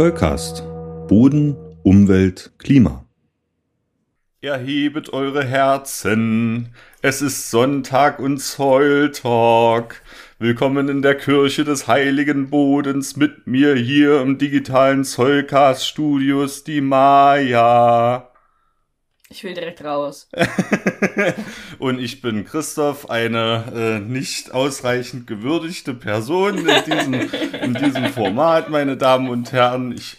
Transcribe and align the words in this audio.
Zollcast. 0.00 0.62
Boden, 1.08 1.58
Umwelt, 1.82 2.52
Klima. 2.56 3.04
Erhebet 4.40 5.12
eure 5.12 5.44
Herzen. 5.44 6.70
Es 7.02 7.20
ist 7.20 7.50
Sonntag 7.50 8.18
und 8.18 8.38
Zolltalk. 8.38 10.00
Willkommen 10.38 10.88
in 10.88 11.02
der 11.02 11.16
Kirche 11.16 11.64
des 11.64 11.86
heiligen 11.86 12.48
Bodens 12.48 13.16
mit 13.16 13.46
mir 13.46 13.74
hier 13.74 14.22
im 14.22 14.38
digitalen 14.38 15.04
Zollcast 15.04 15.86
Studios, 15.86 16.64
die 16.64 16.80
Maya. 16.80 18.29
Ich 19.32 19.44
will 19.44 19.54
direkt 19.54 19.84
raus. 19.84 20.28
und 21.78 22.00
ich 22.00 22.20
bin 22.20 22.44
Christoph, 22.44 23.10
eine 23.10 23.64
äh, 23.72 24.00
nicht 24.00 24.52
ausreichend 24.52 25.28
gewürdigte 25.28 25.94
Person 25.94 26.66
in 26.66 26.84
diesem, 26.84 27.14
in 27.62 27.74
diesem 27.74 28.06
Format, 28.06 28.70
meine 28.70 28.96
Damen 28.96 29.28
und 29.28 29.52
Herren. 29.52 29.92
Ich 29.92 30.16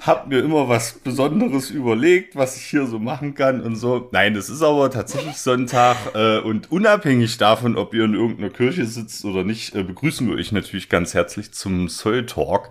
habe 0.00 0.28
mir 0.28 0.44
immer 0.44 0.68
was 0.68 0.92
Besonderes 0.92 1.70
überlegt, 1.70 2.36
was 2.36 2.56
ich 2.56 2.62
hier 2.66 2.86
so 2.86 3.00
machen 3.00 3.34
kann 3.34 3.62
und 3.62 3.74
so. 3.74 4.08
Nein, 4.12 4.36
es 4.36 4.48
ist 4.48 4.62
aber 4.62 4.92
tatsächlich 4.92 5.38
Sonntag 5.38 5.96
äh, 6.14 6.38
und 6.38 6.70
unabhängig 6.70 7.38
davon, 7.38 7.76
ob 7.76 7.92
ihr 7.94 8.04
in 8.04 8.14
irgendeiner 8.14 8.50
Kirche 8.50 8.86
sitzt 8.86 9.24
oder 9.24 9.42
nicht, 9.42 9.74
äh, 9.74 9.82
begrüßen 9.82 10.28
wir 10.28 10.36
euch 10.36 10.52
natürlich 10.52 10.88
ganz 10.88 11.14
herzlich 11.14 11.50
zum 11.50 11.88
Soul 11.88 12.26
Talk. 12.26 12.68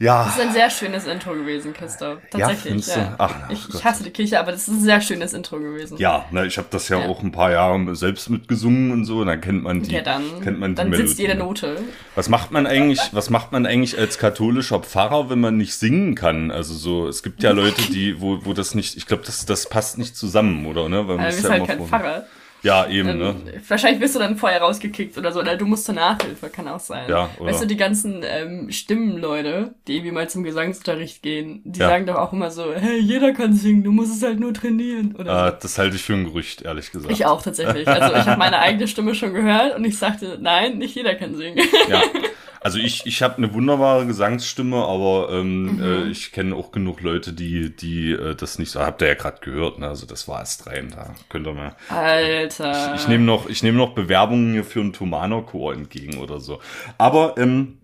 Ja. 0.00 0.24
Das 0.24 0.36
ist 0.36 0.40
ein 0.40 0.52
sehr 0.52 0.70
schönes 0.70 1.06
Intro 1.06 1.32
gewesen, 1.32 1.72
Christoph. 1.72 2.18
Tatsächlich. 2.30 2.86
Ja, 2.86 2.96
ja. 2.96 3.14
Ach, 3.18 3.34
na, 3.40 3.52
ich, 3.52 3.68
ich, 3.74 3.84
hasse 3.84 4.04
die 4.04 4.10
Kirche, 4.10 4.38
aber 4.38 4.52
das 4.52 4.62
ist 4.62 4.68
ein 4.68 4.80
sehr 4.80 5.00
schönes 5.00 5.34
Intro 5.34 5.58
gewesen. 5.58 5.98
Ja, 5.98 6.24
na, 6.30 6.44
ich 6.44 6.56
habe 6.56 6.68
das 6.70 6.88
ja, 6.88 7.00
ja, 7.00 7.08
auch 7.08 7.20
ein 7.22 7.32
paar 7.32 7.50
Jahre 7.50 7.96
selbst 7.96 8.30
mitgesungen 8.30 8.92
und 8.92 9.04
so, 9.06 9.18
und 9.18 9.26
dann 9.26 9.40
kennt 9.40 9.64
man 9.64 9.82
die. 9.82 9.92
Ja, 9.92 10.02
dann, 10.02 10.40
kennt 10.40 10.60
man 10.60 10.70
die 10.70 10.76
dann 10.76 10.90
Melodie. 10.90 11.08
sitzt 11.08 11.18
jede 11.18 11.34
Note. 11.34 11.78
Was 12.14 12.28
macht 12.28 12.52
man 12.52 12.68
eigentlich, 12.68 13.00
was 13.10 13.28
macht 13.28 13.50
man 13.50 13.66
eigentlich 13.66 13.98
als 13.98 14.18
katholischer 14.18 14.78
Pfarrer, 14.78 15.30
wenn 15.30 15.40
man 15.40 15.56
nicht 15.56 15.74
singen 15.74 16.14
kann? 16.14 16.52
Also 16.52 16.74
so, 16.74 17.08
es 17.08 17.24
gibt 17.24 17.42
ja 17.42 17.50
Leute, 17.50 17.82
die, 17.90 18.20
wo, 18.20 18.44
wo 18.44 18.52
das 18.52 18.76
nicht, 18.76 18.96
ich 18.96 19.06
glaube, 19.06 19.24
das, 19.26 19.46
das 19.46 19.68
passt 19.68 19.98
nicht 19.98 20.16
zusammen, 20.16 20.66
oder? 20.66 20.88
Ne? 20.88 21.08
Weil 21.08 21.16
man 21.16 21.26
also, 21.26 21.38
ist 21.38 21.44
ja 21.44 21.50
halt 21.50 21.66
kein 21.66 21.84
Pfarrer. 21.84 22.24
Ja, 22.62 22.86
eben, 22.88 23.08
ähm, 23.08 23.18
ne? 23.18 23.34
Wahrscheinlich 23.66 24.00
wirst 24.00 24.16
du 24.16 24.18
dann 24.18 24.36
vorher 24.36 24.60
rausgekickt 24.60 25.16
oder 25.16 25.32
so, 25.32 25.40
oder 25.40 25.56
du 25.56 25.64
musst 25.64 25.84
zur 25.84 25.94
Nachhilfe, 25.94 26.48
kann 26.48 26.66
auch 26.68 26.80
sein. 26.80 27.08
Ja, 27.08 27.30
oder? 27.38 27.50
Weißt 27.50 27.62
du, 27.62 27.66
die 27.66 27.76
ganzen 27.76 28.22
ähm, 28.24 28.70
Stimmenleute, 28.70 29.74
die 29.86 29.96
irgendwie 29.96 30.12
mal 30.12 30.28
zum 30.28 30.42
Gesangsunterricht 30.42 31.22
gehen, 31.22 31.62
die 31.64 31.80
ja. 31.80 31.88
sagen 31.88 32.06
doch 32.06 32.16
auch 32.16 32.32
immer 32.32 32.50
so, 32.50 32.74
hey, 32.74 32.98
jeder 32.98 33.32
kann 33.32 33.52
singen, 33.52 33.84
du 33.84 33.92
musst 33.92 34.16
es 34.16 34.22
halt 34.22 34.40
nur 34.40 34.52
trainieren. 34.52 35.14
Oder 35.16 35.46
äh, 35.46 35.50
so. 35.50 35.56
Das 35.62 35.78
halte 35.78 35.96
ich 35.96 36.02
für 36.02 36.14
ein 36.14 36.24
Gerücht, 36.24 36.62
ehrlich 36.62 36.90
gesagt. 36.90 37.12
Ich 37.12 37.26
auch 37.26 37.42
tatsächlich. 37.42 37.86
Also 37.86 38.14
ich 38.14 38.26
habe 38.26 38.38
meine 38.38 38.58
eigene 38.58 38.88
Stimme 38.88 39.14
schon 39.14 39.34
gehört 39.34 39.76
und 39.76 39.84
ich 39.84 39.98
sagte, 39.98 40.38
nein, 40.40 40.78
nicht 40.78 40.94
jeder 40.94 41.14
kann 41.14 41.36
singen. 41.36 41.58
Ja. 41.88 42.02
Also 42.60 42.78
ich, 42.78 43.06
ich 43.06 43.22
habe 43.22 43.38
eine 43.38 43.54
wunderbare 43.54 44.06
Gesangsstimme, 44.06 44.76
aber 44.76 45.28
ähm, 45.32 45.76
mhm. 45.76 45.82
äh, 45.82 46.10
ich 46.10 46.32
kenne 46.32 46.54
auch 46.56 46.72
genug 46.72 47.00
Leute, 47.00 47.32
die, 47.32 47.74
die 47.74 48.12
äh, 48.12 48.34
das 48.34 48.58
nicht 48.58 48.70
so. 48.70 48.80
Habt 48.80 49.02
ihr 49.02 49.08
ja 49.08 49.14
gerade 49.14 49.38
gehört, 49.40 49.78
ne? 49.78 49.88
Also 49.88 50.06
das 50.06 50.26
war 50.26 50.40
erst 50.40 50.66
rein, 50.66 50.92
da 50.94 51.14
könnt 51.28 51.46
ihr 51.46 51.54
mal. 51.54 51.76
Alter. 51.88 52.94
Ich, 52.94 53.02
ich 53.02 53.08
nehme 53.08 53.24
noch, 53.24 53.48
ich 53.48 53.62
nehme 53.62 53.78
noch 53.78 53.94
Bewerbungen 53.94 54.52
hier 54.52 54.64
für 54.64 54.80
einen 54.80 54.92
Tomano-Chor 54.92 55.74
entgegen 55.74 56.18
oder 56.18 56.40
so. 56.40 56.60
Aber 56.96 57.34
ähm, 57.38 57.78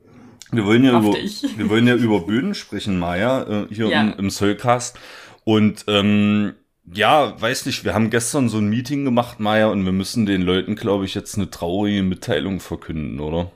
wir 0.51 0.65
wollen 0.65 0.85
ja 0.85 0.99
über, 0.99 1.13
wir 1.57 1.71
wollen 1.71 1.87
ja 1.87 1.95
über 1.95 2.21
Böden 2.21 2.55
sprechen, 2.55 2.99
Maya, 2.99 3.43
äh, 3.43 3.67
hier 3.75 3.89
ja. 3.89 4.01
im, 4.01 4.15
im 4.19 4.31
Soulcast. 4.31 4.99
Und 5.45 5.85
ähm, 5.89 6.55
ja, 6.93 7.41
weiß 7.41 7.67
nicht, 7.67 7.85
wir 7.85 7.95
haben 7.95 8.11
gestern 8.11 8.49
so 8.49 8.59
ein 8.59 8.69
Meeting 8.69 9.05
gemacht, 9.05 9.41
Maya, 9.41 9.69
und 9.69 9.85
wir 9.85 9.93
müssen 9.93 10.27
den 10.27 10.43
Leuten, 10.43 10.75
glaube 10.75 11.05
ich, 11.05 11.15
jetzt 11.15 11.37
eine 11.37 11.51
traurige 11.51 12.03
Mitteilung 12.03 12.61
verkünden, 12.61 13.21
oder? 13.21 13.51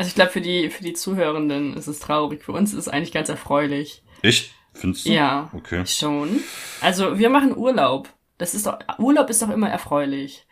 Also 0.00 0.08
ich 0.08 0.14
glaube, 0.14 0.30
für 0.30 0.40
die, 0.40 0.70
für 0.70 0.82
die 0.82 0.94
Zuhörenden 0.94 1.76
ist 1.76 1.86
es 1.86 2.00
traurig. 2.00 2.42
Für 2.42 2.52
uns 2.52 2.72
ist 2.72 2.78
es 2.78 2.88
eigentlich 2.88 3.12
ganz 3.12 3.28
erfreulich. 3.28 4.02
Ich? 4.22 4.54
Findest 4.72 5.04
du? 5.04 5.10
Ja. 5.10 5.50
Okay. 5.52 5.84
Schon. 5.84 6.40
Also 6.80 7.18
wir 7.18 7.28
machen 7.28 7.54
Urlaub. 7.54 8.08
Das 8.38 8.54
ist 8.54 8.66
doch, 8.66 8.78
Urlaub 8.96 9.28
ist 9.28 9.42
doch 9.42 9.50
immer 9.50 9.68
erfreulich. 9.68 10.46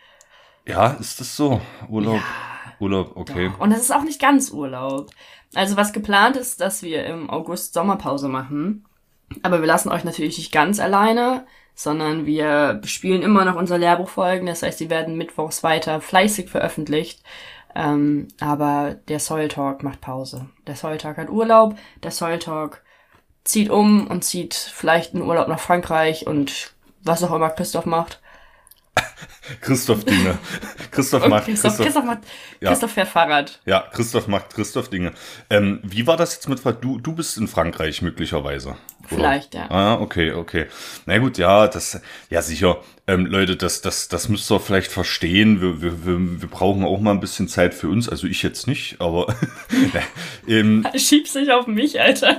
Ja, 0.66 0.88
ist 0.88 1.18
das 1.20 1.34
so? 1.34 1.62
Urlaub. 1.88 2.16
Ja, 2.16 2.74
Urlaub, 2.78 3.12
okay. 3.16 3.48
Doch. 3.48 3.60
Und 3.60 3.70
das 3.70 3.80
ist 3.80 3.90
auch 3.90 4.02
nicht 4.02 4.20
ganz 4.20 4.50
Urlaub. 4.50 5.08
Also 5.54 5.78
was 5.78 5.94
geplant 5.94 6.36
ist, 6.36 6.60
dass 6.60 6.82
wir 6.82 7.06
im 7.06 7.30
August 7.30 7.72
Sommerpause 7.72 8.28
machen. 8.28 8.84
Aber 9.42 9.60
wir 9.60 9.66
lassen 9.66 9.88
euch 9.88 10.04
natürlich 10.04 10.36
nicht 10.36 10.52
ganz 10.52 10.78
alleine, 10.78 11.46
sondern 11.74 12.26
wir 12.26 12.82
spielen 12.84 13.22
immer 13.22 13.46
noch 13.46 13.56
unsere 13.56 13.78
Lehrbuchfolgen. 13.78 14.46
Das 14.46 14.62
heißt, 14.62 14.78
die 14.78 14.90
werden 14.90 15.16
mittwochs 15.16 15.62
weiter 15.62 16.02
fleißig 16.02 16.50
veröffentlicht. 16.50 17.22
Ähm, 17.74 18.28
aber 18.40 18.96
der 19.08 19.20
Soil 19.20 19.48
Talk 19.48 19.82
macht 19.82 20.00
Pause. 20.00 20.48
Der 20.66 20.76
Soil 20.76 20.98
Talk 20.98 21.16
hat 21.16 21.30
Urlaub, 21.30 21.76
der 22.02 22.10
Soil 22.10 22.38
Talk 22.38 22.82
zieht 23.44 23.70
um 23.70 24.06
und 24.06 24.24
zieht 24.24 24.54
vielleicht 24.54 25.14
einen 25.14 25.24
Urlaub 25.24 25.48
nach 25.48 25.60
Frankreich 25.60 26.26
und 26.26 26.74
was 27.02 27.22
auch 27.22 27.34
immer 27.34 27.50
Christoph 27.50 27.86
macht. 27.86 28.20
Christoph 29.60 30.04
Dinge. 30.04 30.38
Christoph 30.90 31.26
macht. 31.28 31.44
Christoph, 31.44 31.76
Christoph, 31.76 31.86
Christoph, 31.86 32.04
macht, 32.04 32.18
ja. 32.60 32.70
Christoph 32.70 32.92
fährt 32.92 33.08
Fahrrad. 33.08 33.60
Ja, 33.64 33.84
Christoph 33.92 34.28
macht 34.28 34.54
Christoph 34.54 34.88
Dinge. 34.88 35.12
Ähm, 35.50 35.80
wie 35.82 36.06
war 36.06 36.16
das 36.16 36.34
jetzt 36.34 36.48
mit 36.48 36.60
du? 36.82 36.98
Du 36.98 37.12
bist 37.12 37.36
in 37.36 37.48
Frankreich 37.48 38.02
möglicherweise. 38.02 38.76
Oder? 39.10 39.16
Vielleicht, 39.16 39.54
ja. 39.54 39.70
Ah, 39.70 39.94
okay, 39.94 40.32
okay. 40.32 40.66
Na 41.06 41.16
gut, 41.18 41.38
ja, 41.38 41.66
das, 41.66 42.00
ja 42.28 42.42
sicher. 42.42 42.78
Ähm, 43.06 43.24
Leute, 43.26 43.56
das, 43.56 43.80
das, 43.80 44.08
das 44.08 44.28
müsst 44.28 44.50
ihr 44.50 44.60
vielleicht 44.60 44.92
verstehen. 44.92 45.62
Wir, 45.62 45.80
wir, 45.80 46.04
wir, 46.04 46.42
wir 46.42 46.48
brauchen 46.48 46.84
auch 46.84 47.00
mal 47.00 47.12
ein 47.12 47.20
bisschen 47.20 47.48
Zeit 47.48 47.72
für 47.74 47.88
uns. 47.88 48.08
Also 48.08 48.26
ich 48.26 48.42
jetzt 48.42 48.66
nicht, 48.66 49.00
aber. 49.00 49.34
ähm, 50.46 50.86
Schieb's 50.94 51.34
nicht 51.34 51.50
auf 51.50 51.66
mich, 51.66 52.00
Alter 52.00 52.38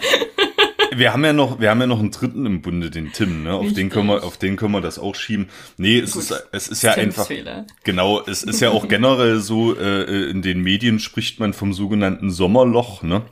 wir 1.00 1.14
haben 1.14 1.26
ja 1.26 1.34
noch, 1.34 1.60
wir 1.60 1.70
haben 1.70 1.82
ja 1.82 1.88
noch 1.88 2.00
einen 2.00 2.12
dritten 2.12 2.46
im 2.46 2.62
Bunde, 2.62 2.92
den 2.92 3.12
Tim, 3.12 3.44
ne? 3.44 3.54
Auf 3.54 3.62
Richtig. 3.62 3.78
den 3.78 3.90
können 3.90 4.08
wir, 4.08 4.24
auf 4.24 4.38
den 4.38 4.56
können 4.56 4.74
wir 4.74 4.82
das 4.82 5.00
auch 5.00 5.16
schieben. 5.16 5.50
Nee, 5.78 6.00
es 6.00 6.12
Gut. 6.12 6.24
ist, 6.24 6.48
es 6.52 6.68
ist 6.68 6.84
ja 6.84 6.94
Tims 6.94 7.06
einfach, 7.06 7.28
Fehler. 7.28 7.66
genau, 7.84 8.22
es 8.26 8.44
ist 8.44 8.60
ja 8.60 8.70
auch 8.70 8.88
generell 8.90 9.40
so, 9.40 9.76
äh, 9.76 10.30
in 10.30 10.42
den 10.42 10.62
Medien 10.62 11.00
spricht 11.00 11.40
man 11.40 11.54
vom 11.54 11.74
sogenannten 11.74 12.30
Sommerloch, 12.30 13.02
ne? 13.02 13.24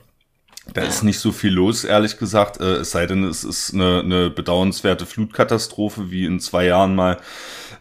Da 0.74 0.82
ja. 0.82 0.88
ist 0.88 1.02
nicht 1.02 1.18
so 1.18 1.32
viel 1.32 1.52
los, 1.52 1.84
ehrlich 1.84 2.18
gesagt. 2.18 2.60
Äh, 2.60 2.76
es 2.76 2.90
sei 2.90 3.06
denn, 3.06 3.24
es 3.24 3.44
ist 3.44 3.72
eine, 3.72 4.00
eine 4.00 4.30
bedauernswerte 4.30 5.06
Flutkatastrophe, 5.06 6.10
wie 6.10 6.24
in 6.24 6.40
zwei 6.40 6.66
Jahren 6.66 6.94
mal. 6.94 7.18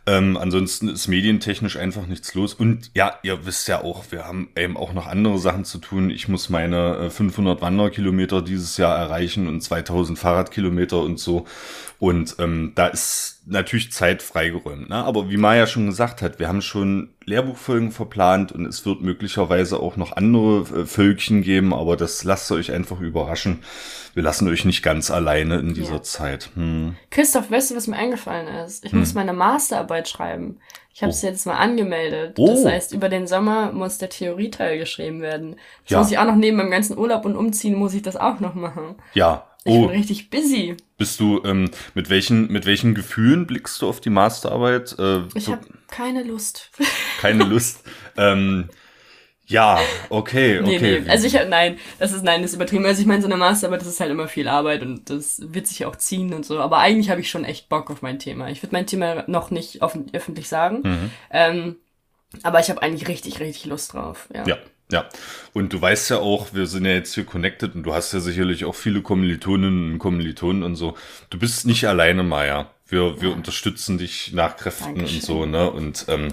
Ähm, 0.07 0.37
ansonsten 0.37 0.87
ist 0.87 1.09
medientechnisch 1.09 1.75
einfach 1.75 2.07
nichts 2.07 2.33
los. 2.33 2.53
Und 2.53 2.91
ja, 2.95 3.19
ihr 3.23 3.45
wisst 3.45 3.67
ja 3.67 3.83
auch, 3.83 4.05
wir 4.09 4.23
haben 4.23 4.47
eben 4.55 4.77
auch 4.77 4.93
noch 4.93 5.05
andere 5.05 5.37
Sachen 5.37 5.65
zu 5.65 5.79
tun. 5.79 6.09
Ich 6.09 6.29
muss 6.29 6.49
meine 6.49 7.11
500 7.11 7.57
äh, 7.57 7.61
Wanderkilometer 7.61 8.41
dieses 8.41 8.77
Jahr 8.77 8.97
erreichen 8.97 9.47
und 9.47 9.61
2000 9.61 10.17
Fahrradkilometer 10.17 11.01
und 11.01 11.19
so. 11.19 11.45
Und 11.99 12.37
ähm, 12.39 12.71
da 12.75 12.87
ist 12.87 13.36
natürlich 13.47 13.91
Zeit 13.91 14.21
freigeräumt. 14.21 14.89
Ne? 14.89 14.95
Aber 14.95 15.29
wie 15.29 15.37
Maya 15.37 15.67
schon 15.67 15.85
gesagt 15.85 16.21
hat, 16.21 16.39
wir 16.39 16.47
haben 16.47 16.61
schon 16.61 17.09
Lehrbuchfolgen 17.25 17.91
verplant 17.91 18.51
und 18.51 18.65
es 18.65 18.85
wird 18.85 19.01
möglicherweise 19.01 19.79
auch 19.79 19.95
noch 19.95 20.15
andere 20.15 20.81
äh, 20.81 20.85
Völkchen 20.85 21.41
geben, 21.41 21.73
aber 21.73 21.95
das 21.95 22.23
lasst 22.23 22.51
euch 22.51 22.71
einfach 22.71 22.99
überraschen. 22.99 23.63
Wir 24.13 24.23
lassen 24.23 24.47
euch 24.49 24.65
nicht 24.65 24.83
ganz 24.83 25.11
alleine 25.11 25.59
in 25.59 25.73
dieser 25.73 25.95
ja. 25.95 26.03
Zeit. 26.03 26.49
Hm. 26.55 26.95
Christoph, 27.09 27.49
weißt 27.49 27.71
du, 27.71 27.75
was 27.75 27.87
mir 27.87 27.97
eingefallen 27.97 28.47
ist? 28.65 28.83
Ich 28.83 28.91
hm. 28.91 28.99
muss 28.99 29.13
meine 29.13 29.33
Masterarbeit 29.33 30.09
schreiben. 30.09 30.59
Ich 30.93 31.03
habe 31.03 31.11
es 31.11 31.23
oh. 31.23 31.27
jetzt 31.27 31.45
mal 31.45 31.57
angemeldet. 31.57 32.37
Oh. 32.39 32.47
Das 32.47 32.65
heißt, 32.65 32.93
über 32.93 33.07
den 33.07 33.27
Sommer 33.27 33.71
muss 33.71 33.99
der 33.99 34.09
Theorieteil 34.09 34.79
geschrieben 34.79 35.21
werden. 35.21 35.55
Das 35.83 35.91
ja. 35.91 35.99
muss 35.99 36.11
ich 36.11 36.17
auch 36.17 36.25
noch 36.25 36.35
neben 36.35 36.57
meinem 36.57 36.71
ganzen 36.71 36.97
Urlaub 36.97 37.23
und 37.25 37.35
Umziehen 37.35 37.75
muss 37.75 37.93
ich 37.93 38.01
das 38.01 38.17
auch 38.17 38.39
noch 38.39 38.55
machen. 38.55 38.95
Ja, 39.13 39.47
ich 39.67 39.73
oh. 39.73 39.87
bin 39.87 39.97
richtig 39.97 40.29
busy. 40.29 40.77
Bist 40.97 41.19
du, 41.19 41.41
ähm, 41.43 41.69
mit 41.93 42.09
welchen, 42.09 42.51
mit 42.51 42.65
welchen 42.65 42.95
Gefühlen 42.95 43.45
blickst 43.45 43.81
du 43.81 43.89
auf 43.89 43.99
die 43.99 44.09
Masterarbeit? 44.09 44.97
Äh, 44.97 45.23
ich 45.35 45.47
habe 45.47 45.65
keine 45.89 46.23
Lust. 46.23 46.71
Keine 47.19 47.45
Lust. 47.45 47.83
ähm, 48.15 48.69
ja, 49.47 49.79
okay, 50.09 50.59
okay. 50.59 50.79
Nee, 50.79 50.99
nee. 50.99 51.09
Also 51.09 51.25
ich 51.25 51.35
habe, 51.35 51.47
nein, 51.49 51.79
das 51.99 52.11
ist, 52.11 52.23
nein, 52.23 52.41
das 52.41 52.51
ist 52.51 52.55
übertrieben. 52.57 52.85
Also 52.85 53.01
ich 53.01 53.07
meine, 53.07 53.21
so 53.21 53.27
eine 53.27 53.37
Masterarbeit, 53.37 53.81
das 53.81 53.87
ist 53.87 53.99
halt 53.99 54.11
immer 54.11 54.27
viel 54.27 54.47
Arbeit 54.47 54.83
und 54.83 55.09
das 55.09 55.41
wird 55.41 55.67
sich 55.67 55.85
auch 55.85 55.95
ziehen 55.95 56.33
und 56.33 56.45
so. 56.45 56.59
Aber 56.59 56.77
eigentlich 56.77 57.09
habe 57.09 57.21
ich 57.21 57.29
schon 57.29 57.45
echt 57.45 57.69
Bock 57.69 57.89
auf 57.89 58.01
mein 58.01 58.19
Thema. 58.19 58.49
Ich 58.49 58.61
würde 58.61 58.75
mein 58.75 58.85
Thema 58.85 59.23
noch 59.27 59.49
nicht 59.49 59.81
offen, 59.81 60.07
öffentlich 60.13 60.47
sagen. 60.47 60.81
Mhm. 60.83 61.11
Ähm, 61.31 61.75
aber 62.43 62.59
ich 62.59 62.69
habe 62.69 62.81
eigentlich 62.81 63.07
richtig, 63.07 63.39
richtig 63.39 63.65
Lust 63.65 63.93
drauf. 63.93 64.27
Ja. 64.33 64.45
ja. 64.45 64.57
Ja, 64.91 65.05
und 65.53 65.73
du 65.73 65.81
weißt 65.81 66.09
ja 66.11 66.19
auch, 66.19 66.53
wir 66.53 66.65
sind 66.65 66.85
ja 66.85 66.93
jetzt 66.93 67.13
hier 67.13 67.25
connected 67.25 67.75
und 67.75 67.83
du 67.83 67.93
hast 67.93 68.13
ja 68.13 68.21
sicherlich 68.21 68.63
auch 68.63 68.75
viele 68.75 69.01
Kommilitoninnen 69.01 69.93
und 69.93 69.99
Kommilitonen 69.99 70.63
und 70.63 70.75
so. 70.75 70.95
Du 71.29 71.37
bist 71.37 71.65
nicht 71.65 71.85
alleine, 71.87 72.23
Maya. 72.23 72.71
Wir, 72.87 73.21
wir 73.21 73.33
unterstützen 73.33 73.97
dich 73.97 74.31
nach 74.31 74.55
Kräften 74.55 74.95
Dankeschön. 74.95 75.17
und 75.17 75.23
so, 75.23 75.45
ne? 75.45 75.69
Und 75.69 76.05
ähm, 76.07 76.29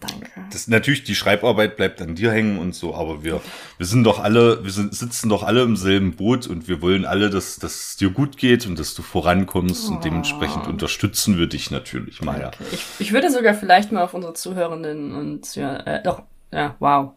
Danke. 0.00 0.30
Das, 0.52 0.68
natürlich, 0.68 1.02
die 1.02 1.16
Schreibarbeit 1.16 1.76
bleibt 1.76 2.00
an 2.00 2.14
dir 2.14 2.30
hängen 2.30 2.58
und 2.58 2.72
so, 2.72 2.94
aber 2.94 3.24
wir, 3.24 3.40
wir 3.78 3.86
sind 3.86 4.04
doch 4.04 4.20
alle, 4.20 4.62
wir 4.62 4.70
sind, 4.70 4.94
sitzen 4.94 5.28
doch 5.28 5.42
alle 5.42 5.62
im 5.62 5.76
selben 5.76 6.14
Boot 6.14 6.46
und 6.46 6.68
wir 6.68 6.80
wollen 6.80 7.04
alle, 7.04 7.30
dass, 7.30 7.56
dass 7.56 7.74
es 7.74 7.96
dir 7.96 8.10
gut 8.10 8.36
geht 8.36 8.64
und 8.66 8.78
dass 8.78 8.94
du 8.94 9.02
vorankommst 9.02 9.88
oh. 9.88 9.94
und 9.94 10.04
dementsprechend 10.04 10.68
unterstützen 10.68 11.36
wir 11.36 11.48
dich 11.48 11.72
natürlich, 11.72 12.22
Maya. 12.22 12.52
Ich, 12.70 12.86
ich 13.00 13.12
würde 13.12 13.32
sogar 13.32 13.54
vielleicht 13.54 13.90
mal 13.90 14.04
auf 14.04 14.14
unsere 14.14 14.34
Zuhörenden 14.34 15.16
und 15.16 15.56
ja, 15.56 15.76
äh, 15.78 16.02
doch, 16.02 16.22
ja, 16.52 16.76
wow, 16.78 17.14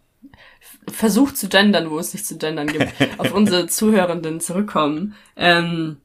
versucht 0.87 1.37
zu 1.37 1.47
gendern, 1.47 1.89
wo 1.89 1.99
es 1.99 2.13
nicht 2.13 2.25
zu 2.25 2.37
gendern 2.37 2.67
gibt, 2.67 2.93
auf 3.17 3.33
unsere 3.33 3.67
Zuhörenden 3.67 4.39
zurückkommen, 4.39 5.15
ähm, 5.35 5.97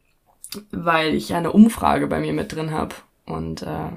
weil 0.71 1.15
ich 1.15 1.35
eine 1.35 1.53
Umfrage 1.53 2.07
bei 2.07 2.21
mir 2.21 2.33
mit 2.33 2.53
drin 2.53 2.71
habe. 2.71 2.95
Und 3.25 3.63
äh, 3.63 3.91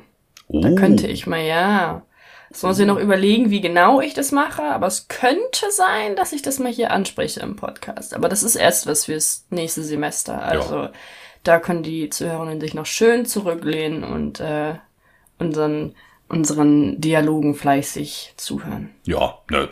oh. 0.47 0.61
da 0.61 0.71
könnte 0.71 1.07
ich 1.07 1.27
mal, 1.27 1.41
ja. 1.41 2.03
Das 2.49 2.63
muss 2.63 2.79
ich 2.79 2.87
noch 2.87 2.99
überlegen, 2.99 3.51
wie 3.51 3.61
genau 3.61 4.01
ich 4.01 4.15
das 4.15 4.31
mache, 4.31 4.63
aber 4.63 4.87
es 4.87 5.07
könnte 5.07 5.69
sein, 5.69 6.15
dass 6.15 6.33
ich 6.33 6.41
das 6.41 6.57
mal 6.57 6.71
hier 6.71 6.89
anspreche 6.89 7.41
im 7.41 7.55
Podcast. 7.55 8.15
Aber 8.15 8.27
das 8.27 8.41
ist 8.41 8.55
erst 8.55 8.87
was 8.87 9.05
fürs 9.05 9.45
nächste 9.51 9.83
Semester. 9.83 10.41
Also 10.41 10.75
ja. 10.75 10.91
da 11.43 11.59
können 11.59 11.83
die 11.83 12.09
Zuhörenden 12.09 12.59
sich 12.59 12.73
noch 12.73 12.87
schön 12.87 13.27
zurücklehnen 13.27 14.03
und 14.03 14.39
äh, 14.39 14.73
unseren 15.37 15.93
unseren 16.29 17.01
Dialogen 17.01 17.55
fleißig 17.55 18.33
zuhören. 18.37 18.91
Ja, 19.03 19.39
ne, 19.49 19.69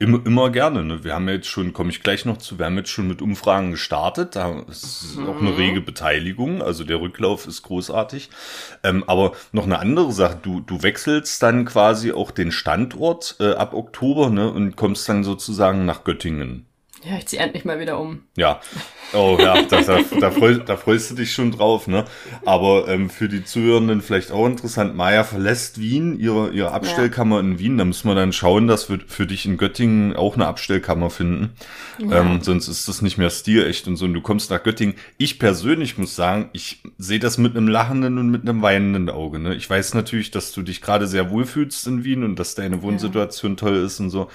Immer, 0.00 0.24
immer 0.24 0.50
gerne. 0.50 0.84
Ne? 0.84 1.02
Wir 1.02 1.14
haben 1.14 1.28
jetzt 1.28 1.48
schon, 1.48 1.72
komme 1.72 1.90
ich 1.90 2.04
gleich 2.04 2.24
noch 2.24 2.36
zu, 2.36 2.58
wir 2.58 2.66
haben 2.66 2.76
jetzt 2.76 2.90
schon 2.90 3.08
mit 3.08 3.20
Umfragen 3.20 3.72
gestartet. 3.72 4.36
Da 4.36 4.60
ist 4.68 5.16
mhm. 5.16 5.26
auch 5.26 5.40
eine 5.40 5.58
rege 5.58 5.80
Beteiligung. 5.80 6.62
Also 6.62 6.84
der 6.84 7.00
Rücklauf 7.00 7.46
ist 7.48 7.62
großartig. 7.62 8.30
Ähm, 8.84 9.02
aber 9.08 9.32
noch 9.50 9.64
eine 9.64 9.80
andere 9.80 10.12
Sache. 10.12 10.38
Du, 10.40 10.60
du 10.60 10.84
wechselst 10.84 11.42
dann 11.42 11.64
quasi 11.64 12.12
auch 12.12 12.30
den 12.30 12.52
Standort 12.52 13.36
äh, 13.40 13.54
ab 13.54 13.74
Oktober 13.74 14.30
ne? 14.30 14.48
und 14.52 14.76
kommst 14.76 15.08
dann 15.08 15.24
sozusagen 15.24 15.84
nach 15.84 16.04
Göttingen. 16.04 16.67
Ja, 17.04 17.16
ich 17.16 17.26
ziehe 17.26 17.40
endlich 17.40 17.64
mal 17.64 17.78
wieder 17.78 18.00
um. 18.00 18.22
Ja, 18.36 18.60
oh 19.12 19.36
ja, 19.40 19.62
da, 19.62 19.80
da, 19.82 20.00
da, 20.20 20.30
freust, 20.30 20.62
da 20.66 20.76
freust 20.76 21.10
du 21.10 21.14
dich 21.14 21.32
schon 21.32 21.52
drauf, 21.52 21.86
ne? 21.86 22.04
Aber 22.44 22.88
ähm, 22.88 23.08
für 23.08 23.28
die 23.28 23.44
Zuhörenden 23.44 24.02
vielleicht 24.02 24.32
auch 24.32 24.46
interessant, 24.46 24.96
Maya 24.96 25.22
verlässt 25.22 25.80
Wien, 25.80 26.18
ihre, 26.18 26.50
ihre 26.50 26.72
Abstellkammer 26.72 27.36
ja. 27.36 27.42
in 27.42 27.58
Wien. 27.58 27.78
Da 27.78 27.84
müssen 27.84 28.08
wir 28.08 28.16
dann 28.16 28.32
schauen, 28.32 28.66
dass 28.66 28.90
wir 28.90 28.98
für 29.06 29.26
dich 29.26 29.46
in 29.46 29.58
Göttingen 29.58 30.16
auch 30.16 30.34
eine 30.34 30.46
Abstellkammer 30.46 31.10
finden. 31.10 31.54
Ja. 31.98 32.20
Ähm, 32.20 32.40
sonst 32.42 32.66
ist 32.66 32.88
das 32.88 33.00
nicht 33.00 33.16
mehr 33.16 33.30
stilecht 33.30 33.86
und 33.86 33.96
so. 33.96 34.06
Und 34.06 34.14
du 34.14 34.20
kommst 34.20 34.50
nach 34.50 34.62
Göttingen. 34.62 34.96
Ich 35.18 35.38
persönlich 35.38 35.98
muss 35.98 36.16
sagen, 36.16 36.50
ich 36.52 36.82
sehe 37.00 37.20
das 37.20 37.38
mit 37.38 37.56
einem 37.56 37.68
lachenden 37.68 38.18
und 38.18 38.28
mit 38.28 38.42
einem 38.42 38.60
weinenden 38.60 39.08
Auge. 39.08 39.38
Ne? 39.38 39.54
Ich 39.54 39.70
weiß 39.70 39.94
natürlich, 39.94 40.32
dass 40.32 40.50
du 40.50 40.62
dich 40.62 40.82
gerade 40.82 41.06
sehr 41.06 41.30
wohlfühlst 41.30 41.86
in 41.86 42.02
Wien 42.02 42.24
und 42.24 42.40
dass 42.40 42.56
deine 42.56 42.82
Wohnsituation 42.82 43.52
ja. 43.52 43.56
toll 43.56 43.76
ist 43.76 44.00
und 44.00 44.10
so. 44.10 44.28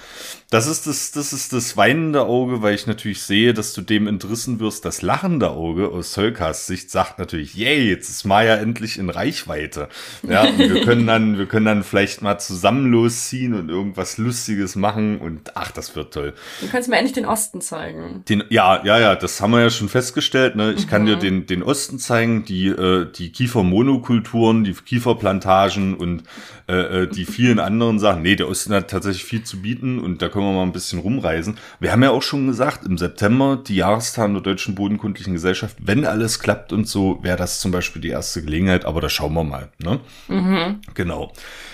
Das 0.48 0.66
ist 0.66 0.86
das, 0.86 1.10
das 1.10 1.34
ist 1.34 1.52
das 1.52 1.76
weinende 1.76 2.22
Auge, 2.22 2.62
weil 2.62 2.74
ich 2.74 2.86
natürlich 2.86 3.20
sehe, 3.20 3.52
dass 3.52 3.74
du 3.74 3.82
dem 3.82 4.06
entrissen 4.06 4.60
wirst. 4.60 4.86
Das 4.86 5.02
lachende 5.02 5.50
Auge 5.50 5.88
aus 5.88 6.14
Solkas 6.14 6.66
Sicht 6.66 6.90
sagt 6.90 7.18
natürlich, 7.18 7.54
yay, 7.54 7.90
jetzt 7.90 8.08
ist 8.08 8.24
Maya 8.24 8.54
endlich 8.54 8.98
in 8.98 9.10
Reichweite. 9.10 9.90
Ja, 10.22 10.44
und 10.44 10.58
wir 10.58 10.80
können 10.86 11.06
dann, 11.06 11.36
wir 11.36 11.46
können 11.46 11.66
dann 11.66 11.82
vielleicht 11.82 12.22
mal 12.22 12.38
zusammen 12.38 12.90
losziehen 12.90 13.52
und 13.52 13.68
irgendwas 13.68 14.16
Lustiges 14.16 14.74
machen 14.74 15.18
und 15.18 15.54
ach, 15.54 15.70
das 15.70 15.94
wird 15.96 16.14
toll. 16.14 16.32
Du 16.62 16.68
kannst 16.68 16.88
mir 16.88 16.96
endlich 16.96 17.12
den 17.12 17.26
Osten 17.26 17.60
zeigen. 17.60 18.22
Den, 18.26 18.44
ja, 18.48 18.82
ja, 18.86 18.98
ja, 18.98 19.16
das 19.16 19.42
haben 19.42 19.50
wir 19.50 19.60
ja 19.60 19.68
schon 19.70 19.90
festgestellt. 19.90 20.56
Ne? 20.56 20.72
Ich 20.72 20.86
mhm. 20.86 20.90
kann 20.90 21.04
dir 21.04 21.16
den, 21.16 21.44
den 21.44 21.62
Osten 21.62 21.98
zeigen, 21.98 22.46
die, 22.46 22.53
äh, 22.68 23.06
die 23.10 23.30
Kiefermonokulturen, 23.30 24.64
die 24.64 24.72
Kieferplantagen 24.72 25.94
und 25.94 26.24
äh, 26.66 27.02
äh, 27.02 27.06
die 27.06 27.26
vielen 27.26 27.58
anderen 27.58 27.98
Sachen. 27.98 28.22
Nee, 28.22 28.36
der 28.36 28.48
Osten 28.48 28.72
hat 28.72 28.90
tatsächlich 28.90 29.24
viel 29.24 29.42
zu 29.42 29.60
bieten 29.60 29.98
und 29.98 30.22
da 30.22 30.28
können 30.28 30.46
wir 30.46 30.52
mal 30.54 30.62
ein 30.62 30.72
bisschen 30.72 30.98
rumreisen. 30.98 31.58
Wir 31.78 31.92
haben 31.92 32.02
ja 32.02 32.10
auch 32.10 32.22
schon 32.22 32.46
gesagt, 32.46 32.86
im 32.86 32.96
September 32.96 33.62
die 33.66 33.76
Jahrestag 33.76 34.32
der 34.32 34.40
Deutschen 34.40 34.74
Bodenkundlichen 34.74 35.34
Gesellschaft, 35.34 35.76
wenn 35.80 36.06
alles 36.06 36.40
klappt 36.40 36.72
und 36.72 36.88
so, 36.88 37.18
wäre 37.22 37.36
das 37.36 37.60
zum 37.60 37.70
Beispiel 37.70 38.00
die 38.00 38.08
erste 38.08 38.42
Gelegenheit, 38.42 38.86
aber 38.86 39.02
da 39.02 39.10
schauen 39.10 39.34
wir 39.34 39.44
mal. 39.44 39.68
Ne? 39.78 40.00
Mhm. 40.28 40.80
Genau. 40.94 41.32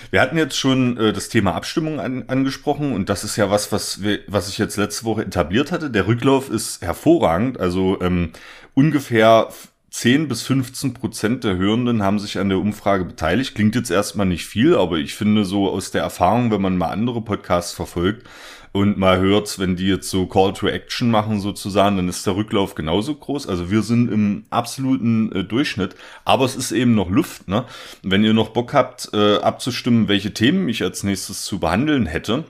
Wir 0.09 0.19
hatten 0.19 0.37
jetzt 0.37 0.57
schon 0.57 0.97
äh, 0.97 1.13
das 1.13 1.29
Thema 1.29 1.55
Abstimmung 1.55 2.01
an, 2.01 2.25
angesprochen 2.27 2.91
und 2.91 3.07
das 3.07 3.23
ist 3.23 3.37
ja 3.37 3.49
was, 3.49 3.71
was, 3.71 4.03
wir, 4.03 4.19
was 4.27 4.49
ich 4.49 4.57
jetzt 4.57 4.75
letzte 4.75 5.05
Woche 5.05 5.23
etabliert 5.23 5.71
hatte. 5.71 5.89
Der 5.89 6.07
Rücklauf 6.07 6.49
ist 6.49 6.81
hervorragend, 6.81 7.59
also 7.61 8.01
ähm, 8.01 8.31
ungefähr 8.73 9.47
10 9.91 10.29
bis 10.29 10.43
15 10.43 10.93
Prozent 10.93 11.43
der 11.43 11.57
Hörenden 11.57 12.01
haben 12.01 12.17
sich 12.17 12.39
an 12.39 12.47
der 12.47 12.59
Umfrage 12.59 13.03
beteiligt. 13.03 13.55
Klingt 13.55 13.75
jetzt 13.75 13.91
erstmal 13.91 14.25
nicht 14.25 14.45
viel, 14.45 14.75
aber 14.75 14.97
ich 14.97 15.15
finde 15.15 15.43
so 15.43 15.69
aus 15.69 15.91
der 15.91 16.01
Erfahrung, 16.01 16.49
wenn 16.49 16.61
man 16.61 16.77
mal 16.77 16.87
andere 16.87 17.21
Podcasts 17.21 17.73
verfolgt 17.73 18.25
und 18.71 18.97
mal 18.97 19.19
hört, 19.19 19.59
wenn 19.59 19.75
die 19.75 19.87
jetzt 19.87 20.09
so 20.09 20.27
Call 20.27 20.53
to 20.53 20.69
Action 20.69 21.11
machen 21.11 21.41
sozusagen, 21.41 21.97
dann 21.97 22.07
ist 22.07 22.25
der 22.25 22.37
Rücklauf 22.37 22.73
genauso 22.73 23.13
groß. 23.15 23.49
Also 23.49 23.69
wir 23.69 23.81
sind 23.81 24.09
im 24.09 24.45
absoluten 24.49 25.29
äh, 25.33 25.43
Durchschnitt, 25.43 25.97
aber 26.23 26.45
es 26.45 26.55
ist 26.55 26.71
eben 26.71 26.95
noch 26.95 27.09
Luft. 27.09 27.49
Ne? 27.49 27.65
Wenn 28.01 28.23
ihr 28.23 28.33
noch 28.33 28.49
Bock 28.49 28.73
habt, 28.73 29.09
äh, 29.13 29.39
abzustimmen, 29.39 30.07
welche 30.07 30.33
Themen 30.33 30.69
ich 30.69 30.83
als 30.83 31.03
nächstes 31.03 31.43
zu 31.43 31.59
behandeln 31.59 32.05
hätte, 32.05 32.45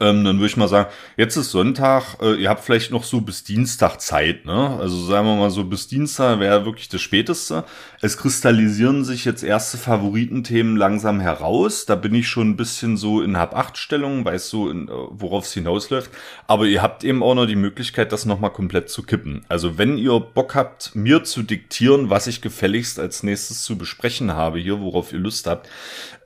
ähm, 0.00 0.24
dann 0.24 0.36
würde 0.38 0.46
ich 0.46 0.56
mal 0.56 0.68
sagen, 0.68 0.90
jetzt 1.16 1.36
ist 1.36 1.50
Sonntag, 1.50 2.16
äh, 2.20 2.34
ihr 2.34 2.48
habt 2.48 2.64
vielleicht 2.64 2.90
noch 2.90 3.04
so 3.04 3.20
bis 3.20 3.44
Dienstag 3.44 4.00
Zeit, 4.00 4.44
ne? 4.44 4.78
Also 4.80 5.04
sagen 5.04 5.26
wir 5.26 5.36
mal 5.36 5.50
so 5.50 5.64
bis 5.64 5.88
Dienstag 5.88 6.40
wäre 6.40 6.64
wirklich 6.64 6.88
das 6.88 7.00
Späteste. 7.00 7.64
Es 8.00 8.16
kristallisieren 8.16 9.04
sich 9.04 9.24
jetzt 9.24 9.42
erste 9.42 9.78
Favoritenthemen 9.78 10.76
langsam 10.76 11.20
heraus. 11.20 11.86
Da 11.86 11.94
bin 11.94 12.14
ich 12.14 12.28
schon 12.28 12.50
ein 12.50 12.56
bisschen 12.56 12.96
so 12.96 13.22
in 13.22 13.36
Hab-Acht-Stellung, 13.36 14.24
weiß 14.24 14.48
so, 14.48 14.70
äh, 14.70 14.86
worauf 15.10 15.44
es 15.44 15.52
hinausläuft. 15.52 16.10
Aber 16.46 16.66
ihr 16.66 16.82
habt 16.82 17.04
eben 17.04 17.22
auch 17.22 17.34
noch 17.34 17.46
die 17.46 17.56
Möglichkeit, 17.56 18.12
das 18.12 18.26
nochmal 18.26 18.50
komplett 18.50 18.90
zu 18.90 19.02
kippen. 19.02 19.44
Also 19.48 19.78
wenn 19.78 19.98
ihr 19.98 20.18
Bock 20.20 20.54
habt, 20.54 20.94
mir 20.94 21.24
zu 21.24 21.42
diktieren, 21.42 22.10
was 22.10 22.26
ich 22.26 22.40
gefälligst 22.40 22.98
als 22.98 23.22
nächstes 23.22 23.62
zu 23.62 23.78
besprechen 23.78 24.32
habe, 24.32 24.58
hier, 24.58 24.80
worauf 24.80 25.12
ihr 25.12 25.18
Lust 25.18 25.46
habt, 25.46 25.68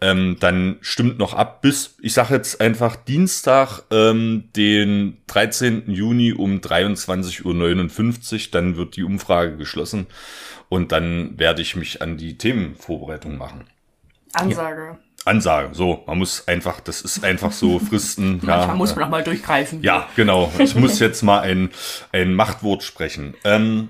ähm, 0.00 0.36
dann 0.40 0.78
stimmt 0.80 1.18
noch 1.18 1.34
ab 1.34 1.62
bis, 1.62 1.96
ich 2.00 2.12
sage 2.12 2.34
jetzt 2.34 2.60
einfach 2.60 2.96
Dienstag, 2.96 3.57
ähm, 3.90 4.44
den 4.56 5.18
13. 5.26 5.90
Juni 5.90 6.32
um 6.32 6.60
23.59 6.60 7.44
Uhr, 7.44 8.50
dann 8.52 8.76
wird 8.76 8.96
die 8.96 9.04
Umfrage 9.04 9.56
geschlossen 9.56 10.06
und 10.68 10.92
dann 10.92 11.38
werde 11.38 11.62
ich 11.62 11.76
mich 11.76 12.02
an 12.02 12.16
die 12.16 12.38
Themenvorbereitung 12.38 13.36
machen. 13.38 13.64
Ansage. 14.34 14.82
Ja. 14.82 14.98
Ansage, 15.24 15.74
so, 15.74 16.04
man 16.06 16.18
muss 16.18 16.46
einfach, 16.48 16.80
das 16.80 17.02
ist 17.02 17.24
einfach 17.24 17.52
so 17.52 17.78
Fristen. 17.90 18.40
Manchmal 18.42 18.68
ja, 18.68 18.74
muss 18.74 18.94
man 18.94 19.04
auch 19.04 19.10
mal 19.10 19.24
durchgreifen. 19.24 19.82
Ja, 19.82 20.08
genau. 20.16 20.52
Ich 20.58 20.74
muss 20.74 20.98
jetzt 21.00 21.22
mal 21.22 21.40
ein, 21.40 21.70
ein 22.12 22.34
Machtwort 22.34 22.82
sprechen. 22.82 23.34
Ähm, 23.44 23.88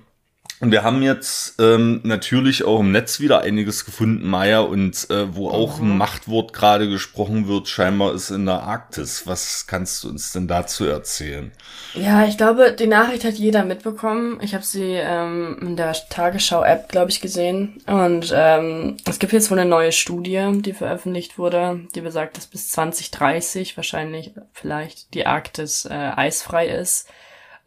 und 0.60 0.72
wir 0.72 0.82
haben 0.82 1.02
jetzt 1.02 1.54
ähm, 1.60 2.00
natürlich 2.02 2.64
auch 2.64 2.80
im 2.80 2.90
Netz 2.90 3.20
wieder 3.20 3.42
einiges 3.42 3.84
gefunden, 3.84 4.28
Maya, 4.28 4.60
und 4.60 5.08
äh, 5.08 5.34
wo 5.34 5.50
auch 5.50 5.78
mhm. 5.78 5.92
ein 5.92 5.98
Machtwort 5.98 6.52
gerade 6.52 6.88
gesprochen 6.88 7.46
wird, 7.46 7.68
scheinbar 7.68 8.12
ist 8.12 8.30
in 8.30 8.46
der 8.46 8.62
Arktis. 8.62 9.26
Was 9.26 9.68
kannst 9.68 10.02
du 10.02 10.08
uns 10.08 10.32
denn 10.32 10.48
dazu 10.48 10.84
erzählen? 10.84 11.52
Ja, 11.94 12.26
ich 12.26 12.36
glaube, 12.36 12.72
die 12.72 12.88
Nachricht 12.88 13.24
hat 13.24 13.34
jeder 13.34 13.64
mitbekommen. 13.64 14.40
Ich 14.42 14.54
habe 14.54 14.64
sie 14.64 14.94
ähm, 14.94 15.58
in 15.60 15.76
der 15.76 15.94
Tagesschau-App, 16.10 16.88
glaube 16.88 17.10
ich, 17.10 17.20
gesehen. 17.20 17.80
Und 17.86 18.32
ähm, 18.34 18.96
es 19.08 19.20
gibt 19.20 19.32
jetzt 19.32 19.52
wohl 19.52 19.60
eine 19.60 19.70
neue 19.70 19.92
Studie, 19.92 20.60
die 20.60 20.72
veröffentlicht 20.72 21.38
wurde, 21.38 21.80
die 21.94 22.00
besagt, 22.00 22.36
dass 22.36 22.46
bis 22.48 22.70
2030 22.70 23.76
wahrscheinlich 23.76 24.32
vielleicht 24.52 25.14
die 25.14 25.26
Arktis 25.26 25.84
äh, 25.84 25.94
eisfrei 25.94 26.66
ist. 26.66 27.08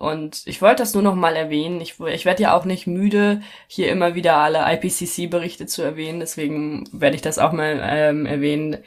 Und 0.01 0.41
ich 0.47 0.63
wollte 0.63 0.81
das 0.81 0.95
nur 0.95 1.03
noch 1.03 1.13
mal 1.13 1.35
erwähnen. 1.35 1.79
Ich, 1.79 1.99
ich 1.99 2.25
werde 2.25 2.41
ja 2.41 2.57
auch 2.57 2.65
nicht 2.65 2.87
müde, 2.87 3.41
hier 3.67 3.91
immer 3.91 4.15
wieder 4.15 4.37
alle 4.37 4.65
IPCC-Berichte 4.73 5.67
zu 5.67 5.83
erwähnen. 5.83 6.19
Deswegen 6.19 6.89
werde 6.91 7.15
ich 7.15 7.21
das 7.21 7.37
auch 7.37 7.51
mal 7.51 7.79
ähm, 7.83 8.25
erwähnen. 8.25 8.77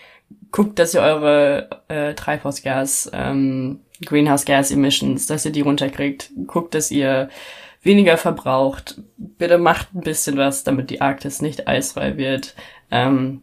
Guckt, 0.50 0.76
dass 0.80 0.92
ihr 0.92 1.02
eure 1.02 1.70
äh, 1.86 2.14
Treibhausgas, 2.14 3.12
ähm, 3.12 3.78
Greenhouse 4.04 4.44
Gas 4.44 4.72
Emissions, 4.72 5.28
dass 5.28 5.44
ihr 5.44 5.52
die 5.52 5.60
runterkriegt. 5.60 6.32
Guckt, 6.48 6.74
dass 6.74 6.90
ihr 6.90 7.28
weniger 7.80 8.16
verbraucht. 8.16 9.00
Bitte 9.16 9.58
macht 9.58 9.94
ein 9.94 10.00
bisschen 10.00 10.36
was, 10.36 10.64
damit 10.64 10.90
die 10.90 11.00
Arktis 11.00 11.40
nicht 11.40 11.68
eisfrei 11.68 12.16
wird. 12.16 12.56
Ähm, 12.90 13.42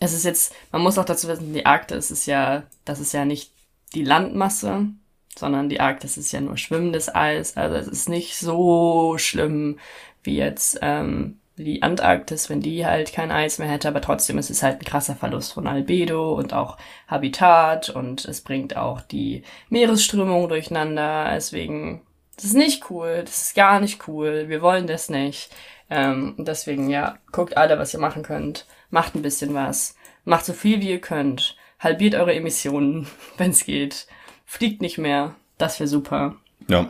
es 0.00 0.12
ist 0.12 0.26
jetzt, 0.26 0.54
man 0.70 0.82
muss 0.82 0.98
auch 0.98 1.06
dazu 1.06 1.28
wissen, 1.28 1.54
die 1.54 1.64
Arktis 1.64 2.10
ist 2.10 2.26
ja, 2.26 2.64
das 2.84 3.00
ist 3.00 3.14
ja 3.14 3.24
nicht 3.24 3.52
die 3.94 4.04
Landmasse, 4.04 4.90
sondern 5.36 5.68
die 5.68 5.80
Arktis 5.80 6.16
ist 6.16 6.32
ja 6.32 6.40
nur 6.40 6.56
schwimmendes 6.56 7.14
Eis. 7.14 7.56
Also 7.56 7.76
es 7.76 7.88
ist 7.88 8.08
nicht 8.08 8.36
so 8.36 9.16
schlimm 9.18 9.78
wie 10.22 10.36
jetzt 10.36 10.78
ähm, 10.82 11.38
die 11.56 11.82
Antarktis, 11.82 12.48
wenn 12.48 12.60
die 12.60 12.86
halt 12.86 13.12
kein 13.12 13.30
Eis 13.30 13.58
mehr 13.58 13.68
hätte, 13.68 13.88
aber 13.88 14.00
trotzdem 14.00 14.38
ist 14.38 14.50
es 14.50 14.62
halt 14.62 14.80
ein 14.80 14.84
krasser 14.84 15.14
Verlust 15.14 15.52
von 15.52 15.66
Albedo 15.66 16.34
und 16.34 16.52
auch 16.52 16.78
Habitat. 17.06 17.90
Und 17.90 18.24
es 18.24 18.40
bringt 18.40 18.76
auch 18.76 19.00
die 19.00 19.42
Meeresströmung 19.68 20.48
durcheinander. 20.48 21.30
Deswegen, 21.34 22.02
das 22.36 22.46
ist 22.46 22.54
nicht 22.54 22.90
cool, 22.90 23.22
das 23.24 23.42
ist 23.42 23.54
gar 23.54 23.80
nicht 23.80 24.08
cool, 24.08 24.48
wir 24.48 24.62
wollen 24.62 24.86
das 24.86 25.10
nicht. 25.10 25.50
Ähm, 25.90 26.34
deswegen, 26.38 26.88
ja, 26.88 27.18
guckt 27.32 27.56
alle, 27.56 27.78
was 27.78 27.92
ihr 27.94 28.00
machen 28.00 28.22
könnt, 28.22 28.66
macht 28.90 29.14
ein 29.14 29.22
bisschen 29.22 29.54
was, 29.54 29.96
macht 30.24 30.44
so 30.44 30.52
viel 30.52 30.80
wie 30.80 30.90
ihr 30.90 31.00
könnt, 31.00 31.56
halbiert 31.80 32.14
eure 32.14 32.34
Emissionen, 32.34 33.08
wenn 33.38 33.50
es 33.50 33.64
geht 33.64 34.06
fliegt 34.50 34.82
nicht 34.82 34.98
mehr. 34.98 35.36
Das 35.58 35.78
wäre 35.78 35.86
super. 35.86 36.34
Ja. 36.66 36.88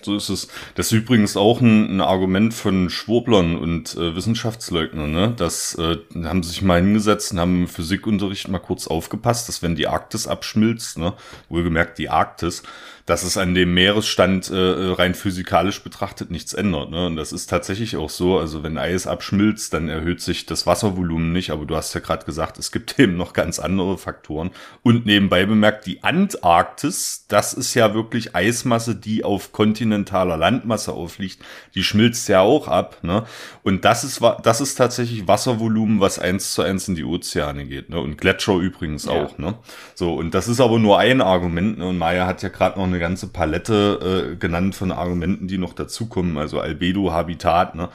So 0.00 0.16
ist 0.16 0.30
es. 0.30 0.48
Das 0.74 0.86
ist 0.86 0.92
übrigens 0.92 1.36
auch 1.36 1.60
ein, 1.60 1.96
ein 1.96 2.00
Argument 2.00 2.52
von 2.54 2.90
Schwurblern 2.90 3.56
und 3.56 3.94
äh, 3.94 4.16
Wissenschaftsleugnern. 4.16 5.12
Ne? 5.12 5.34
Das 5.36 5.76
äh, 5.76 5.98
haben 6.24 6.42
sich 6.42 6.62
mal 6.62 6.80
hingesetzt 6.80 7.32
und 7.32 7.38
haben 7.38 7.60
im 7.60 7.68
Physikunterricht 7.68 8.48
mal 8.48 8.58
kurz 8.58 8.88
aufgepasst, 8.88 9.48
dass 9.48 9.62
wenn 9.62 9.76
die 9.76 9.86
Arktis 9.86 10.26
abschmilzt, 10.26 10.98
ne, 10.98 11.12
wohlgemerkt 11.48 11.98
die 11.98 12.08
Arktis, 12.08 12.64
dass 13.06 13.24
es 13.24 13.36
an 13.36 13.54
dem 13.54 13.74
Meeresstand 13.74 14.50
äh, 14.50 14.54
rein 14.92 15.14
physikalisch 15.14 15.82
betrachtet 15.82 16.30
nichts 16.30 16.54
ändert. 16.54 16.90
Ne? 16.90 17.06
Und 17.06 17.16
das 17.16 17.32
ist 17.32 17.48
tatsächlich 17.48 17.96
auch 17.96 18.10
so. 18.10 18.38
Also 18.38 18.62
wenn 18.62 18.78
Eis 18.78 19.06
abschmilzt, 19.06 19.74
dann 19.74 19.88
erhöht 19.88 20.20
sich 20.20 20.46
das 20.46 20.66
Wasservolumen 20.66 21.32
nicht. 21.32 21.50
Aber 21.50 21.64
du 21.64 21.74
hast 21.76 21.94
ja 21.94 22.00
gerade 22.00 22.24
gesagt, 22.24 22.58
es 22.58 22.70
gibt 22.70 22.98
eben 22.98 23.16
noch 23.16 23.32
ganz 23.32 23.58
andere 23.58 23.98
Faktoren. 23.98 24.50
Und 24.82 25.04
nebenbei 25.04 25.46
bemerkt, 25.46 25.86
die 25.86 26.02
Antarktis, 26.04 27.26
das 27.28 27.54
ist 27.54 27.74
ja 27.74 27.94
wirklich 27.94 28.36
Eismasse, 28.36 28.94
die 28.94 29.24
auf 29.24 29.52
kontinentaler 29.52 30.36
Landmasse 30.36 30.92
aufliegt. 30.92 31.42
Die 31.74 31.82
schmilzt 31.82 32.28
ja 32.28 32.40
auch 32.40 32.68
ab. 32.68 32.98
Ne? 33.02 33.24
Und 33.64 33.84
das 33.84 34.04
ist, 34.04 34.20
das 34.42 34.60
ist 34.60 34.76
tatsächlich 34.76 35.26
Wasservolumen, 35.26 36.00
was 36.00 36.20
eins 36.20 36.52
zu 36.52 36.62
eins 36.62 36.86
in 36.86 36.94
die 36.94 37.04
Ozeane 37.04 37.64
geht. 37.64 37.90
Ne? 37.90 37.98
Und 37.98 38.16
Gletscher 38.16 38.56
übrigens 38.56 39.06
ja. 39.06 39.12
auch. 39.12 39.38
Ne? 39.38 39.54
So, 39.94 40.14
und 40.14 40.34
das 40.34 40.46
ist 40.46 40.60
aber 40.60 40.78
nur 40.78 41.00
ein 41.00 41.20
Argument. 41.20 41.78
Ne? 41.78 41.88
Und 41.88 41.98
Maya 41.98 42.26
hat 42.26 42.42
ja 42.42 42.48
gerade 42.48 42.78
noch 42.78 42.91
eine 42.92 43.00
ganze 43.00 43.28
Palette 43.28 44.32
äh, 44.32 44.36
genannt 44.36 44.74
von 44.74 44.92
Argumenten, 44.92 45.48
die 45.48 45.58
noch 45.58 45.72
dazukommen, 45.72 46.38
also 46.38 46.60
Albedo, 46.60 47.12
Habitat, 47.12 47.74
ne? 47.74 47.88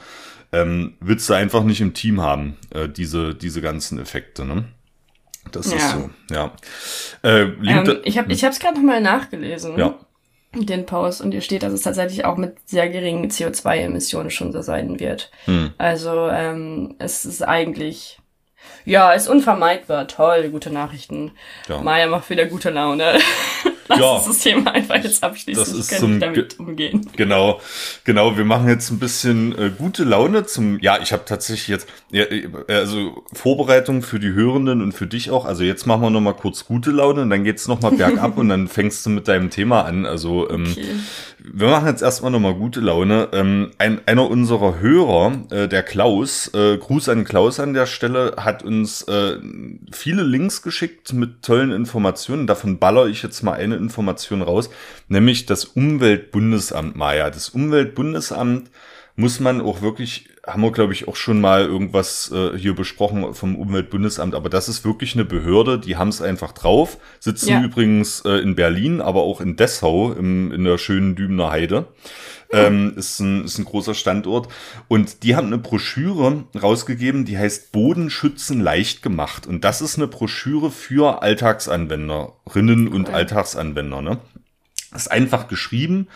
Ähm, 0.50 0.94
willst 1.00 1.28
du 1.28 1.34
einfach 1.34 1.62
nicht 1.62 1.80
im 1.82 1.92
Team 1.92 2.22
haben, 2.22 2.56
äh, 2.70 2.88
diese, 2.88 3.34
diese 3.34 3.60
ganzen 3.60 3.98
Effekte, 3.98 4.44
ne? 4.44 4.64
Das 5.52 5.70
ja. 5.70 5.76
ist 5.76 5.90
so, 5.90 6.10
ja. 6.30 6.52
Äh, 7.22 7.42
ähm, 7.42 8.00
ich 8.04 8.18
habe 8.18 8.32
ich 8.32 8.42
es 8.42 8.58
gerade 8.58 8.76
nochmal 8.76 9.00
nachgelesen. 9.00 9.78
Ja. 9.78 9.94
Den 10.54 10.86
Post 10.86 11.20
und 11.20 11.32
hier 11.32 11.42
steht, 11.42 11.62
dass 11.62 11.72
es 11.72 11.82
tatsächlich 11.82 12.24
auch 12.24 12.38
mit 12.38 12.56
sehr 12.66 12.88
geringen 12.88 13.30
CO2-Emissionen 13.30 14.30
schon 14.30 14.52
so 14.52 14.62
sein 14.62 14.98
wird. 14.98 15.30
Hm. 15.44 15.72
Also 15.76 16.28
ähm, 16.30 16.94
es 16.98 17.26
ist 17.26 17.42
eigentlich 17.42 18.18
ja, 18.84 19.12
ist 19.12 19.28
unvermeidbar. 19.28 20.08
Toll, 20.08 20.48
gute 20.50 20.70
Nachrichten. 20.70 21.32
Ja. 21.68 21.80
Maya 21.80 22.06
macht 22.06 22.30
wieder 22.30 22.46
gute 22.46 22.70
Laune. 22.70 23.18
Lass 23.88 23.98
ja, 23.98 24.10
uns 24.10 24.26
das 24.26 24.38
Thema 24.40 24.72
einfach 24.72 24.96
jetzt 24.96 25.22
abschließen. 25.22 25.64
Das 25.64 25.72
ist 25.72 25.98
zum, 25.98 26.20
damit 26.20 26.58
umgehen. 26.58 27.08
Genau, 27.16 27.60
genau. 28.04 28.36
Wir 28.36 28.44
machen 28.44 28.68
jetzt 28.68 28.90
ein 28.90 28.98
bisschen 28.98 29.56
äh, 29.58 29.70
gute 29.76 30.04
Laune 30.04 30.44
zum. 30.44 30.78
Ja, 30.80 30.98
ich 31.00 31.12
habe 31.12 31.24
tatsächlich 31.24 31.68
jetzt 31.68 31.88
ja, 32.10 32.24
äh, 32.24 32.48
also 32.68 33.24
Vorbereitung 33.32 34.02
für 34.02 34.18
die 34.18 34.32
Hörenden 34.32 34.82
und 34.82 34.92
für 34.92 35.06
dich 35.06 35.30
auch. 35.30 35.44
Also 35.44 35.64
jetzt 35.64 35.86
machen 35.86 36.02
wir 36.02 36.10
noch 36.10 36.20
mal 36.20 36.34
kurz 36.34 36.66
gute 36.66 36.90
Laune 36.90 37.22
und 37.22 37.30
dann 37.30 37.44
geht's 37.44 37.66
noch 37.66 37.80
mal 37.80 37.92
bergab 37.92 38.36
und 38.38 38.48
dann 38.48 38.68
fängst 38.68 39.06
du 39.06 39.10
mit 39.10 39.26
deinem 39.26 39.50
Thema 39.50 39.84
an. 39.84 40.04
Also 40.06 40.50
ähm, 40.50 40.66
okay. 40.70 40.86
Wir 41.40 41.68
machen 41.68 41.86
jetzt 41.86 42.02
erstmal 42.02 42.30
noch 42.30 42.40
mal 42.40 42.54
gute 42.54 42.80
Laune. 42.80 43.28
Ähm, 43.32 43.70
ein, 43.78 44.00
einer 44.06 44.28
unserer 44.28 44.80
Hörer, 44.80 45.32
äh, 45.50 45.68
der 45.68 45.82
Klaus, 45.82 46.52
äh, 46.54 46.76
Gruß 46.76 47.08
an 47.08 47.24
Klaus 47.24 47.60
an 47.60 47.74
der 47.74 47.86
Stelle, 47.86 48.34
hat 48.38 48.62
uns 48.62 49.02
äh, 49.02 49.38
viele 49.92 50.22
Links 50.22 50.62
geschickt 50.62 51.12
mit 51.12 51.42
tollen 51.42 51.70
Informationen. 51.70 52.46
Davon 52.46 52.78
baller 52.78 53.06
ich 53.06 53.22
jetzt 53.22 53.42
mal 53.42 53.52
eine 53.52 53.76
Information 53.76 54.42
raus, 54.42 54.70
nämlich 55.08 55.46
das 55.46 55.64
Umweltbundesamt 55.64 56.96
Maya. 56.96 57.30
Das 57.30 57.50
Umweltbundesamt 57.50 58.70
muss 59.18 59.40
man 59.40 59.60
auch 59.60 59.82
wirklich, 59.82 60.28
haben 60.46 60.62
wir 60.62 60.70
glaube 60.70 60.92
ich 60.92 61.08
auch 61.08 61.16
schon 61.16 61.40
mal 61.40 61.62
irgendwas 61.62 62.30
äh, 62.32 62.56
hier 62.56 62.76
besprochen 62.76 63.34
vom 63.34 63.56
Umweltbundesamt, 63.56 64.36
aber 64.36 64.48
das 64.48 64.68
ist 64.68 64.84
wirklich 64.84 65.14
eine 65.14 65.24
Behörde, 65.24 65.80
die 65.80 65.96
haben 65.96 66.08
es 66.08 66.22
einfach 66.22 66.52
drauf, 66.52 66.98
sitzen 67.18 67.48
ja. 67.48 67.60
übrigens 67.60 68.20
äh, 68.24 68.38
in 68.38 68.54
Berlin, 68.54 69.00
aber 69.00 69.22
auch 69.22 69.40
in 69.40 69.56
Dessau 69.56 70.12
im, 70.12 70.52
in 70.52 70.62
der 70.62 70.78
schönen 70.78 71.16
Dübener 71.16 71.50
Heide. 71.50 71.88
Ähm, 72.50 72.94
ist, 72.96 73.18
ein, 73.18 73.44
ist 73.44 73.58
ein 73.58 73.66
großer 73.66 73.92
Standort. 73.92 74.48
Und 74.86 75.22
die 75.22 75.36
haben 75.36 75.48
eine 75.48 75.58
Broschüre 75.58 76.44
rausgegeben, 76.58 77.26
die 77.26 77.36
heißt 77.36 77.72
Bodenschützen 77.72 78.60
leicht 78.60 79.02
gemacht. 79.02 79.46
Und 79.46 79.64
das 79.64 79.82
ist 79.82 79.98
eine 79.98 80.06
Broschüre 80.06 80.70
für 80.70 81.22
Alltagsanwenderinnen 81.22 82.88
und 82.88 83.10
Alltagsanwender. 83.10 84.00
Ne? 84.00 84.18
ist 84.94 85.10
einfach 85.10 85.48
geschrieben 85.48 86.08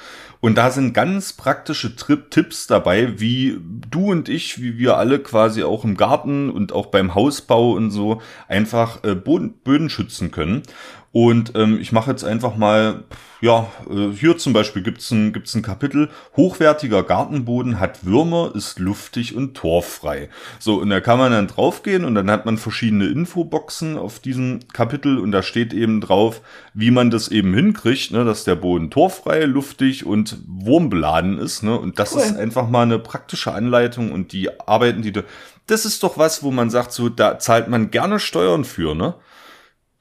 und 0.43 0.57
da 0.57 0.73
sind 0.73 0.93
ganz 0.93 1.33
praktische 1.33 1.95
Tipps 1.95 2.67
dabei, 2.67 3.21
wie 3.21 3.61
du 3.89 4.11
und 4.11 4.29
ich, 4.29 4.61
wie 4.61 4.77
wir 4.77 4.97
alle 4.97 5.21
quasi 5.21 5.63
auch 5.63 5.85
im 5.85 5.97
Garten 5.97 6.51
und 6.51 6.73
auch 6.73 6.87
beim 6.87 7.15
Hausbau 7.15 7.71
und 7.75 7.93
so 7.93 8.21
einfach 8.49 9.05
äh, 9.05 9.15
Boden, 9.15 9.53
Böden 9.63 9.89
schützen 9.89 10.33
können. 10.33 10.65
Und 11.13 11.53
ähm, 11.57 11.79
ich 11.79 11.93
mache 11.93 12.11
jetzt 12.11 12.25
einfach 12.25 12.57
mal, 12.57 13.05
ja, 13.43 13.71
äh, 13.91 14.17
hier 14.17 14.39
zum 14.39 14.55
Beispiel 14.55 14.83
gibt's 14.83 15.11
ein, 15.11 15.35
gibt's 15.35 15.55
ein 15.55 15.61
Kapitel, 15.61 16.09
hochwertiger 16.39 17.03
Gartenboden 17.03 17.79
hat 17.79 18.07
Würmer, 18.07 18.53
ist 18.55 18.79
luftig 18.79 19.37
und 19.37 19.55
torffrei. 19.55 20.31
So, 20.59 20.81
und 20.81 20.89
da 20.89 21.01
kann 21.01 21.19
man 21.19 21.33
dann 21.33 21.49
draufgehen 21.49 22.07
und 22.07 22.15
dann 22.15 22.31
hat 22.31 22.47
man 22.47 22.57
verschiedene 22.57 23.09
Infoboxen 23.09 23.99
auf 23.99 24.21
diesem 24.21 24.61
Kapitel 24.73 25.19
und 25.19 25.33
da 25.33 25.43
steht 25.43 25.75
eben 25.75 26.01
drauf, 26.01 26.41
wie 26.73 26.91
man 26.91 27.11
das 27.11 27.29
eben 27.29 27.53
hinkriegt, 27.53 28.13
ne, 28.13 28.25
dass 28.25 28.45
der 28.45 28.55
Boden 28.55 28.91
torffrei, 28.91 29.45
luftig 29.45 30.07
und 30.07 30.39
wurmbeladen 30.47 31.37
ist. 31.39 31.63
Ne? 31.63 31.79
Und 31.79 31.99
das 31.99 32.15
cool. 32.15 32.23
ist 32.23 32.37
einfach 32.37 32.71
mal 32.71 32.83
eine 32.83 32.99
praktische 32.99 33.53
Anleitung 33.53 34.13
und 34.13 34.33
die 34.33 34.49
Arbeiten, 34.61 35.03
die 35.03 35.13
du. 35.13 35.25
Das 35.67 35.85
ist 35.85 36.03
doch 36.03 36.17
was, 36.17 36.43
wo 36.43 36.51
man 36.51 36.71
sagt, 36.71 36.93
so, 36.93 37.11
da 37.11 37.39
zahlt 37.39 37.69
man 37.69 37.91
gerne 37.91 38.19
Steuern 38.19 38.65
für, 38.65 38.95
ne? 38.95 39.15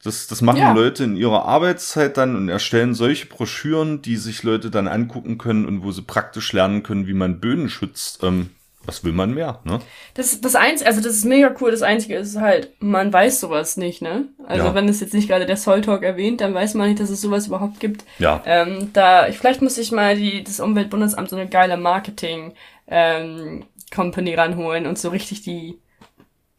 Das, 0.04 0.28
das 0.28 0.42
machen 0.42 0.58
ja. 0.58 0.74
Leute 0.74 1.04
in 1.04 1.16
ihrer 1.16 1.46
Arbeitszeit 1.46 2.18
dann 2.18 2.36
und 2.36 2.50
erstellen 2.50 2.94
solche 2.96 3.28
Broschüren, 3.28 4.02
die 4.02 4.18
sich 4.18 4.42
Leute 4.44 4.72
dann 4.72 4.88
angucken 4.88 5.38
können 5.38 5.66
und 5.66 5.84
wo 5.84 5.92
sie 5.92 6.02
praktisch 6.02 6.54
lernen 6.54 6.82
können, 6.82 7.08
wie 7.08 7.14
man 7.14 7.40
Böden 7.40 7.70
schützt. 7.70 8.24
Ähm, 8.24 8.50
was 8.86 9.04
will 9.04 9.14
man 9.14 9.34
mehr, 9.34 9.60
ne? 9.64 9.80
Das, 10.16 10.42
das 10.42 10.56
Einzige, 10.56 10.88
also 10.88 11.02
das 11.02 11.14
ist 11.14 11.26
mega 11.26 11.54
cool. 11.62 11.72
Das 11.72 11.84
Einzige 11.84 12.16
ist 12.16 12.40
halt, 12.40 12.72
man 12.80 13.14
weiß 13.14 13.40
sowas 13.40 13.78
nicht, 13.78 14.02
ne? 14.02 14.26
Also 14.46 14.66
ja. 14.66 14.76
wenn 14.76 14.90
es 14.90 15.00
jetzt 15.00 15.14
nicht 15.14 15.28
gerade 15.28 15.46
der 15.46 15.58
Soul 15.58 15.82
Talk 15.82 16.02
erwähnt, 16.02 16.42
dann 16.42 16.54
weiß 16.54 16.74
man 16.74 16.90
nicht, 16.90 17.00
dass 17.00 17.12
es 17.12 17.22
sowas 17.22 17.48
überhaupt 17.48 17.80
gibt. 17.80 18.06
Ja. 18.18 18.42
Ähm, 18.46 18.90
da, 18.94 19.28
ich, 19.28 19.38
vielleicht 19.38 19.62
muss 19.62 19.78
ich 19.78 19.92
mal 19.92 20.16
die, 20.16 20.44
das 20.44 20.60
Umweltbundesamt 20.60 21.30
so 21.30 21.36
eine 21.36 21.48
geile 21.48 21.78
Marketing, 21.78 22.54
ähm, 22.88 23.66
Company 23.94 24.34
ranholen 24.34 24.88
und 24.88 24.98
so 24.98 25.10
richtig 25.10 25.44
die, 25.44 25.78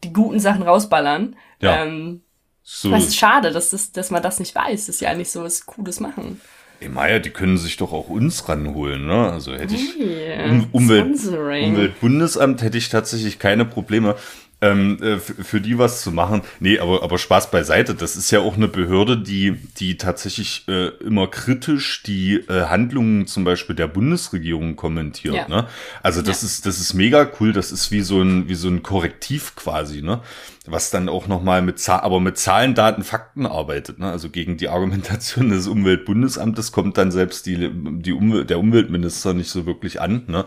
die 0.03 0.13
guten 0.13 0.39
Sachen 0.39 0.63
rausballern. 0.63 1.35
Ja. 1.59 1.83
Ähm, 1.83 2.21
so. 2.63 2.89
Das 2.89 3.03
ist 3.03 3.17
schade, 3.17 3.51
dass, 3.51 3.71
das, 3.71 3.91
dass 3.91 4.09
man 4.09 4.23
das 4.23 4.39
nicht 4.39 4.55
weiß. 4.55 4.87
Das 4.87 4.95
ist 4.95 5.01
ja 5.01 5.09
eigentlich 5.09 5.31
so 5.31 5.43
was 5.43 5.65
Cooles 5.65 5.99
machen. 5.99 6.39
Ey, 6.79 6.89
Maya, 6.89 7.19
die 7.19 7.29
können 7.29 7.57
sich 7.57 7.77
doch 7.77 7.93
auch 7.93 8.09
uns 8.09 8.49
ranholen, 8.49 9.05
ne? 9.05 9.31
Also 9.31 9.53
hätte 9.53 9.75
ich 9.75 9.95
hey, 9.97 10.49
um, 10.49 10.67
Umwelt, 10.71 11.05
Umweltbundesamt 11.05 12.61
hätte 12.61 12.77
ich 12.77 12.89
tatsächlich 12.89 13.39
keine 13.39 13.63
Probleme 13.63 14.15
ähm, 14.63 14.97
äh, 15.01 15.19
für 15.19 15.59
die 15.59 15.77
was 15.77 16.01
zu 16.01 16.11
machen. 16.11 16.41
Nee, 16.59 16.79
aber, 16.79 17.03
aber 17.03 17.17
Spaß 17.17 17.51
beiseite. 17.51 17.93
Das 17.93 18.15
ist 18.15 18.31
ja 18.31 18.39
auch 18.39 18.55
eine 18.55 18.69
Behörde, 18.69 19.17
die, 19.17 19.57
die 19.77 19.97
tatsächlich 19.97 20.65
äh, 20.69 20.87
immer 21.03 21.27
kritisch 21.27 22.01
die 22.03 22.35
äh, 22.35 22.65
Handlungen 22.67 23.27
zum 23.27 23.43
Beispiel 23.43 23.75
der 23.75 23.87
Bundesregierung 23.87 24.77
kommentiert. 24.77 25.35
Ja. 25.35 25.47
Ne? 25.49 25.67
Also 26.01 26.21
das 26.21 26.41
ja. 26.41 26.47
ist, 26.47 26.65
das 26.65 26.79
ist 26.79 26.93
mega 26.93 27.29
cool. 27.39 27.51
Das 27.51 27.73
ist 27.73 27.91
wie 27.91 28.01
so 28.01 28.21
ein, 28.21 28.47
wie 28.47 28.55
so 28.55 28.69
ein 28.69 28.83
Korrektiv 28.83 29.55
quasi, 29.55 30.01
ne? 30.01 30.21
Was 30.65 30.91
dann 30.91 31.09
auch 31.09 31.27
nochmal 31.27 31.61
mit 31.61 31.77
Zahl, 31.77 31.99
aber 31.99 32.21
mit 32.21 32.37
Zahlen, 32.37 32.73
Daten, 32.73 33.03
Fakten 33.03 33.45
arbeitet. 33.45 33.99
Ne? 33.99 34.09
Also 34.09 34.29
gegen 34.29 34.55
die 34.55 34.69
Argumentation 34.69 35.49
des 35.49 35.67
Umweltbundesamtes 35.67 36.71
kommt 36.71 36.97
dann 36.97 37.11
selbst 37.11 37.45
die, 37.45 37.69
die 37.73 38.13
Umwelt, 38.13 38.49
der 38.49 38.59
Umweltminister 38.59 39.33
nicht 39.33 39.49
so 39.49 39.65
wirklich 39.65 39.99
an. 39.99 40.23
Ne? 40.27 40.45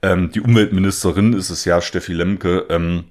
Ähm, 0.00 0.30
die 0.30 0.40
Umweltministerin 0.42 1.32
ist 1.32 1.50
es 1.50 1.64
ja, 1.64 1.80
Steffi 1.80 2.12
Lemke. 2.12 2.66
Ähm, 2.70 3.06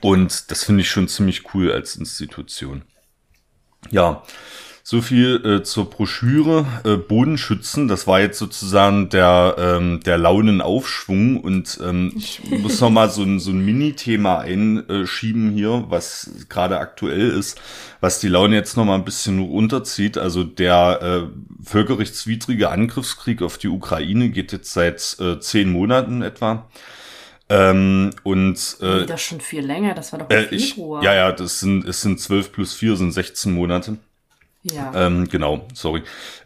und 0.00 0.50
das 0.50 0.64
finde 0.64 0.82
ich 0.82 0.90
schon 0.90 1.08
ziemlich 1.08 1.54
cool 1.54 1.72
als 1.72 1.96
Institution. 1.96 2.82
Ja, 3.90 4.22
so 4.82 5.02
viel 5.02 5.40
äh, 5.44 5.62
zur 5.62 5.88
Broschüre 5.88 6.66
äh, 6.84 6.96
Bodenschützen. 6.96 7.86
Das 7.86 8.08
war 8.08 8.20
jetzt 8.20 8.38
sozusagen 8.38 9.08
der, 9.08 9.54
ähm, 9.56 10.00
der 10.04 10.18
Launenaufschwung. 10.18 11.36
Und 11.38 11.78
ähm, 11.80 12.12
ich 12.16 12.42
muss 12.50 12.80
noch 12.80 12.90
mal 12.90 13.08
so 13.08 13.22
ein, 13.22 13.38
so 13.38 13.52
ein 13.52 13.64
Mini-Thema 13.64 14.40
einschieben 14.40 15.52
hier, 15.52 15.84
was 15.88 16.30
gerade 16.48 16.80
aktuell 16.80 17.30
ist, 17.30 17.60
was 18.00 18.18
die 18.18 18.28
Laune 18.28 18.56
jetzt 18.56 18.76
noch 18.76 18.84
mal 18.84 18.96
ein 18.96 19.04
bisschen 19.04 19.38
runterzieht. 19.38 20.18
Also 20.18 20.42
der 20.44 21.00
äh, 21.02 21.64
völkerrechtswidrige 21.64 22.70
Angriffskrieg 22.70 23.42
auf 23.42 23.58
die 23.58 23.68
Ukraine 23.68 24.30
geht 24.30 24.50
jetzt 24.50 24.72
seit 24.72 25.16
äh, 25.20 25.38
zehn 25.38 25.70
Monaten 25.70 26.22
etwa. 26.22 26.68
Ähm, 27.50 28.10
und 28.22 28.76
äh, 28.80 29.06
das 29.06 29.20
schon 29.22 29.40
viel 29.40 29.66
länger, 29.66 29.94
das 29.94 30.12
war 30.12 30.20
doch 30.20 30.30
im 30.30 30.36
äh, 30.36 30.58
Februar. 30.58 31.00
Ich, 31.00 31.04
ja, 31.04 31.14
ja, 31.14 31.32
das 31.32 31.58
sind, 31.58 31.84
es 31.84 32.00
sind 32.00 32.20
zwölf 32.20 32.52
plus 32.52 32.74
vier, 32.74 32.96
sind 32.96 33.10
16 33.10 33.52
Monate. 33.52 33.98
Ja. 34.62 34.92
Ähm, 34.94 35.28
genau, 35.28 35.66
sorry. 35.74 36.02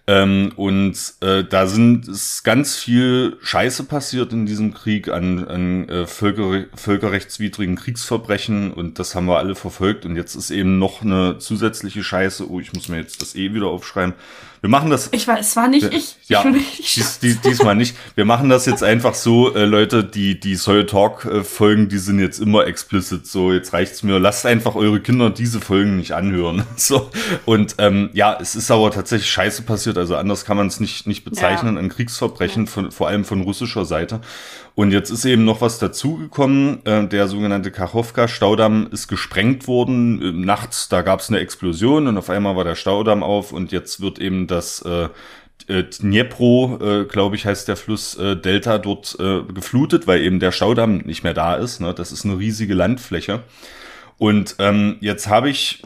Ähm, 0.06 0.52
und 0.56 1.14
äh, 1.20 1.44
da 1.44 1.66
sind 1.66 2.08
ist 2.08 2.44
ganz 2.44 2.76
viel 2.76 3.38
Scheiße 3.40 3.84
passiert 3.84 4.34
in 4.34 4.44
diesem 4.44 4.74
Krieg 4.74 5.08
an, 5.08 5.48
an 5.48 5.88
äh, 5.88 6.06
Völker, 6.06 6.66
völkerrechtswidrigen 6.74 7.76
Kriegsverbrechen 7.76 8.70
und 8.72 8.98
das 8.98 9.14
haben 9.14 9.24
wir 9.24 9.38
alle 9.38 9.54
verfolgt 9.54 10.04
und 10.04 10.16
jetzt 10.16 10.34
ist 10.34 10.50
eben 10.50 10.78
noch 10.78 11.00
eine 11.00 11.38
zusätzliche 11.38 12.02
Scheiße. 12.02 12.50
Oh, 12.50 12.60
ich 12.60 12.74
muss 12.74 12.88
mir 12.88 12.98
jetzt 12.98 13.22
das 13.22 13.34
eh 13.34 13.54
wieder 13.54 13.68
aufschreiben. 13.68 14.14
Wir 14.64 14.70
machen 14.70 14.88
das. 14.88 15.10
Ich 15.12 15.28
weiß, 15.28 15.46
es 15.48 15.56
war 15.56 15.68
nicht 15.68 15.92
ich. 15.92 16.16
Ja, 16.26 16.42
ich 16.78 16.94
dies, 16.94 17.18
dies, 17.18 17.40
diesmal 17.42 17.76
nicht. 17.76 17.94
Wir 18.14 18.24
machen 18.24 18.48
das 18.48 18.64
jetzt 18.64 18.82
einfach 18.82 19.12
so, 19.12 19.54
äh, 19.54 19.66
Leute, 19.66 20.02
die 20.02 20.40
die 20.40 20.54
Soil 20.54 20.86
Talk 20.86 21.26
äh, 21.26 21.44
Folgen, 21.44 21.90
die 21.90 21.98
sind 21.98 22.18
jetzt 22.18 22.40
immer 22.40 22.66
explicit. 22.66 23.26
So, 23.26 23.52
jetzt 23.52 23.74
reicht's 23.74 24.02
mir. 24.02 24.18
Lasst 24.18 24.46
einfach 24.46 24.74
eure 24.74 25.00
Kinder 25.00 25.28
diese 25.28 25.60
Folgen 25.60 25.98
nicht 25.98 26.12
anhören. 26.12 26.64
So 26.76 27.10
und 27.44 27.76
ähm, 27.78 28.08
ja, 28.14 28.38
es 28.40 28.56
ist 28.56 28.70
aber 28.70 28.90
tatsächlich 28.90 29.30
Scheiße 29.30 29.62
passiert. 29.62 29.93
Also 29.98 30.16
anders 30.16 30.44
kann 30.44 30.56
man 30.56 30.66
es 30.66 30.80
nicht 30.80 31.06
nicht 31.06 31.24
bezeichnen. 31.24 31.76
Ja. 31.76 31.82
Ein 31.82 31.88
Kriegsverbrechen, 31.88 32.64
ja. 32.64 32.70
von, 32.70 32.90
vor 32.90 33.08
allem 33.08 33.24
von 33.24 33.42
russischer 33.42 33.84
Seite. 33.84 34.20
Und 34.74 34.90
jetzt 34.90 35.10
ist 35.10 35.24
eben 35.24 35.44
noch 35.44 35.60
was 35.60 35.78
dazugekommen. 35.78 36.84
Äh, 36.84 37.06
der 37.06 37.28
sogenannte 37.28 37.70
Kachowka-Staudamm 37.70 38.88
ist 38.90 39.08
gesprengt 39.08 39.68
worden. 39.68 40.20
Äh, 40.20 40.32
nachts, 40.32 40.88
da 40.88 41.02
gab 41.02 41.20
es 41.20 41.28
eine 41.28 41.38
Explosion 41.38 42.06
und 42.06 42.18
auf 42.18 42.30
einmal 42.30 42.56
war 42.56 42.64
der 42.64 42.74
Staudamm 42.74 43.22
auf 43.22 43.52
und 43.52 43.72
jetzt 43.72 44.00
wird 44.00 44.18
eben 44.18 44.46
das 44.46 44.82
äh, 44.82 45.08
äh, 45.68 45.84
Dnipro, 45.84 46.78
äh, 46.80 47.04
glaube 47.04 47.36
ich, 47.36 47.46
heißt 47.46 47.68
der 47.68 47.76
Fluss 47.76 48.16
äh, 48.16 48.36
Delta 48.36 48.78
dort 48.78 49.16
äh, 49.18 49.42
geflutet, 49.42 50.06
weil 50.06 50.22
eben 50.22 50.40
der 50.40 50.52
Staudamm 50.52 50.98
nicht 50.98 51.24
mehr 51.24 51.34
da 51.34 51.54
ist. 51.54 51.80
Ne? 51.80 51.94
Das 51.94 52.12
ist 52.12 52.24
eine 52.24 52.38
riesige 52.38 52.74
Landfläche. 52.74 53.42
Und 54.18 54.56
ähm, 54.58 54.96
jetzt 55.00 55.28
habe 55.28 55.48
ich 55.50 55.82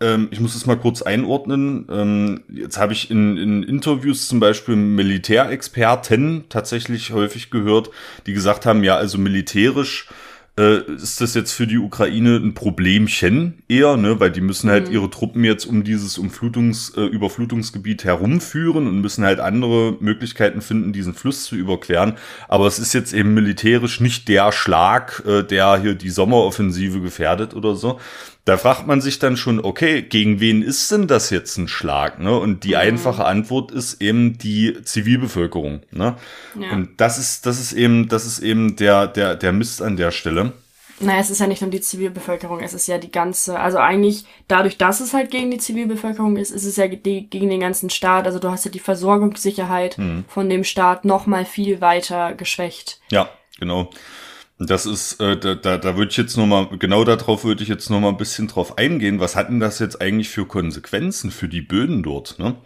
ähm, 0.00 0.28
ich 0.30 0.40
muss 0.40 0.54
es 0.54 0.66
mal 0.66 0.76
kurz 0.76 1.02
einordnen. 1.02 1.86
Ähm, 1.90 2.42
jetzt 2.52 2.78
habe 2.78 2.92
ich 2.92 3.10
in, 3.10 3.36
in 3.36 3.62
Interviews 3.62 4.28
zum 4.28 4.40
Beispiel 4.40 4.76
Militärexperten 4.76 6.44
tatsächlich 6.48 7.12
häufig 7.12 7.50
gehört, 7.50 7.90
die 8.26 8.32
gesagt 8.32 8.66
haben, 8.66 8.84
ja, 8.84 8.96
also 8.96 9.18
militärisch 9.18 10.08
äh, 10.56 10.82
ist 10.92 11.20
das 11.20 11.34
jetzt 11.34 11.52
für 11.52 11.66
die 11.66 11.78
Ukraine 11.78 12.36
ein 12.36 12.54
Problemchen 12.54 13.62
eher, 13.68 13.96
ne, 13.96 14.20
weil 14.20 14.30
die 14.30 14.40
müssen 14.40 14.70
halt 14.70 14.88
mhm. 14.88 14.94
ihre 14.94 15.10
Truppen 15.10 15.42
jetzt 15.42 15.64
um 15.64 15.82
dieses 15.82 16.16
Umflutungs, 16.16 16.90
äh, 16.90 17.02
Überflutungsgebiet 17.02 18.04
herumführen 18.04 18.86
und 18.86 19.00
müssen 19.00 19.24
halt 19.24 19.40
andere 19.40 19.96
Möglichkeiten 19.98 20.60
finden, 20.60 20.92
diesen 20.92 21.14
Fluss 21.14 21.44
zu 21.44 21.56
überqueren. 21.56 22.14
Aber 22.48 22.66
es 22.66 22.78
ist 22.78 22.92
jetzt 22.92 23.12
eben 23.12 23.34
militärisch 23.34 24.00
nicht 24.00 24.28
der 24.28 24.52
Schlag, 24.52 25.24
äh, 25.26 25.42
der 25.42 25.80
hier 25.80 25.94
die 25.94 26.10
Sommeroffensive 26.10 27.00
gefährdet 27.00 27.54
oder 27.54 27.74
so. 27.74 27.98
Da 28.44 28.58
fragt 28.58 28.86
man 28.86 29.00
sich 29.00 29.18
dann 29.18 29.38
schon, 29.38 29.58
okay, 29.58 30.02
gegen 30.02 30.38
wen 30.38 30.60
ist 30.60 30.90
denn 30.92 31.06
das 31.06 31.30
jetzt 31.30 31.56
ein 31.56 31.66
Schlag? 31.66 32.18
Ne? 32.18 32.36
Und 32.38 32.64
die 32.64 32.70
mhm. 32.70 32.76
einfache 32.76 33.24
Antwort 33.24 33.72
ist 33.72 34.02
eben 34.02 34.36
die 34.36 34.82
Zivilbevölkerung. 34.82 35.80
Ne? 35.90 36.16
Ja. 36.60 36.72
Und 36.72 37.00
das 37.00 37.18
ist, 37.18 37.46
das 37.46 37.58
ist 37.58 37.72
eben, 37.72 38.08
das 38.08 38.26
ist 38.26 38.40
eben 38.40 38.76
der, 38.76 39.06
der, 39.06 39.34
der 39.34 39.52
Mist 39.52 39.80
an 39.80 39.96
der 39.96 40.10
Stelle. 40.10 40.52
Naja, 41.00 41.20
es 41.20 41.30
ist 41.30 41.40
ja 41.40 41.46
nicht 41.46 41.60
nur 41.60 41.70
die 41.70 41.80
Zivilbevölkerung, 41.80 42.60
es 42.60 42.72
ist 42.72 42.86
ja 42.86 42.98
die 42.98 43.10
ganze, 43.10 43.58
also 43.58 43.78
eigentlich 43.78 44.24
dadurch, 44.46 44.78
dass 44.78 45.00
es 45.00 45.12
halt 45.12 45.30
gegen 45.30 45.50
die 45.50 45.58
Zivilbevölkerung 45.58 46.36
ist, 46.36 46.50
ist 46.50 46.64
es 46.64 46.76
ja 46.76 46.86
die, 46.86 47.28
gegen 47.28 47.50
den 47.50 47.60
ganzen 47.60 47.90
Staat. 47.90 48.26
Also 48.26 48.38
du 48.38 48.50
hast 48.50 48.64
ja 48.64 48.70
die 48.70 48.78
Versorgungssicherheit 48.78 49.98
mhm. 49.98 50.24
von 50.28 50.48
dem 50.48 50.62
Staat 50.62 51.04
noch 51.04 51.26
mal 51.26 51.44
viel 51.44 51.80
weiter 51.80 52.34
geschwächt. 52.34 53.00
Ja, 53.10 53.28
genau. 53.58 53.90
Das 54.58 54.86
ist, 54.86 55.20
äh, 55.20 55.36
da, 55.36 55.56
da, 55.56 55.78
da 55.78 55.96
würde 55.96 56.10
ich 56.10 56.16
jetzt 56.16 56.36
noch 56.36 56.46
mal, 56.46 56.68
genau 56.78 57.02
darauf 57.04 57.44
würde 57.44 57.64
ich 57.64 57.68
jetzt 57.68 57.90
noch 57.90 58.00
mal 58.00 58.10
ein 58.10 58.16
bisschen 58.16 58.46
drauf 58.46 58.78
eingehen. 58.78 59.18
Was 59.18 59.34
hatten 59.34 59.58
das 59.58 59.80
jetzt 59.80 60.00
eigentlich 60.00 60.28
für 60.28 60.46
Konsequenzen 60.46 61.32
für 61.32 61.48
die 61.48 61.60
Böden 61.60 62.02
dort? 62.04 62.38
Ne? 62.38 62.56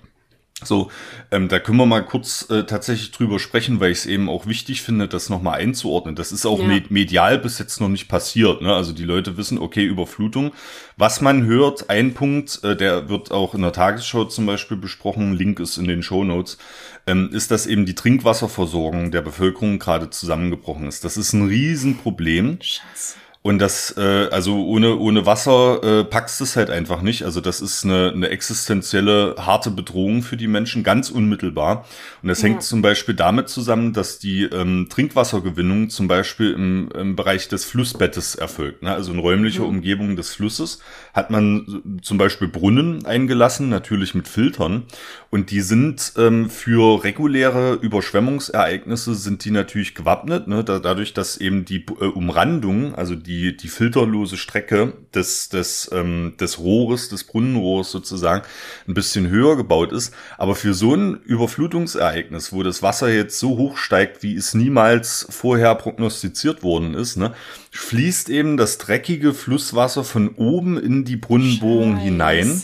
So, 0.65 0.91
ähm, 1.31 1.47
da 1.47 1.61
können 1.61 1.79
wir 1.79 1.87
mal 1.87 2.05
kurz 2.05 2.51
äh, 2.51 2.65
tatsächlich 2.65 3.13
drüber 3.13 3.39
sprechen, 3.39 3.79
weil 3.79 3.93
ich 3.93 3.99
es 3.99 4.07
eben 4.07 4.29
auch 4.29 4.47
wichtig 4.47 4.83
finde, 4.83 5.07
das 5.07 5.29
nochmal 5.29 5.61
einzuordnen. 5.61 6.17
Das 6.17 6.33
ist 6.33 6.47
auch 6.47 6.61
ja. 6.61 6.81
medial 6.89 7.39
bis 7.39 7.61
jetzt 7.61 7.81
noch 7.81 7.89
nicht 7.89 8.09
passiert. 8.09 8.61
Ne? 8.61 8.75
Also 8.75 8.93
die 8.93 9.05
Leute 9.05 9.37
wissen, 9.37 9.59
okay, 9.59 9.85
Überflutung. 9.85 10.53
Was 10.97 11.21
man 11.21 11.45
hört, 11.45 11.91
ein 11.91 12.13
Punkt, 12.13 12.65
äh, 12.65 12.75
der 12.75 13.09
wird 13.09 13.31
auch 13.31 13.55
in 13.55 13.63
der 13.63 13.73
Tagesschau 13.73 14.25
zum 14.25 14.47
Beispiel 14.47 14.77
besprochen, 14.77 15.33
Link 15.33 15.61
ist 15.61 15.79
in 15.79 15.87
den 15.87 16.03
Show 16.03 16.25
Notes, 16.25 16.59
ähm, 17.07 17.31
ist, 17.33 17.53
dass 17.53 17.69
eben 17.69 17.87
die 17.87 17.95
Trinkwasserversorgung 17.95 19.13
der 19.13 19.23
Bevölkerung 19.23 19.79
gerade 19.79 20.11
zusammengebrochen 20.11 20.89
ist. 20.89 21.05
Das 21.05 21.17
ist 21.17 21.35
ein 21.35 21.47
Riesenproblem. 21.47 22.59
Scheiße. 22.61 23.15
Und 23.49 23.61
das, 23.61 23.97
äh, 23.97 24.29
also 24.31 24.67
ohne, 24.67 24.99
ohne 24.99 25.25
Wasser 25.25 25.83
äh, 25.83 26.05
packst 26.05 26.43
es 26.43 26.55
halt 26.55 26.69
einfach 26.69 27.01
nicht. 27.01 27.23
Also 27.23 27.41
das 27.41 27.63
ist 27.63 27.83
eine, 27.83 28.13
eine 28.15 28.29
existenzielle, 28.29 29.37
harte 29.39 29.71
Bedrohung 29.71 30.21
für 30.21 30.37
die 30.37 30.49
Menschen, 30.49 30.83
ganz 30.83 31.09
unmittelbar. 31.09 31.87
Und 32.23 32.29
das 32.29 32.43
ja. 32.43 32.49
hängt 32.49 32.63
zum 32.63 32.83
Beispiel 32.83 33.15
damit 33.15 33.49
zusammen, 33.49 33.95
dass 33.95 34.19
die 34.19 34.43
ähm, 34.43 34.89
Trinkwassergewinnung 34.91 35.89
zum 35.89 36.09
Beispiel 36.09 36.53
im, 36.53 36.91
im 36.95 37.17
Bereich 37.17 37.49
des 37.49 37.65
Flussbettes 37.65 38.35
erfolgt. 38.35 38.83
Ne? 38.83 38.93
Also 38.93 39.15
in 39.15 39.19
räumlicher 39.19 39.63
mhm. 39.63 39.77
Umgebung 39.77 40.17
des 40.17 40.35
Flusses 40.35 40.81
hat 41.19 41.31
man 41.31 42.01
zum 42.01 42.17
Beispiel 42.17 42.49
Brunnen 42.49 43.05
eingelassen, 43.05 43.69
natürlich 43.69 44.15
mit 44.15 44.29
Filtern. 44.29 44.85
Und 45.31 45.51
die 45.51 45.61
sind 45.61 46.15
ähm, 46.17 46.49
für 46.49 47.05
reguläre 47.05 47.75
Überschwemmungsereignisse 47.75 49.15
sind 49.15 49.45
die 49.45 49.51
natürlich 49.51 49.95
gewappnet. 49.95 50.49
Ne? 50.49 50.65
Da, 50.65 50.79
dadurch, 50.79 51.13
dass 51.13 51.37
eben 51.37 51.65
die 51.67 51.85
äh, 52.01 52.05
Umrandung, 52.05 52.95
also 52.95 53.15
die, 53.15 53.57
die 53.57 53.69
filterlose 53.69 54.39
Strecke 54.39 54.95
des, 55.13 55.51
des, 55.51 55.91
ähm, 55.93 56.35
des 56.41 56.59
Rohres, 56.61 57.09
des 57.11 57.25
Brunnenrohrs 57.25 57.91
sozusagen, 57.91 58.47
ein 58.87 58.95
bisschen 58.95 59.29
höher 59.29 59.57
gebaut 59.57 59.93
ist. 59.93 60.15
Aber 60.39 60.55
für 60.55 60.73
so 60.73 60.95
ein 60.95 61.21
Überflutungsereignis, 61.25 62.53
wo 62.53 62.63
das 62.63 62.83
Wasser 62.83 63.13
jetzt 63.13 63.39
so 63.39 63.59
hoch 63.59 63.77
steigt, 63.77 64.23
wie 64.23 64.35
es 64.37 64.55
niemals 64.55 65.27
vorher 65.29 65.75
prognostiziert 65.75 66.63
worden 66.63 66.95
ist, 66.95 67.17
ne, 67.17 67.35
fließt 67.71 68.31
eben 68.31 68.57
das 68.57 68.79
dreckige 68.79 69.35
Flusswasser 69.35 70.05
von 70.05 70.31
oben 70.37 70.79
in 70.79 71.05
die 71.05 71.17
Brunnenbohrung 71.17 71.97
Scheiße. 71.97 72.05
hinein 72.05 72.63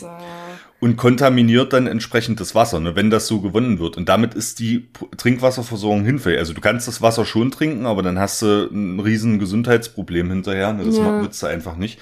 und 0.79 0.97
kontaminiert 0.97 1.73
dann 1.73 1.87
entsprechend 1.87 2.39
das 2.39 2.53
Wasser, 2.53 2.79
ne, 2.79 2.95
wenn 2.95 3.09
das 3.09 3.27
so 3.27 3.41
gewonnen 3.41 3.79
wird. 3.79 3.97
Und 3.97 4.09
damit 4.09 4.33
ist 4.33 4.59
die 4.59 4.87
Trinkwasserversorgung 5.17 6.05
hinfällig. 6.05 6.39
Also 6.39 6.53
du 6.53 6.61
kannst 6.61 6.87
das 6.87 7.01
Wasser 7.01 7.25
schon 7.25 7.49
trinken, 7.51 7.85
aber 7.85 8.03
dann 8.03 8.19
hast 8.19 8.41
du 8.41 8.69
ein 8.71 8.99
riesen 8.99 9.39
Gesundheitsproblem 9.39 10.29
hinterher. 10.29 10.73
Ne, 10.73 10.85
das 10.85 10.97
ja. 10.97 11.21
willst 11.21 11.41
du 11.41 11.47
einfach 11.47 11.75
nicht. 11.75 11.99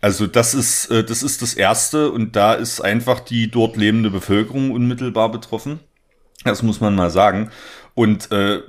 Also 0.00 0.26
das 0.26 0.52
ist, 0.52 0.90
äh, 0.90 1.04
das 1.04 1.22
ist 1.22 1.42
das 1.42 1.54
Erste 1.54 2.10
und 2.10 2.36
da 2.36 2.54
ist 2.54 2.80
einfach 2.80 3.20
die 3.20 3.50
dort 3.50 3.76
lebende 3.76 4.10
Bevölkerung 4.10 4.72
unmittelbar 4.72 5.30
betroffen. 5.30 5.80
Das 6.44 6.62
muss 6.62 6.80
man 6.80 6.94
mal 6.94 7.10
sagen. 7.10 7.50
Und 7.94 8.30
äh, 8.32 8.60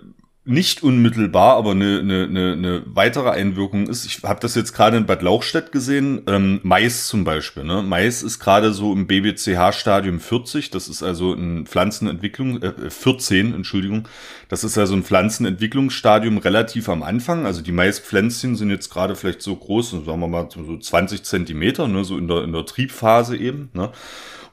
nicht 0.45 0.83
unmittelbar, 0.83 1.55
aber 1.55 1.71
eine, 1.71 1.99
eine, 1.99 2.23
eine, 2.25 2.83
weitere 2.85 3.29
Einwirkung 3.29 3.87
ist, 3.87 4.05
ich 4.05 4.23
habe 4.23 4.41
das 4.41 4.55
jetzt 4.55 4.73
gerade 4.73 4.97
in 4.97 5.05
Bad 5.05 5.21
Lauchstädt 5.21 5.71
gesehen, 5.71 6.23
ähm, 6.27 6.59
Mais 6.63 7.07
zum 7.07 7.23
Beispiel. 7.23 7.63
Ne? 7.63 7.81
Mais 7.81 8.23
ist 8.23 8.39
gerade 8.39 8.73
so 8.73 8.91
im 8.91 9.07
BBCH-Stadium 9.07 10.19
40, 10.19 10.69
das 10.69 10.89
ist 10.89 11.01
also 11.01 11.33
ein 11.33 11.65
Pflanzenentwicklung, 11.65 12.61
äh, 12.61 12.89
14, 12.89 13.53
Entschuldigung, 13.53 14.09
das 14.49 14.65
ist 14.65 14.77
also 14.77 14.95
ein 14.95 15.03
Pflanzenentwicklungsstadium 15.03 16.37
relativ 16.39 16.89
am 16.89 17.03
Anfang. 17.03 17.45
Also 17.45 17.61
die 17.61 17.71
Maispflänzchen 17.71 18.57
sind 18.57 18.69
jetzt 18.69 18.89
gerade 18.89 19.15
vielleicht 19.15 19.41
so 19.41 19.55
groß, 19.55 19.91
sagen 19.91 20.19
wir 20.19 20.27
mal 20.27 20.49
so 20.51 20.77
20 20.77 21.23
Zentimeter, 21.23 21.87
ne? 21.87 22.03
so 22.03 22.17
in 22.17 22.27
der, 22.27 22.43
in 22.43 22.51
der 22.51 22.65
Triebphase 22.65 23.37
eben. 23.37 23.69
Ne? 23.71 23.91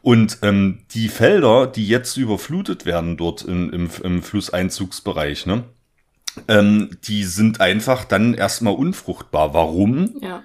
Und 0.03 0.39
ähm, 0.43 0.79
die 0.93 1.09
Felder, 1.09 1.67
die 1.67 1.87
jetzt 1.87 2.17
überflutet 2.17 2.87
werden 2.87 3.17
dort 3.17 3.43
im, 3.43 3.73
im, 3.73 3.91
im 4.05 4.23
Flusseinzugsbereich, 4.23 5.47
ne? 5.47 5.65
Ähm, 6.49 6.91
die 7.05 7.25
sind 7.25 7.61
einfach 7.61 8.05
dann 8.05 8.35
erstmal 8.35 8.75
unfruchtbar. 8.75 9.55
Warum? 9.55 10.15
Ja. 10.23 10.43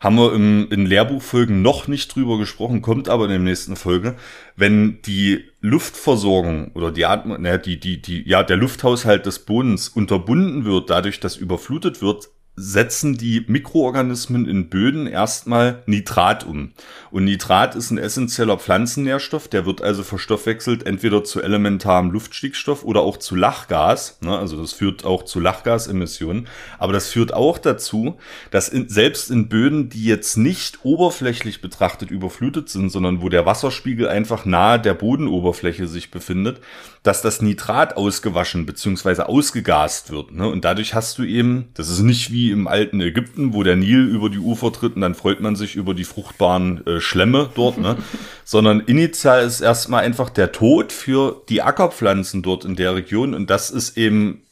Haben 0.00 0.16
wir 0.16 0.32
im, 0.32 0.68
in 0.70 0.86
Lehrbuchfolgen 0.86 1.60
noch 1.60 1.88
nicht 1.88 2.14
drüber 2.14 2.38
gesprochen, 2.38 2.82
kommt 2.82 3.08
aber 3.08 3.24
in 3.24 3.30
der 3.30 3.38
nächsten 3.40 3.74
Folge. 3.74 4.14
Wenn 4.54 5.02
die 5.02 5.44
Luftversorgung 5.60 6.70
oder 6.74 6.92
die 6.92 7.04
Atmung, 7.04 7.42
naja, 7.42 7.58
die, 7.58 7.80
die, 7.80 8.00
die, 8.00 8.28
ja, 8.28 8.44
der 8.44 8.56
Lufthaushalt 8.56 9.26
des 9.26 9.40
Bodens 9.40 9.88
unterbunden 9.88 10.64
wird, 10.64 10.90
dadurch, 10.90 11.18
dass 11.18 11.36
überflutet 11.36 12.00
wird, 12.00 12.28
setzen 12.58 13.16
die 13.16 13.44
Mikroorganismen 13.46 14.48
in 14.48 14.68
Böden 14.68 15.06
erstmal 15.06 15.82
Nitrat 15.86 16.44
um. 16.44 16.72
Und 17.10 17.24
Nitrat 17.24 17.74
ist 17.74 17.90
ein 17.90 17.98
essentieller 17.98 18.58
Pflanzennährstoff, 18.58 19.48
der 19.48 19.64
wird 19.64 19.80
also 19.80 20.02
verstoffwechselt 20.02 20.84
entweder 20.86 21.24
zu 21.24 21.40
elementarem 21.40 22.10
Luftstickstoff 22.10 22.84
oder 22.84 23.00
auch 23.00 23.16
zu 23.16 23.36
Lachgas. 23.36 24.18
Ne? 24.20 24.36
Also 24.36 24.60
das 24.60 24.72
führt 24.72 25.04
auch 25.04 25.24
zu 25.24 25.40
Lachgasemissionen. 25.40 26.48
Aber 26.78 26.92
das 26.92 27.08
führt 27.08 27.32
auch 27.32 27.58
dazu, 27.58 28.16
dass 28.50 28.68
in, 28.68 28.88
selbst 28.88 29.30
in 29.30 29.48
Böden, 29.48 29.88
die 29.88 30.04
jetzt 30.04 30.36
nicht 30.36 30.84
oberflächlich 30.84 31.60
betrachtet 31.60 32.10
überflutet 32.10 32.68
sind, 32.68 32.90
sondern 32.90 33.22
wo 33.22 33.28
der 33.28 33.46
Wasserspiegel 33.46 34.08
einfach 34.08 34.44
nahe 34.44 34.80
der 34.80 34.94
Bodenoberfläche 34.94 35.86
sich 35.86 36.10
befindet, 36.10 36.60
dass 37.02 37.22
das 37.22 37.40
Nitrat 37.40 37.96
ausgewaschen 37.96 38.66
bzw. 38.66 39.22
ausgegast 39.22 40.10
wird. 40.10 40.32
Ne? 40.32 40.48
Und 40.48 40.64
dadurch 40.64 40.94
hast 40.94 41.18
du 41.18 41.22
eben, 41.22 41.68
das 41.74 41.88
ist 41.88 42.00
nicht 42.00 42.32
wie 42.32 42.47
wie 42.48 42.52
im 42.52 42.66
alten 42.66 43.00
Ägypten, 43.00 43.52
wo 43.52 43.62
der 43.62 43.76
Nil 43.76 44.06
über 44.06 44.30
die 44.30 44.38
Ufer 44.38 44.72
tritt 44.72 44.96
und 44.96 45.02
dann 45.02 45.14
freut 45.14 45.40
man 45.40 45.54
sich 45.54 45.76
über 45.76 45.92
die 45.92 46.04
fruchtbaren 46.04 46.86
äh, 46.86 47.00
Schlemme 47.00 47.50
dort, 47.54 47.78
ne? 47.78 47.96
sondern 48.44 48.80
initial 48.80 49.44
ist 49.44 49.60
erstmal 49.60 50.04
einfach 50.04 50.30
der 50.30 50.52
Tod 50.52 50.92
für 50.92 51.42
die 51.48 51.62
Ackerpflanzen 51.62 52.42
dort 52.42 52.64
in 52.64 52.76
der 52.76 52.94
Region 52.94 53.34
und 53.34 53.50
das 53.50 53.70
ist 53.70 53.96
eben 53.98 54.42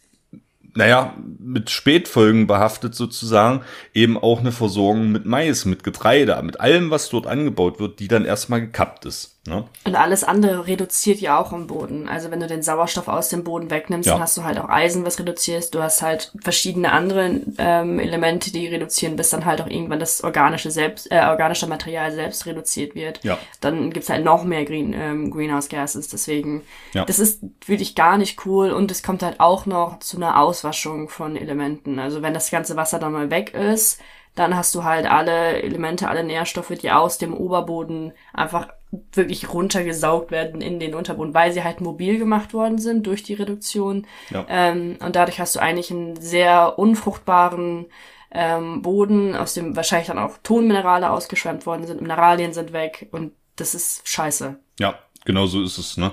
naja, 0.74 1.14
mit 1.38 1.70
Spätfolgen 1.70 2.46
behaftet 2.46 2.94
sozusagen, 2.94 3.62
eben 3.94 4.18
auch 4.18 4.40
eine 4.40 4.52
Versorgung 4.52 5.10
mit 5.10 5.24
Mais, 5.24 5.64
mit 5.64 5.82
Getreide, 5.82 6.38
mit 6.42 6.60
allem, 6.60 6.90
was 6.90 7.08
dort 7.08 7.26
angebaut 7.26 7.80
wird, 7.80 7.98
die 7.98 8.08
dann 8.08 8.26
erstmal 8.26 8.60
gekappt 8.60 9.06
ist. 9.06 9.35
Ne? 9.46 9.64
Und 9.84 9.94
alles 9.94 10.24
andere 10.24 10.66
reduziert 10.66 11.20
ja 11.20 11.38
auch 11.38 11.52
im 11.52 11.66
Boden. 11.66 12.08
Also 12.08 12.30
wenn 12.30 12.40
du 12.40 12.46
den 12.46 12.62
Sauerstoff 12.62 13.08
aus 13.08 13.28
dem 13.28 13.44
Boden 13.44 13.70
wegnimmst, 13.70 14.06
ja. 14.06 14.14
dann 14.14 14.22
hast 14.22 14.36
du 14.36 14.44
halt 14.44 14.58
auch 14.58 14.68
Eisen, 14.68 15.04
was 15.04 15.18
reduzierst. 15.18 15.74
Du 15.74 15.82
hast 15.82 16.02
halt 16.02 16.32
verschiedene 16.42 16.92
andere 16.92 17.40
ähm, 17.58 17.98
Elemente, 17.98 18.52
die 18.52 18.66
reduzieren, 18.66 19.16
bis 19.16 19.30
dann 19.30 19.44
halt 19.44 19.60
auch 19.60 19.68
irgendwann 19.68 20.00
das 20.00 20.24
organische 20.24 20.70
selbst, 20.70 21.10
äh, 21.10 21.20
organische 21.26 21.66
Material 21.66 22.12
selbst 22.12 22.46
reduziert 22.46 22.94
wird. 22.94 23.22
Ja. 23.24 23.38
Dann 23.60 23.90
gibt's 23.90 24.10
halt 24.10 24.24
noch 24.24 24.44
mehr 24.44 24.64
Green, 24.64 24.92
ähm, 24.92 25.30
Greenhouse 25.30 25.68
Gases. 25.68 26.08
Deswegen, 26.08 26.62
ja. 26.92 27.04
das 27.04 27.18
ist 27.18 27.42
wirklich 27.66 27.94
gar 27.94 28.18
nicht 28.18 28.44
cool 28.46 28.70
und 28.70 28.90
es 28.90 29.02
kommt 29.02 29.22
halt 29.22 29.40
auch 29.40 29.66
noch 29.66 30.00
zu 30.00 30.16
einer 30.16 30.40
Auswaschung 30.40 31.08
von 31.08 31.36
Elementen. 31.36 31.98
Also 31.98 32.22
wenn 32.22 32.34
das 32.34 32.50
ganze 32.50 32.76
Wasser 32.76 32.98
dann 32.98 33.12
mal 33.12 33.30
weg 33.30 33.54
ist, 33.54 34.00
dann 34.36 34.54
hast 34.54 34.74
du 34.74 34.84
halt 34.84 35.06
alle 35.06 35.62
Elemente, 35.62 36.08
alle 36.08 36.22
Nährstoffe, 36.22 36.72
die 36.80 36.90
aus 36.90 37.18
dem 37.18 37.34
Oberboden 37.34 38.12
einfach 38.34 38.68
wirklich 39.12 39.52
runtergesaugt 39.52 40.30
werden 40.30 40.60
in 40.60 40.80
den 40.80 40.94
Unterboden, 40.94 41.34
weil 41.34 41.52
sie 41.52 41.64
halt 41.64 41.80
mobil 41.80 42.18
gemacht 42.18 42.54
worden 42.54 42.78
sind 42.78 43.06
durch 43.06 43.22
die 43.22 43.34
Reduktion. 43.34 44.06
Ja. 44.30 44.46
Ähm, 44.48 44.96
und 45.04 45.16
dadurch 45.16 45.40
hast 45.40 45.56
du 45.56 45.60
eigentlich 45.60 45.90
einen 45.90 46.20
sehr 46.20 46.78
unfruchtbaren 46.78 47.86
ähm, 48.30 48.82
Boden, 48.82 49.34
aus 49.34 49.54
dem 49.54 49.76
wahrscheinlich 49.76 50.08
dann 50.08 50.18
auch 50.18 50.38
Tonminerale 50.42 51.10
ausgeschwemmt 51.10 51.66
worden 51.66 51.86
sind, 51.86 52.00
Mineralien 52.00 52.52
sind 52.52 52.72
weg 52.72 53.08
und 53.12 53.32
das 53.56 53.74
ist 53.74 54.06
scheiße. 54.06 54.56
Ja, 54.78 54.98
genau 55.24 55.46
so 55.46 55.62
ist 55.62 55.78
es, 55.78 55.96
ne? 55.96 56.12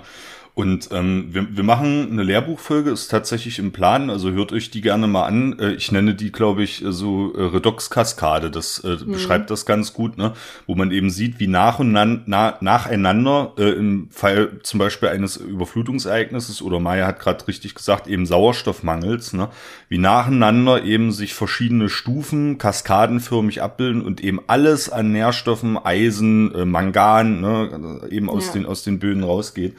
Und 0.55 0.89
ähm, 0.91 1.29
wir, 1.31 1.47
wir 1.57 1.63
machen 1.63 2.11
eine 2.11 2.21
Lehrbuchfolge, 2.21 2.91
ist 2.91 3.07
tatsächlich 3.07 3.57
im 3.57 3.71
Plan, 3.71 4.11
also 4.11 4.29
hört 4.29 4.53
euch 4.53 4.69
die 4.69 4.81
gerne 4.81 5.07
mal 5.07 5.25
an. 5.25 5.57
Äh, 5.57 5.71
ich 5.71 5.91
nenne 5.91 6.13
die, 6.13 6.31
glaube 6.31 6.61
ich, 6.61 6.83
so 6.85 7.33
äh, 7.33 7.41
Redox-Kaskade, 7.41 8.51
das 8.51 8.77
äh, 8.83 8.97
mhm. 9.03 9.13
beschreibt 9.13 9.49
das 9.49 9.65
ganz 9.65 9.93
gut, 9.93 10.15
ne? 10.19 10.33
wo 10.67 10.75
man 10.75 10.91
eben 10.91 11.09
sieht, 11.09 11.39
wie 11.39 11.47
nach 11.47 11.79
und 11.79 11.91
na, 11.91 12.05
na, 12.27 12.55
nacheinander 12.61 13.53
äh, 13.57 13.71
im 13.71 14.09
Fall 14.11 14.59
zum 14.61 14.77
Beispiel 14.77 15.09
eines 15.09 15.37
Überflutungsereignisses 15.37 16.61
oder 16.61 16.79
Maya 16.79 17.07
hat 17.07 17.19
gerade 17.19 17.47
richtig 17.47 17.73
gesagt, 17.73 18.05
eben 18.05 18.27
Sauerstoffmangels, 18.27 19.33
ne? 19.33 19.49
wie 19.89 19.97
nacheinander 19.97 20.83
eben 20.83 21.11
sich 21.11 21.33
verschiedene 21.33 21.89
Stufen 21.89 22.59
kaskadenförmig 22.59 23.63
abbilden 23.63 24.03
und 24.03 24.23
eben 24.23 24.39
alles 24.45 24.91
an 24.91 25.13
Nährstoffen, 25.13 25.83
Eisen, 25.83 26.53
äh, 26.53 26.65
Mangan, 26.65 27.41
ne? 27.41 28.01
eben 28.11 28.29
aus, 28.29 28.47
ja. 28.47 28.53
den, 28.53 28.67
aus 28.67 28.83
den 28.83 28.99
Böden 28.99 29.23
rausgeht. 29.23 29.73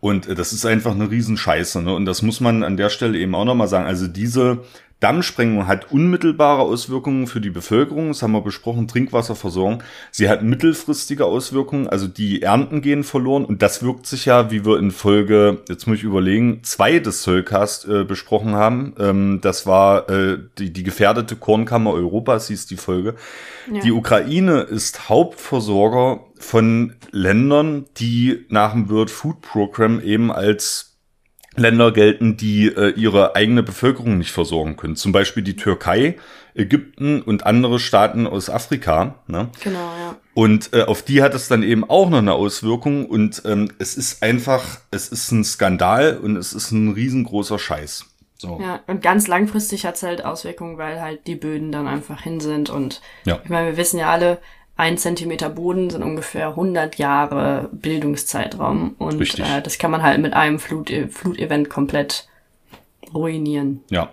Und 0.00 0.28
äh, 0.28 0.34
das 0.34 0.52
ist 0.52 0.64
einfach 0.64 0.92
eine 0.92 1.10
Riesenscheiße. 1.10 1.82
Ne? 1.82 1.94
Und 1.94 2.04
das 2.04 2.22
muss 2.22 2.40
man 2.40 2.62
an 2.62 2.76
der 2.76 2.90
Stelle 2.90 3.18
eben 3.18 3.34
auch 3.34 3.44
nochmal 3.44 3.68
sagen. 3.68 3.86
Also 3.86 4.06
diese 4.06 4.60
Dammsprengung 5.00 5.68
hat 5.68 5.92
unmittelbare 5.92 6.62
Auswirkungen 6.62 7.28
für 7.28 7.40
die 7.40 7.50
Bevölkerung, 7.50 8.08
das 8.08 8.22
haben 8.22 8.32
wir 8.32 8.40
besprochen, 8.40 8.88
Trinkwasserversorgung. 8.88 9.82
Sie 10.10 10.28
hat 10.28 10.42
mittelfristige 10.42 11.24
Auswirkungen, 11.24 11.88
also 11.88 12.08
die 12.08 12.42
Ernten 12.42 12.82
gehen 12.82 13.04
verloren 13.04 13.44
und 13.44 13.62
das 13.62 13.82
wirkt 13.82 14.06
sich 14.06 14.24
ja, 14.24 14.50
wie 14.50 14.64
wir 14.64 14.78
in 14.78 14.90
Folge, 14.90 15.62
jetzt 15.68 15.86
muss 15.86 15.98
ich 15.98 16.04
überlegen, 16.04 16.60
zwei 16.64 16.98
des 16.98 17.22
Soulcast 17.22 17.86
äh, 17.86 18.02
besprochen 18.02 18.54
haben. 18.54 18.94
Ähm, 18.98 19.38
das 19.40 19.66
war 19.66 20.08
äh, 20.10 20.38
die, 20.58 20.72
die 20.72 20.82
gefährdete 20.82 21.36
Kornkammer 21.36 21.92
Europas, 21.92 22.48
hieß 22.48 22.66
die 22.66 22.76
Folge. 22.76 23.14
Ja. 23.72 23.80
Die 23.82 23.92
Ukraine 23.92 24.62
ist 24.62 25.08
Hauptversorger 25.08 26.24
von 26.38 26.94
Ländern, 27.12 27.86
die 27.98 28.46
nach 28.48 28.72
dem 28.72 28.90
World 28.90 29.10
Food 29.10 29.42
Program 29.42 30.00
eben 30.00 30.32
als 30.32 30.87
Länder 31.58 31.92
gelten, 31.92 32.36
die 32.36 32.66
äh, 32.66 32.90
ihre 32.90 33.36
eigene 33.36 33.62
Bevölkerung 33.62 34.18
nicht 34.18 34.32
versorgen 34.32 34.76
können. 34.76 34.96
Zum 34.96 35.12
Beispiel 35.12 35.42
die 35.42 35.56
Türkei, 35.56 36.16
Ägypten 36.54 37.22
und 37.22 37.46
andere 37.46 37.78
Staaten 37.78 38.26
aus 38.26 38.50
Afrika. 38.50 39.16
Ne? 39.26 39.48
Genau, 39.62 39.78
ja. 39.78 40.16
Und 40.34 40.72
äh, 40.72 40.82
auf 40.82 41.02
die 41.02 41.22
hat 41.22 41.34
es 41.34 41.48
dann 41.48 41.62
eben 41.62 41.88
auch 41.88 42.10
noch 42.10 42.18
eine 42.18 42.34
Auswirkung. 42.34 43.06
Und 43.06 43.42
ähm, 43.44 43.70
es 43.78 43.96
ist 43.96 44.22
einfach, 44.22 44.80
es 44.90 45.08
ist 45.08 45.30
ein 45.32 45.44
Skandal 45.44 46.18
und 46.18 46.36
es 46.36 46.52
ist 46.52 46.72
ein 46.72 46.92
riesengroßer 46.92 47.58
Scheiß. 47.58 48.06
So. 48.40 48.60
Ja, 48.62 48.80
und 48.86 49.02
ganz 49.02 49.26
langfristig 49.26 49.84
hat 49.84 49.96
es 49.96 50.04
halt 50.04 50.24
Auswirkungen, 50.24 50.78
weil 50.78 51.00
halt 51.00 51.26
die 51.26 51.34
Böden 51.34 51.72
dann 51.72 51.88
einfach 51.88 52.22
hin 52.22 52.38
sind. 52.38 52.70
Und 52.70 53.02
ja. 53.24 53.40
ich 53.42 53.50
meine, 53.50 53.70
wir 53.70 53.76
wissen 53.76 53.98
ja 53.98 54.10
alle, 54.10 54.38
ein 54.78 54.96
Zentimeter 54.96 55.50
Boden 55.50 55.90
sind 55.90 56.04
ungefähr 56.04 56.50
100 56.50 56.98
Jahre 56.98 57.68
Bildungszeitraum. 57.72 58.94
Und 58.98 59.38
äh, 59.40 59.60
das 59.60 59.76
kann 59.78 59.90
man 59.90 60.04
halt 60.04 60.20
mit 60.20 60.34
einem 60.34 60.60
Flut, 60.60 60.90
Flutevent 61.10 61.68
komplett 61.68 62.28
ruinieren. 63.12 63.82
Ja. 63.90 64.12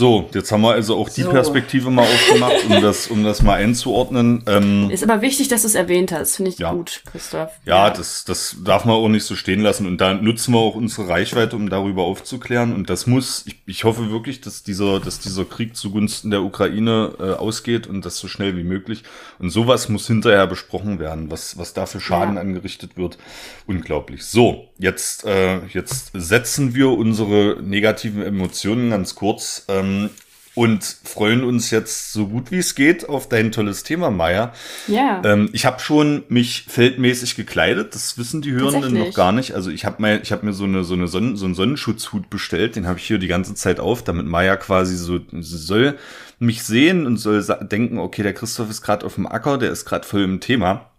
So, 0.00 0.30
jetzt 0.32 0.50
haben 0.50 0.62
wir 0.62 0.72
also 0.72 0.96
auch 0.96 1.10
die 1.10 1.24
so. 1.24 1.30
Perspektive 1.30 1.90
mal 1.90 2.04
aufgemacht, 2.04 2.64
um 2.70 2.80
das, 2.80 3.08
um 3.08 3.22
das 3.22 3.42
mal 3.42 3.56
einzuordnen. 3.56 4.42
Ähm, 4.46 4.88
ist 4.88 5.04
aber 5.04 5.20
wichtig, 5.20 5.48
dass 5.48 5.60
du 5.60 5.66
es 5.66 5.74
erwähnt 5.74 6.10
hast, 6.10 6.36
finde 6.36 6.52
ich 6.52 6.58
ja. 6.58 6.72
gut, 6.72 7.02
Christoph. 7.04 7.50
Ja, 7.66 7.88
ja, 7.88 7.90
Das, 7.90 8.24
das 8.24 8.56
darf 8.64 8.86
man 8.86 8.94
auch 8.94 9.08
nicht 9.08 9.24
so 9.24 9.36
stehen 9.36 9.60
lassen 9.60 9.86
und 9.86 10.00
da 10.00 10.14
nutzen 10.14 10.54
wir 10.54 10.58
auch 10.58 10.74
unsere 10.74 11.06
Reichweite, 11.06 11.54
um 11.54 11.68
darüber 11.68 12.04
aufzuklären. 12.04 12.74
Und 12.74 12.88
das 12.88 13.06
muss, 13.06 13.44
ich, 13.46 13.60
ich 13.66 13.84
hoffe 13.84 14.10
wirklich, 14.10 14.40
dass 14.40 14.62
dieser, 14.62 15.00
dass 15.00 15.18
dieser 15.18 15.44
Krieg 15.44 15.76
zugunsten 15.76 16.30
der 16.30 16.40
Ukraine 16.44 17.12
äh, 17.18 17.32
ausgeht 17.32 17.86
und 17.86 18.06
das 18.06 18.16
so 18.16 18.26
schnell 18.26 18.56
wie 18.56 18.64
möglich. 18.64 19.02
Und 19.38 19.50
sowas 19.50 19.90
muss 19.90 20.06
hinterher 20.06 20.46
besprochen 20.46 20.98
werden, 20.98 21.30
was, 21.30 21.58
was 21.58 21.74
da 21.74 21.84
für 21.84 22.00
Schaden 22.00 22.36
ja. 22.36 22.40
angerichtet 22.40 22.96
wird. 22.96 23.18
Unglaublich. 23.66 24.24
So, 24.24 24.70
jetzt, 24.78 25.26
äh, 25.26 25.58
jetzt 25.66 26.12
setzen 26.14 26.74
wir 26.74 26.88
unsere 26.88 27.58
negativen 27.62 28.22
Emotionen 28.22 28.88
ganz 28.88 29.14
kurz. 29.14 29.66
Äh, 29.68 29.89
ähm, 29.90 30.10
und 30.56 30.84
freuen 31.04 31.44
uns 31.44 31.70
jetzt 31.70 32.12
so 32.12 32.26
gut 32.26 32.50
wie 32.50 32.58
es 32.58 32.74
geht 32.74 33.08
auf 33.08 33.28
dein 33.28 33.52
tolles 33.52 33.84
Thema, 33.84 34.10
Maya. 34.10 34.52
Ja. 34.88 35.22
Ähm, 35.24 35.48
ich 35.52 35.64
habe 35.64 35.78
schon 35.80 36.24
mich 36.28 36.66
feldmäßig 36.68 37.36
gekleidet. 37.36 37.94
Das 37.94 38.18
wissen 38.18 38.42
die 38.42 38.52
Hörenden 38.52 38.94
noch 38.94 39.14
gar 39.14 39.30
nicht. 39.30 39.54
Also 39.54 39.70
ich 39.70 39.84
habe 39.84 40.02
mir, 40.02 40.20
ich 40.20 40.32
habe 40.32 40.44
mir 40.44 40.52
so 40.52 40.64
eine 40.64 40.82
so 40.82 40.94
eine 40.94 41.06
Sonnen, 41.06 41.36
so 41.36 41.44
einen 41.44 41.54
Sonnenschutzhut 41.54 42.30
bestellt. 42.30 42.74
Den 42.74 42.88
habe 42.88 42.98
ich 42.98 43.06
hier 43.06 43.18
die 43.18 43.28
ganze 43.28 43.54
Zeit 43.54 43.78
auf, 43.78 44.02
damit 44.02 44.26
Maya 44.26 44.56
quasi 44.56 44.96
so 44.96 45.20
soll 45.30 45.96
mich 46.40 46.64
sehen 46.64 47.06
und 47.06 47.18
soll 47.18 47.44
denken, 47.62 47.98
okay, 47.98 48.22
der 48.22 48.34
Christoph 48.34 48.70
ist 48.70 48.82
gerade 48.82 49.06
auf 49.06 49.14
dem 49.14 49.26
Acker, 49.26 49.56
der 49.56 49.70
ist 49.70 49.84
gerade 49.84 50.06
voll 50.06 50.22
im 50.22 50.40
Thema. 50.40 50.90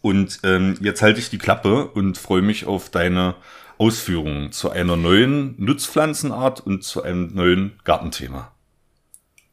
Und 0.00 0.40
ähm, 0.42 0.76
jetzt 0.80 1.02
halte 1.02 1.20
ich 1.20 1.30
die 1.30 1.38
Klappe 1.38 1.86
und 1.86 2.18
freue 2.18 2.42
mich 2.42 2.66
auf 2.66 2.90
deine 2.90 3.34
Ausführungen 3.78 4.52
zu 4.52 4.70
einer 4.70 4.96
neuen 4.96 5.54
Nutzpflanzenart 5.58 6.60
und 6.60 6.84
zu 6.84 7.02
einem 7.02 7.34
neuen 7.34 7.80
Gartenthema. 7.84 8.52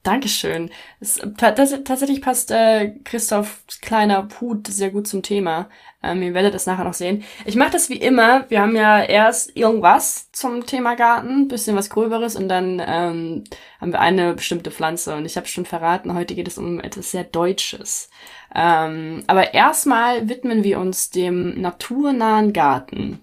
Dankeschön. 0.04 0.72
Es, 1.02 1.20
tatsächlich 1.38 2.22
passt 2.22 2.52
äh, 2.52 2.94
Christophs 3.04 3.82
kleiner 3.82 4.30
Hut 4.40 4.66
sehr 4.68 4.92
gut 4.92 5.08
zum 5.08 5.24
Thema. 5.24 5.70
Ähm, 6.02 6.24
ihr 6.24 6.34
werdet 6.34 6.56
es 6.56 6.66
nachher 6.66 6.86
noch 6.86 6.94
sehen. 6.94 7.24
Ich 7.44 7.58
mache 7.58 7.72
das 7.72 7.90
wie 7.90 7.98
immer. 7.98 8.50
Wir 8.50 8.62
haben 8.62 8.78
ja 8.78 9.04
erst 9.04 9.58
irgendwas 9.58 10.32
zum 10.32 10.66
Thema 10.66 10.96
Garten, 10.96 11.50
bisschen 11.50 11.76
was 11.76 11.90
Gröberes 11.90 12.38
und 12.38 12.48
dann 12.48 12.82
ähm, 12.84 13.44
haben 13.82 13.92
wir 13.92 14.00
eine 14.00 14.34
bestimmte 14.36 14.72
Pflanze. 14.72 15.16
Und 15.16 15.26
ich 15.26 15.36
habe 15.36 15.48
schon 15.48 15.66
verraten, 15.66 16.14
heute 16.14 16.34
geht 16.34 16.48
es 16.48 16.58
um 16.58 16.80
etwas 16.80 17.12
sehr 17.12 17.26
Deutsches. 17.26 18.10
Ähm, 18.56 19.26
aber 19.28 19.54
erstmal 19.54 20.30
widmen 20.30 20.64
wir 20.64 20.80
uns 20.80 21.10
dem 21.10 21.60
naturnahen 21.60 22.54
Garten. 22.54 23.20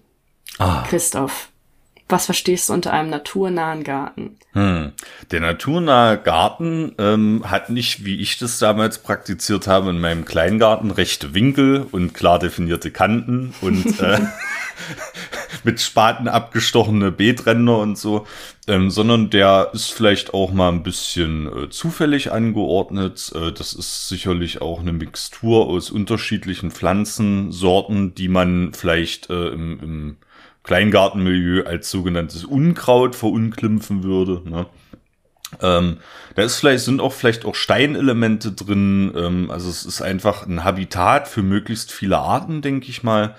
Ah. 0.59 0.83
Christoph, 0.87 1.49
was 2.09 2.25
verstehst 2.25 2.69
du 2.69 2.73
unter 2.73 2.93
einem 2.93 3.09
naturnahen 3.09 3.83
Garten? 3.83 4.37
Hm. 4.53 4.93
Der 5.31 5.41
naturnahe 5.41 6.17
Garten 6.17 6.93
ähm, 6.97 7.43
hat 7.45 7.69
nicht, 7.69 8.05
wie 8.05 8.19
ich 8.21 8.37
das 8.37 8.59
damals 8.59 8.99
praktiziert 8.99 9.67
habe, 9.67 9.89
in 9.89 9.99
meinem 9.99 10.23
Kleingarten 10.23 10.91
rechte 10.91 11.33
Winkel 11.33 11.85
und 11.91 12.13
klar 12.13 12.39
definierte 12.39 12.91
Kanten 12.91 13.53
und 13.59 13.99
äh, 13.99 14.19
mit 15.63 15.81
Spaten 15.81 16.29
abgestochene 16.29 17.11
Beetränder 17.11 17.77
und 17.79 17.97
so, 17.97 18.25
ähm, 18.67 18.89
sondern 18.89 19.29
der 19.29 19.71
ist 19.73 19.91
vielleicht 19.91 20.33
auch 20.33 20.53
mal 20.53 20.69
ein 20.69 20.83
bisschen 20.83 21.65
äh, 21.65 21.69
zufällig 21.69 22.31
angeordnet. 22.31 23.33
Äh, 23.35 23.51
das 23.51 23.73
ist 23.73 24.07
sicherlich 24.07 24.61
auch 24.61 24.79
eine 24.79 24.93
Mixtur 24.93 25.67
aus 25.67 25.91
unterschiedlichen 25.91 26.71
Pflanzensorten, 26.71 28.15
die 28.15 28.29
man 28.29 28.73
vielleicht 28.73 29.29
äh, 29.29 29.49
im, 29.49 29.79
im 29.81 30.17
Kleingartenmilieu 30.67 31.63
als 31.63 31.89
sogenanntes 31.89 32.43
Unkraut 32.43 33.15
verunglimpfen 33.15 34.03
würde. 34.03 34.41
Ne? 34.47 34.65
Ähm, 35.61 35.97
da 36.35 36.43
ist 36.43 36.57
vielleicht, 36.57 36.83
sind 36.83 36.99
auch 36.99 37.13
vielleicht 37.13 37.45
auch 37.45 37.55
Steinelemente 37.55 38.51
drin. 38.51 39.13
Ähm, 39.15 39.49
also 39.49 39.69
es 39.69 39.85
ist 39.85 40.01
einfach 40.01 40.45
ein 40.45 40.65
Habitat 40.65 41.29
für 41.29 41.41
möglichst 41.41 41.93
viele 41.93 42.17
Arten, 42.17 42.61
denke 42.61 42.89
ich 42.89 43.01
mal, 43.01 43.35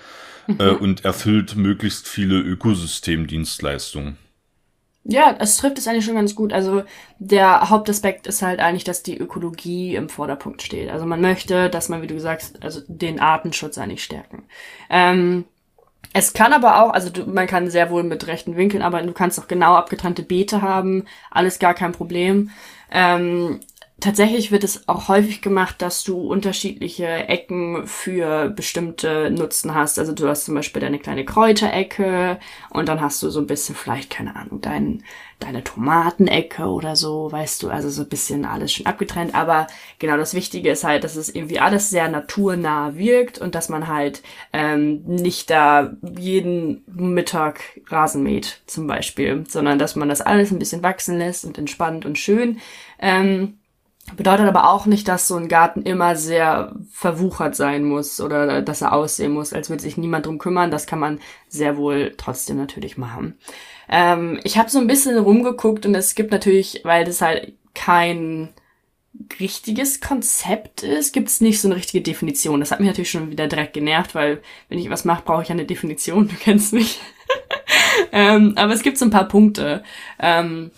mhm. 0.47 0.59
äh, 0.59 0.69
und 0.69 1.05
erfüllt 1.05 1.55
möglichst 1.55 2.07
viele 2.07 2.39
Ökosystemdienstleistungen. 2.39 4.17
Ja, 5.03 5.35
es 5.39 5.57
trifft 5.57 5.77
es 5.77 5.87
eigentlich 5.87 6.05
schon 6.05 6.15
ganz 6.15 6.33
gut. 6.33 6.51
Also 6.51 6.83
der 7.19 7.69
Hauptaspekt 7.69 8.25
ist 8.25 8.41
halt 8.41 8.59
eigentlich, 8.59 8.83
dass 8.83 9.03
die 9.03 9.17
Ökologie 9.17 9.95
im 9.95 10.09
Vorderpunkt 10.09 10.63
steht. 10.63 10.89
Also 10.89 11.05
man 11.05 11.21
möchte, 11.21 11.69
dass 11.69 11.89
man, 11.89 12.01
wie 12.01 12.07
du 12.07 12.19
sagst, 12.19 12.63
also 12.63 12.81
den 12.87 13.19
Artenschutz 13.19 13.77
eigentlich 13.77 14.03
stärken. 14.03 14.43
Ähm, 14.89 15.45
es 16.13 16.33
kann 16.33 16.53
aber 16.53 16.81
auch, 16.81 16.91
also 16.93 17.09
du, 17.09 17.25
man 17.25 17.47
kann 17.47 17.69
sehr 17.69 17.89
wohl 17.89 18.03
mit 18.03 18.27
rechten 18.27 18.55
Winkeln 18.55 18.81
arbeiten, 18.81 19.07
du 19.07 19.13
kannst 19.13 19.39
auch 19.39 19.47
genau 19.47 19.75
abgetrennte 19.75 20.23
Beete 20.23 20.61
haben, 20.61 21.05
alles 21.29 21.59
gar 21.59 21.73
kein 21.73 21.91
Problem. 21.91 22.49
Ähm, 22.91 23.59
Tatsächlich 23.99 24.51
wird 24.51 24.63
es 24.63 24.87
auch 24.87 25.09
häufig 25.09 25.41
gemacht, 25.41 25.81
dass 25.81 26.03
du 26.03 26.19
unterschiedliche 26.19 27.05
Ecken 27.05 27.85
für 27.85 28.49
bestimmte 28.49 29.29
Nutzen 29.29 29.73
hast. 29.75 29.99
Also 29.99 30.13
du 30.13 30.27
hast 30.27 30.45
zum 30.45 30.55
Beispiel 30.55 30.81
deine 30.81 30.99
kleine 30.99 31.25
Kräuterecke 31.25 32.39
und 32.69 32.87
dann 32.87 33.01
hast 33.01 33.21
du 33.23 33.29
so 33.29 33.39
ein 33.41 33.47
bisschen 33.47 33.75
vielleicht, 33.75 34.09
keine 34.09 34.35
Ahnung, 34.37 34.61
dein, 34.61 35.03
deine 35.39 35.63
Tomatenecke 35.63 36.63
oder 36.67 36.95
so, 36.95 37.31
weißt 37.31 37.61
du, 37.63 37.69
also 37.69 37.89
so 37.89 38.03
ein 38.03 38.09
bisschen 38.09 38.45
alles 38.45 38.71
schon 38.71 38.85
abgetrennt. 38.85 39.35
Aber 39.35 39.67
genau 39.97 40.15
das 40.17 40.33
Wichtige 40.33 40.69
ist 40.71 40.83
halt, 40.85 41.03
dass 41.03 41.15
es 41.15 41.33
irgendwie 41.33 41.59
alles 41.59 41.89
sehr 41.89 42.07
naturnah 42.09 42.95
wirkt 42.95 43.39
und 43.39 43.53
dass 43.53 43.67
man 43.69 43.87
halt 43.87 44.21
ähm, 44.53 45.03
nicht 45.05 45.49
da 45.49 45.93
jeden 46.17 46.83
Mittag 46.87 47.81
Rasen 47.87 48.23
mäht 48.23 48.61
zum 48.65 48.87
Beispiel, 48.87 49.43
sondern 49.47 49.77
dass 49.77 49.95
man 49.97 50.07
das 50.09 50.21
alles 50.21 50.51
ein 50.51 50.59
bisschen 50.59 50.83
wachsen 50.83 51.17
lässt 51.17 51.43
und 51.43 51.57
entspannt 51.57 52.05
und 52.05 52.17
schön. 52.17 52.59
Ähm, 52.99 53.58
Bedeutet 54.15 54.47
aber 54.47 54.69
auch 54.69 54.85
nicht, 54.85 55.07
dass 55.07 55.27
so 55.27 55.35
ein 55.35 55.47
Garten 55.47 55.81
immer 55.83 56.15
sehr 56.15 56.75
verwuchert 56.91 57.55
sein 57.55 57.83
muss 57.83 58.19
oder 58.21 58.61
dass 58.61 58.81
er 58.81 58.93
aussehen 58.93 59.31
muss, 59.31 59.53
als 59.53 59.69
würde 59.69 59.81
sich 59.81 59.97
niemand 59.97 60.25
drum 60.25 60.37
kümmern. 60.37 60.71
Das 60.71 60.87
kann 60.87 60.99
man 60.99 61.19
sehr 61.47 61.77
wohl 61.77 62.13
trotzdem 62.17 62.57
natürlich 62.57 62.97
machen. 62.97 63.37
Ähm, 63.89 64.39
ich 64.43 64.57
habe 64.57 64.69
so 64.69 64.79
ein 64.79 64.87
bisschen 64.87 65.17
rumgeguckt 65.17 65.85
und 65.85 65.95
es 65.95 66.15
gibt 66.15 66.31
natürlich, 66.31 66.81
weil 66.83 67.05
das 67.05 67.21
halt 67.21 67.53
kein 67.73 68.49
richtiges 69.39 70.01
Konzept 70.01 70.83
ist, 70.83 71.13
gibt 71.13 71.29
es 71.29 71.41
nicht 71.41 71.59
so 71.59 71.67
eine 71.67 71.75
richtige 71.75 72.03
Definition. 72.03 72.59
Das 72.59 72.71
hat 72.71 72.79
mich 72.79 72.87
natürlich 72.87 73.11
schon 73.11 73.31
wieder 73.31 73.47
direkt 73.47 73.73
genervt, 73.73 74.15
weil 74.15 74.41
wenn 74.69 74.79
ich 74.79 74.89
was 74.89 75.05
mache, 75.05 75.23
brauche 75.25 75.43
ich 75.43 75.51
eine 75.51 75.65
Definition. 75.65 76.27
Du 76.29 76.35
kennst 76.35 76.73
mich. 76.73 76.99
ähm, 78.11 78.53
aber 78.55 78.73
es 78.73 78.81
gibt 78.81 78.97
so 78.97 79.05
ein 79.05 79.11
paar 79.11 79.27
Punkte. 79.27 79.83
Ähm, 80.19 80.71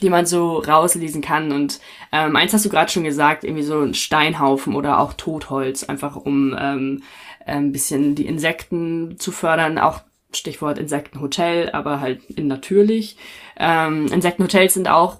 die 0.00 0.10
man 0.10 0.26
so 0.26 0.58
rauslesen 0.58 1.22
kann. 1.22 1.52
Und 1.52 1.80
ähm, 2.12 2.36
eins 2.36 2.52
hast 2.52 2.64
du 2.64 2.68
gerade 2.68 2.90
schon 2.90 3.04
gesagt, 3.04 3.44
irgendwie 3.44 3.62
so 3.62 3.80
ein 3.80 3.94
Steinhaufen 3.94 4.74
oder 4.74 5.00
auch 5.00 5.12
Totholz, 5.14 5.84
einfach 5.84 6.16
um 6.16 6.56
ähm, 6.58 7.02
ein 7.44 7.72
bisschen 7.72 8.14
die 8.14 8.26
Insekten 8.26 9.18
zu 9.18 9.32
fördern. 9.32 9.78
Auch 9.78 10.02
Stichwort 10.32 10.78
Insektenhotel, 10.78 11.70
aber 11.70 12.00
halt 12.00 12.24
in 12.30 12.46
natürlich. 12.46 13.16
Ähm, 13.56 14.06
Insektenhotels 14.06 14.74
sind 14.74 14.88
auch, 14.88 15.18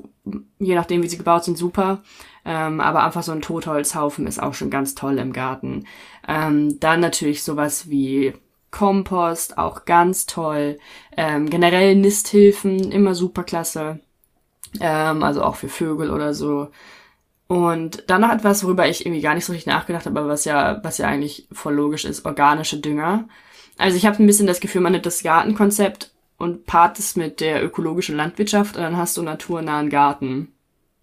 je 0.59 0.75
nachdem 0.75 1.03
wie 1.03 1.09
sie 1.09 1.19
gebaut 1.19 1.45
sind, 1.45 1.59
super. 1.59 2.03
Ähm, 2.45 2.81
aber 2.81 3.05
einfach 3.05 3.23
so 3.23 3.33
ein 3.33 3.43
Totholzhaufen 3.43 4.27
ist 4.27 4.43
auch 4.43 4.55
schon 4.55 4.71
ganz 4.71 4.95
toll 4.95 5.19
im 5.19 5.33
Garten. 5.33 5.85
Ähm, 6.27 6.79
dann 6.81 7.01
natürlich 7.01 7.43
sowas 7.43 7.91
wie 7.91 8.35
Kompost, 8.71 9.59
auch 9.59 9.85
ganz 9.85 10.27
toll. 10.27 10.79
Ähm, 11.17 11.51
generell 11.51 11.97
Nisthilfen, 11.97 12.93
immer 12.93 13.15
super 13.15 13.43
klasse 13.43 13.99
ähm, 14.81 15.23
also 15.23 15.43
auch 15.43 15.57
für 15.57 15.69
Vögel 15.69 16.11
oder 16.11 16.35
so. 16.35 16.71
Und 17.49 18.05
dann 18.07 18.21
noch 18.21 18.33
etwas, 18.33 18.63
worüber 18.63 18.87
ich 18.87 19.05
irgendwie 19.05 19.23
gar 19.23 19.35
nicht 19.35 19.45
so 19.45 19.53
richtig 19.53 19.73
nachgedacht 19.73 20.07
habe, 20.07 20.21
aber 20.21 20.29
was 20.29 20.45
ja, 20.45 20.81
was 20.85 20.99
ja 20.99 21.09
eigentlich 21.09 21.49
voll 21.51 21.75
logisch 21.75 22.05
ist, 22.05 22.25
organische 22.25 22.79
Dünger. 22.79 23.29
Also 23.77 23.97
ich 23.97 24.07
habe 24.07 24.23
ein 24.23 24.27
bisschen 24.27 24.47
das 24.47 24.61
Gefühl, 24.61 24.83
man 24.83 24.93
nimmt 24.93 25.07
das 25.07 25.23
Gartenkonzept 25.23 26.13
und 26.39 26.67
paart 26.67 26.99
es 26.99 27.17
mit 27.17 27.41
der 27.41 27.65
ökologischen 27.65 28.17
Landwirtschaft 28.17 28.77
und 28.77 28.83
dann 28.83 28.97
hast 28.97 29.17
du 29.17 29.23
naturnahen 29.23 29.91
Garten. 29.91 30.53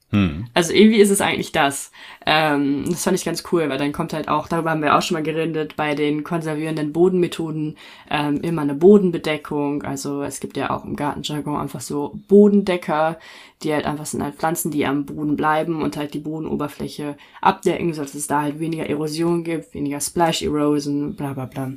Hm. 0.10 0.46
Also 0.54 0.72
irgendwie 0.72 1.02
ist 1.02 1.10
es 1.10 1.20
eigentlich 1.20 1.52
das. 1.52 1.92
Ähm, 2.26 2.86
das 2.88 3.04
fand 3.04 3.18
ich 3.18 3.26
ganz 3.26 3.44
cool, 3.52 3.68
weil 3.68 3.78
dann 3.78 3.92
kommt 3.92 4.14
halt 4.14 4.30
auch, 4.30 4.48
darüber 4.48 4.72
haben 4.72 4.82
wir 4.82 4.98
auch 4.98 5.02
schon 5.02 5.16
mal 5.16 5.24
geredet, 5.24 5.76
bei 5.76 5.96
den 5.96 6.24
konservierenden 6.24 6.94
Bodenmethoden 6.94 7.78
ähm, 8.10 8.40
immer 8.42 8.62
eine 8.62 8.74
Bodenbedeckung. 8.74 9.84
Also 9.84 10.24
es 10.24 10.40
gibt 10.40 10.56
ja 10.56 10.70
auch 10.70 10.86
im 10.86 10.96
Gartenjargon 10.96 11.60
einfach 11.60 11.82
so 11.82 12.18
Bodendecker, 12.30 13.20
die 13.64 13.74
halt 13.74 13.86
einfach 13.86 14.06
sind 14.06 14.24
halt 14.24 14.36
Pflanzen, 14.36 14.72
die 14.72 14.86
am 14.86 15.06
Boden 15.06 15.36
bleiben 15.36 15.82
und 15.82 15.98
halt 15.98 16.14
die 16.14 16.20
Bodenoberfläche 16.20 17.18
abdecken, 17.42 17.94
sodass 17.94 18.16
es 18.16 18.28
da 18.28 18.44
halt 18.44 18.62
weniger 18.62 18.88
Erosion 18.88 19.44
gibt, 19.44 19.74
weniger 19.74 20.00
Splash 20.00 20.42
Erosion, 20.42 21.16
bla 21.16 21.34
bla 21.34 21.46
bla. 21.46 21.74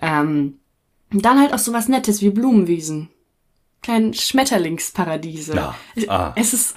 Ähm, 0.00 0.60
dann 1.10 1.40
halt 1.40 1.52
auch 1.52 1.58
sowas 1.58 1.88
Nettes 1.88 2.22
wie 2.22 2.30
Blumenwiesen 2.30 3.10
kleinen 3.86 4.14
Schmetterlingsparadiese. 4.14 5.54
Ja. 5.54 5.74
Ah. 6.08 6.32
Es 6.34 6.52
ist, 6.52 6.74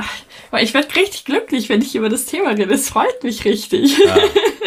ich 0.62 0.74
werde 0.76 0.96
richtig 0.96 1.26
glücklich, 1.26 1.68
wenn 1.68 1.82
ich 1.82 1.96
über 1.96 2.08
das 2.08 2.26
Thema 2.26 2.52
rede. 2.52 2.72
Es 2.72 2.90
freut 2.90 3.24
mich 3.24 3.46
richtig. 3.46 3.98
Ja, 3.98 4.18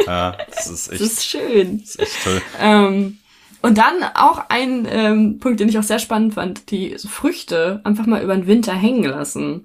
ja 0.07 0.37
das 0.51 0.67
ist 0.67 0.89
echt. 0.91 1.01
Das 1.01 1.09
ist 1.09 1.25
schön. 1.25 1.81
Das 1.81 1.91
ist 1.91 2.01
echt 2.01 2.25
toll. 2.25 2.43
Ähm, 2.61 3.19
und 3.63 3.79
dann 3.79 4.03
auch 4.17 4.43
ein 4.49 4.89
ähm, 4.91 5.39
Punkt, 5.39 5.61
den 5.61 5.69
ich 5.69 5.79
auch 5.79 5.85
sehr 5.85 6.01
spannend 6.01 6.35
fand, 6.35 6.73
die 6.73 6.97
Früchte 6.99 7.81
einfach 7.85 8.07
mal 8.07 8.23
über 8.23 8.35
den 8.35 8.49
Winter 8.49 8.75
hängen 8.75 9.05
lassen. 9.05 9.65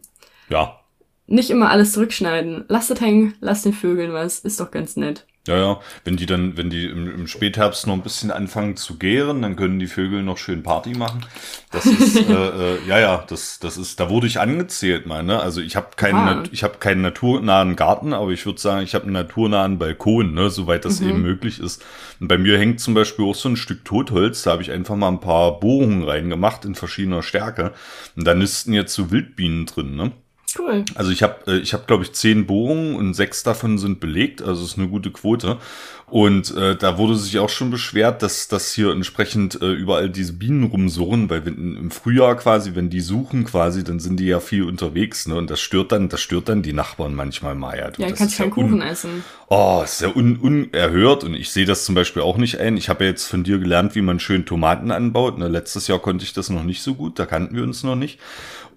Ja. 0.50 0.80
Nicht 1.26 1.50
immer 1.50 1.72
alles 1.72 1.94
zurückschneiden. 1.94 2.66
Lasst 2.68 2.92
es 2.92 3.02
hängen, 3.02 3.34
lasst 3.40 3.66
den 3.66 3.74
Vögeln 3.74 4.14
was, 4.14 4.38
ist 4.38 4.60
doch 4.60 4.70
ganz 4.70 4.98
nett. 4.98 5.26
Ja, 5.48 5.58
ja. 5.58 5.80
Wenn 6.04 6.18
die 6.18 6.26
dann, 6.26 6.58
wenn 6.58 6.70
die 6.70 6.86
im, 6.86 7.14
im, 7.14 7.28
Spätherbst 7.28 7.88
noch 7.88 7.94
ein 7.94 8.02
bisschen 8.02 8.32
anfangen 8.32 8.76
zu 8.76 8.98
gären, 8.98 9.42
dann 9.42 9.56
können 9.56 9.80
die 9.80 9.88
Vögel 9.88 10.24
noch 10.24 10.38
schön 10.38 10.64
Party 10.64 10.92
machen. 10.92 11.26
Das 11.72 11.86
ist, 11.86 12.18
äh, 12.18 12.32
äh, 12.32 12.78
ja, 12.88 13.00
ja, 13.00 13.24
das, 13.28 13.60
das 13.60 13.78
ist, 13.78 14.00
da 14.00 14.10
wurde 14.10 14.28
ich 14.28 14.40
angezählt, 14.40 15.06
mal, 15.06 15.24
ne? 15.24 15.40
Also 15.40 15.62
ich 15.62 15.76
habe 15.76 15.88
keinen, 15.96 16.16
ah. 16.16 16.44
ich 16.52 16.64
habe 16.64 16.78
keinen 16.80 17.02
naturnahen 17.02 17.76
Garten, 17.76 18.14
aber 18.14 18.32
ich 18.32 18.46
würde 18.46 18.60
sagen, 18.60 18.84
ich 18.84 18.94
habe 18.94 19.06
einen 19.06 19.14
naturnahen 19.14 19.80
Balkon, 19.80 20.34
ne, 20.34 20.50
soweit 20.50 20.86
das 20.86 21.00
mhm. 21.00 21.10
eben 21.10 21.22
möglich 21.22 21.60
ist. 21.60 21.84
Und 22.20 22.28
bei 22.28 22.38
mir 22.38 22.58
hängt 22.58 22.80
zum 22.80 22.94
Beispiel 22.94 23.26
auch 23.26 23.36
so 23.36 23.50
ein 23.50 23.58
Stück 23.58 23.86
Totholz, 23.86 24.44
da 24.44 24.52
habe 24.52 24.62
ich 24.62 24.72
einfach 24.72 24.96
mal 24.96 25.10
ein 25.10 25.20
paar 25.20 25.60
Bohrungen 25.60 26.04
reingemacht 26.04 26.66
in 26.66 26.76
verschiedener 26.76 27.24
Stärke. 27.24 27.74
Und 28.16 28.26
da 28.28 28.34
nisten 28.34 28.74
jetzt 28.74 28.94
so 28.94 29.12
Wildbienen 29.12 29.66
drin, 29.66 29.96
ne? 29.96 30.12
Cool. 30.58 30.86
Also 30.96 31.12
ich 31.12 31.24
habe, 31.24 31.36
äh, 31.48 31.58
ich 31.58 31.74
habe 31.74 31.84
glaube 31.88 32.04
ich 32.04 32.14
zehn 32.14 32.46
Bohrungen 32.46 32.96
und 32.96 33.14
sechs 33.14 33.44
davon 33.44 33.78
sind 33.78 34.00
belegt, 34.00 34.42
also 34.42 34.64
ist 34.64 34.78
eine 34.78 34.88
gute 34.88 35.12
Quote. 35.12 35.58
Und 36.10 36.56
äh, 36.56 36.78
da 36.78 36.98
wurde 36.98 37.18
sich 37.18 37.38
auch 37.38 37.50
schon 37.50 37.70
beschwert, 37.70 38.24
dass 38.24 38.48
dass 38.48 38.72
hier 38.72 38.92
entsprechend 38.92 39.62
äh, 39.62 39.74
überall 39.74 40.10
diese 40.10 40.32
Bienen 40.32 40.64
rumsurren, 40.64 41.30
weil 41.30 41.46
wenn, 41.46 41.76
im 41.76 41.92
Frühjahr 41.92 42.38
quasi, 42.38 42.76
wenn 42.76 42.90
die 42.90 43.02
suchen 43.02 43.44
quasi, 43.44 43.84
dann 43.84 44.00
sind 44.00 44.18
die 44.22 44.28
ja 44.28 44.40
viel 44.40 44.64
unterwegs, 44.64 45.28
ne? 45.28 45.36
Und 45.36 45.50
das 45.50 45.60
stört 45.60 45.92
dann, 45.92 46.08
das 46.08 46.22
stört 46.22 46.48
dann 46.48 46.62
die 46.62 46.72
Nachbarn 46.72 47.14
manchmal 47.14 47.56
mal. 47.56 47.78
Ja, 47.78 47.92
du, 47.92 48.02
ja 48.02 48.12
kannst 48.12 48.38
keinen 48.38 48.48
ja 48.48 48.54
Kuchen 48.54 48.82
essen. 48.82 49.26
Oh, 49.50 49.82
ist 49.84 50.02
ja 50.02 50.16
un, 50.16 50.38
unerhört 50.38 51.26
und 51.26 51.34
ich 51.34 51.50
sehe 51.52 51.66
das 51.66 51.84
zum 51.84 51.94
Beispiel 51.94 52.22
auch 52.22 52.38
nicht 52.38 52.58
ein. 52.58 52.78
Ich 52.78 52.88
habe 52.88 53.04
ja 53.04 53.10
jetzt 53.10 53.26
von 53.26 53.44
dir 53.44 53.60
gelernt, 53.60 53.94
wie 53.96 54.02
man 54.02 54.22
schön 54.22 54.46
Tomaten 54.46 54.92
anbaut. 54.92 55.38
Ne? 55.38 55.50
Letztes 55.50 55.88
Jahr 55.88 56.00
konnte 56.00 56.24
ich 56.24 56.32
das 56.32 56.50
noch 56.50 56.64
nicht 56.64 56.82
so 56.82 56.96
gut, 56.96 57.20
da 57.20 57.26
kannten 57.26 57.54
wir 57.54 57.64
uns 57.64 57.84
noch 57.84 57.96
nicht. 57.96 58.18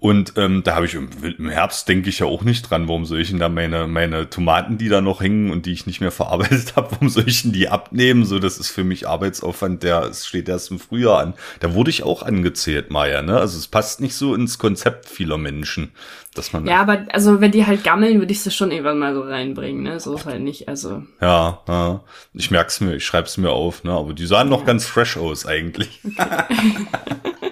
Und 0.01 0.33
ähm, 0.35 0.63
da 0.63 0.73
habe 0.73 0.87
ich 0.87 0.95
im, 0.95 1.09
im 1.21 1.47
Herbst 1.47 1.87
denke 1.87 2.09
ich 2.09 2.17
ja 2.17 2.25
auch 2.25 2.41
nicht 2.41 2.63
dran, 2.63 2.87
warum 2.87 3.05
soll 3.05 3.21
ich 3.21 3.29
denn 3.29 3.37
da 3.37 3.49
meine, 3.49 3.85
meine 3.85 4.31
Tomaten, 4.31 4.79
die 4.79 4.89
da 4.89 4.99
noch 4.99 5.21
hängen 5.21 5.51
und 5.51 5.67
die 5.67 5.73
ich 5.73 5.85
nicht 5.85 6.01
mehr 6.01 6.09
verarbeitet 6.11 6.75
habe, 6.75 6.93
warum 6.93 7.07
soll 7.07 7.25
ich 7.27 7.43
denn 7.43 7.51
die 7.51 7.69
abnehmen? 7.69 8.25
So, 8.25 8.39
das 8.39 8.57
ist 8.57 8.71
für 8.71 8.83
mich 8.83 9.07
Arbeitsaufwand, 9.07 9.83
der 9.83 10.01
es 10.05 10.25
steht 10.25 10.49
erst 10.49 10.71
im 10.71 10.79
Frühjahr 10.79 11.19
an. 11.19 11.35
Da 11.59 11.75
wurde 11.75 11.91
ich 11.91 12.01
auch 12.01 12.23
angezählt, 12.23 12.89
Maya, 12.89 13.21
ne? 13.21 13.37
Also 13.37 13.59
es 13.59 13.67
passt 13.67 14.01
nicht 14.01 14.15
so 14.15 14.33
ins 14.33 14.57
Konzept 14.57 15.07
vieler 15.07 15.37
Menschen, 15.37 15.91
dass 16.33 16.51
man. 16.51 16.65
Ja, 16.65 16.81
aber 16.81 17.05
also 17.11 17.39
wenn 17.39 17.51
die 17.51 17.67
halt 17.67 17.83
gammeln, 17.83 18.17
würde 18.17 18.31
ich 18.31 18.41
sie 18.41 18.49
schon 18.49 18.71
irgendwann 18.71 18.97
mal 18.97 19.13
so 19.13 19.21
reinbringen, 19.21 19.83
ne? 19.83 19.99
So 19.99 20.15
ist 20.15 20.25
halt 20.25 20.41
nicht, 20.41 20.67
also. 20.67 21.03
Ja, 21.21 21.61
ja. 21.67 22.03
Ich 22.33 22.49
merk's 22.49 22.81
mir, 22.81 22.95
ich 22.95 23.05
schreib's 23.05 23.37
mir 23.37 23.51
auf, 23.51 23.83
ne? 23.83 23.91
Aber 23.91 24.13
die 24.13 24.25
sahen 24.25 24.49
ja. 24.49 24.57
noch 24.57 24.65
ganz 24.65 24.87
fresh 24.87 25.17
aus 25.17 25.45
eigentlich. 25.45 25.99
Okay. 26.03 26.55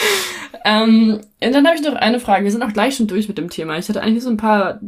Ähm, 0.64 1.20
und 1.42 1.52
dann 1.52 1.66
habe 1.66 1.76
ich 1.76 1.82
noch 1.82 1.94
eine 1.94 2.20
Frage. 2.20 2.44
Wir 2.44 2.52
sind 2.52 2.62
auch 2.62 2.72
gleich 2.72 2.96
schon 2.96 3.06
durch 3.06 3.28
mit 3.28 3.38
dem 3.38 3.50
Thema. 3.50 3.78
Ich 3.78 3.88
hatte 3.88 4.02
eigentlich 4.02 4.24
so 4.24 4.30
ein 4.30 4.36
paar 4.36 4.80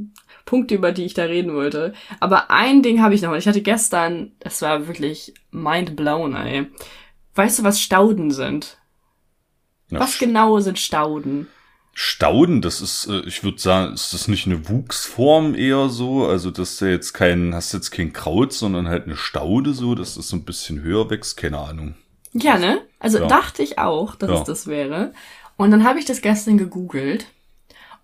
Punkte, 0.44 0.74
über 0.74 0.92
die 0.92 1.04
ich 1.04 1.14
da 1.14 1.24
reden 1.24 1.54
wollte. 1.54 1.92
Aber 2.20 2.50
ein 2.50 2.82
Ding 2.82 3.00
habe 3.00 3.14
ich 3.14 3.22
noch. 3.22 3.34
Ich 3.34 3.48
hatte 3.48 3.62
gestern, 3.62 4.32
das 4.40 4.62
war 4.62 4.86
wirklich 4.86 5.34
mind 5.50 5.96
blown, 5.96 6.34
ey. 6.34 6.66
Weißt 7.34 7.58
du, 7.58 7.64
was 7.64 7.80
Stauden 7.80 8.30
sind? 8.30 8.78
Na, 9.88 10.00
was 10.00 10.18
genau 10.18 10.60
sind 10.60 10.78
Stauden? 10.78 11.48
Stauden, 11.94 12.62
das 12.62 12.80
ist, 12.80 13.06
äh, 13.06 13.20
ich 13.26 13.44
würde 13.44 13.58
sagen, 13.58 13.92
ist 13.92 14.14
das 14.14 14.26
nicht 14.26 14.46
eine 14.46 14.68
Wuchsform 14.68 15.54
eher 15.54 15.90
so? 15.90 16.26
Also, 16.26 16.50
dass 16.50 16.78
du 16.78 16.90
jetzt 16.90 17.12
kein, 17.12 17.54
hast 17.54 17.72
jetzt 17.72 17.90
kein 17.90 18.14
Kraut, 18.14 18.52
sondern 18.52 18.88
halt 18.88 19.04
eine 19.04 19.16
Staude 19.16 19.74
so, 19.74 19.94
dass 19.94 20.14
das 20.14 20.28
so 20.28 20.36
ein 20.36 20.44
bisschen 20.44 20.80
höher 20.80 21.10
wächst, 21.10 21.36
keine 21.36 21.58
Ahnung. 21.58 21.94
Ja, 22.32 22.56
ne? 22.56 22.80
Also 22.98 23.18
ja. 23.18 23.26
dachte 23.26 23.62
ich 23.62 23.78
auch, 23.78 24.14
dass 24.14 24.30
ja. 24.30 24.36
es 24.36 24.44
das 24.44 24.66
wäre. 24.66 25.12
Und 25.62 25.70
dann 25.70 25.84
habe 25.84 25.98
ich 25.98 26.04
das 26.04 26.20
gestern 26.22 26.58
gegoogelt. 26.58 27.26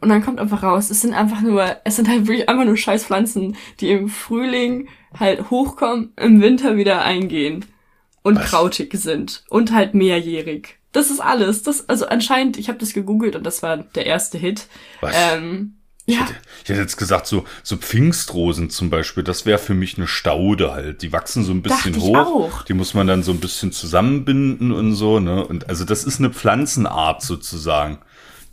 Und 0.00 0.10
dann 0.10 0.22
kommt 0.24 0.38
einfach 0.38 0.62
raus, 0.62 0.90
es 0.90 1.00
sind 1.00 1.12
einfach 1.12 1.40
nur, 1.40 1.76
es 1.84 1.96
sind 1.96 2.08
halt 2.08 2.28
wirklich 2.28 2.48
einfach 2.48 2.64
nur 2.64 2.76
Scheißpflanzen, 2.76 3.56
die 3.80 3.90
im 3.90 4.08
Frühling 4.08 4.88
halt 5.18 5.50
hochkommen, 5.50 6.12
im 6.16 6.40
Winter 6.40 6.76
wieder 6.76 7.02
eingehen. 7.02 7.64
und 8.22 8.36
Was? 8.36 8.50
krautig 8.50 8.92
sind 8.94 9.44
und 9.48 9.72
halt 9.72 9.94
mehrjährig. 9.94 10.78
Das 10.92 11.10
ist 11.10 11.20
alles. 11.20 11.62
Das, 11.62 11.88
also 11.88 12.06
anscheinend, 12.06 12.58
ich 12.58 12.68
habe 12.68 12.78
das 12.78 12.92
gegoogelt 12.92 13.36
und 13.36 13.44
das 13.44 13.62
war 13.62 13.78
der 13.78 14.06
erste 14.06 14.38
Hit. 14.38 14.66
Was? 15.00 15.14
Ähm, 15.16 15.77
ich, 16.08 16.14
ja. 16.14 16.22
hätte, 16.22 16.34
ich 16.62 16.68
hätte 16.70 16.80
jetzt 16.80 16.96
gesagt, 16.96 17.26
so, 17.26 17.44
so 17.62 17.76
Pfingstrosen 17.76 18.70
zum 18.70 18.88
Beispiel, 18.88 19.22
das 19.22 19.44
wäre 19.44 19.58
für 19.58 19.74
mich 19.74 19.98
eine 19.98 20.06
Staude 20.06 20.72
halt. 20.72 21.02
Die 21.02 21.12
wachsen 21.12 21.44
so 21.44 21.52
ein 21.52 21.60
bisschen 21.60 21.92
Dacht 21.92 22.26
hoch. 22.26 22.62
Die 22.62 22.72
muss 22.72 22.94
man 22.94 23.06
dann 23.06 23.22
so 23.22 23.30
ein 23.30 23.40
bisschen 23.40 23.72
zusammenbinden 23.72 24.72
und 24.72 24.94
so, 24.94 25.20
ne? 25.20 25.46
Und 25.46 25.68
also 25.68 25.84
das 25.84 26.04
ist 26.04 26.18
eine 26.18 26.30
Pflanzenart 26.30 27.20
sozusagen. 27.20 27.98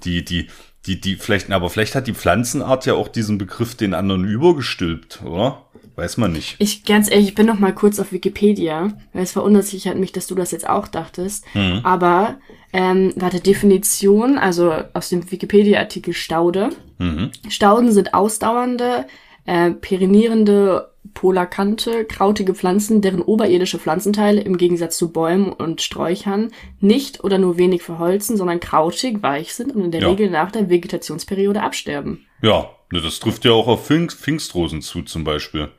Die, 0.04 0.26
die, 0.26 0.50
die, 0.86 1.00
die, 1.00 1.16
vielleicht, 1.16 1.50
aber 1.50 1.70
vielleicht 1.70 1.96
hat 1.96 2.08
die 2.08 2.14
Pflanzenart 2.14 2.86
ja 2.86 2.94
auch 2.94 3.08
diesen 3.08 3.38
Begriff 3.38 3.76
den 3.76 3.94
anderen 3.94 4.26
übergestülpt, 4.26 5.22
oder? 5.24 5.64
Weiß 5.96 6.18
man 6.18 6.34
nicht. 6.34 6.56
Ich, 6.60 6.84
ganz 6.84 7.10
ehrlich, 7.10 7.30
ich 7.30 7.36
bin 7.36 7.46
noch 7.46 7.60
mal 7.60 7.74
kurz 7.74 8.00
auf 8.00 8.12
Wikipedia, 8.12 8.94
weil 9.14 9.24
es 9.24 9.32
verwundert 9.32 9.66
sich 9.66 9.88
halt 9.88 9.98
mich, 9.98 10.12
dass 10.12 10.28
du 10.28 10.36
das 10.36 10.52
jetzt 10.52 10.68
auch 10.68 10.88
dachtest. 10.88 11.46
Mhm. 11.54 11.82
Aber, 11.84 12.38
ähm, 12.74 13.14
warte, 13.16 13.40
Definition, 13.40 14.38
also 14.38 14.74
aus 14.94 15.10
dem 15.10 15.32
Wikipedia-Artikel 15.32 16.14
Staude. 16.14 16.72
Mhm. 16.98 17.32
Stauden 17.48 17.94
sind 17.94 18.14
ausdauernde, 18.14 19.06
äh, 19.46 19.72
perinierende, 19.72 20.90
polakante, 21.14 22.04
krautige 22.04 22.56
Pflanzen, 22.56 23.02
deren 23.02 23.22
oberirdische 23.22 23.80
Pflanzenteile 23.80 24.42
im 24.42 24.58
Gegensatz 24.58 24.98
zu 24.98 25.14
Bäumen 25.14 25.54
und 25.54 25.82
Sträuchern 25.82 26.52
nicht 26.80 27.24
oder 27.24 27.38
nur 27.38 27.58
wenig 27.58 27.84
verholzen, 27.84 28.38
sondern 28.38 28.60
krautig, 28.60 29.22
weich 29.22 29.54
sind 29.54 29.74
und 29.74 29.86
in 29.86 29.92
der 29.92 30.02
ja. 30.02 30.10
Regel 30.10 30.30
nach 30.30 30.52
der 30.52 30.70
Vegetationsperiode 30.70 31.62
absterben. 31.62 32.26
Ja, 32.42 32.70
das 32.92 33.20
trifft 33.20 33.46
ja 33.46 33.52
auch 33.52 33.68
auf 33.68 33.86
Pfingst 33.86 34.20
Pfingstrosen 34.20 34.82
zu 34.82 35.04
zum 35.04 35.24
Beispiel. 35.24 35.70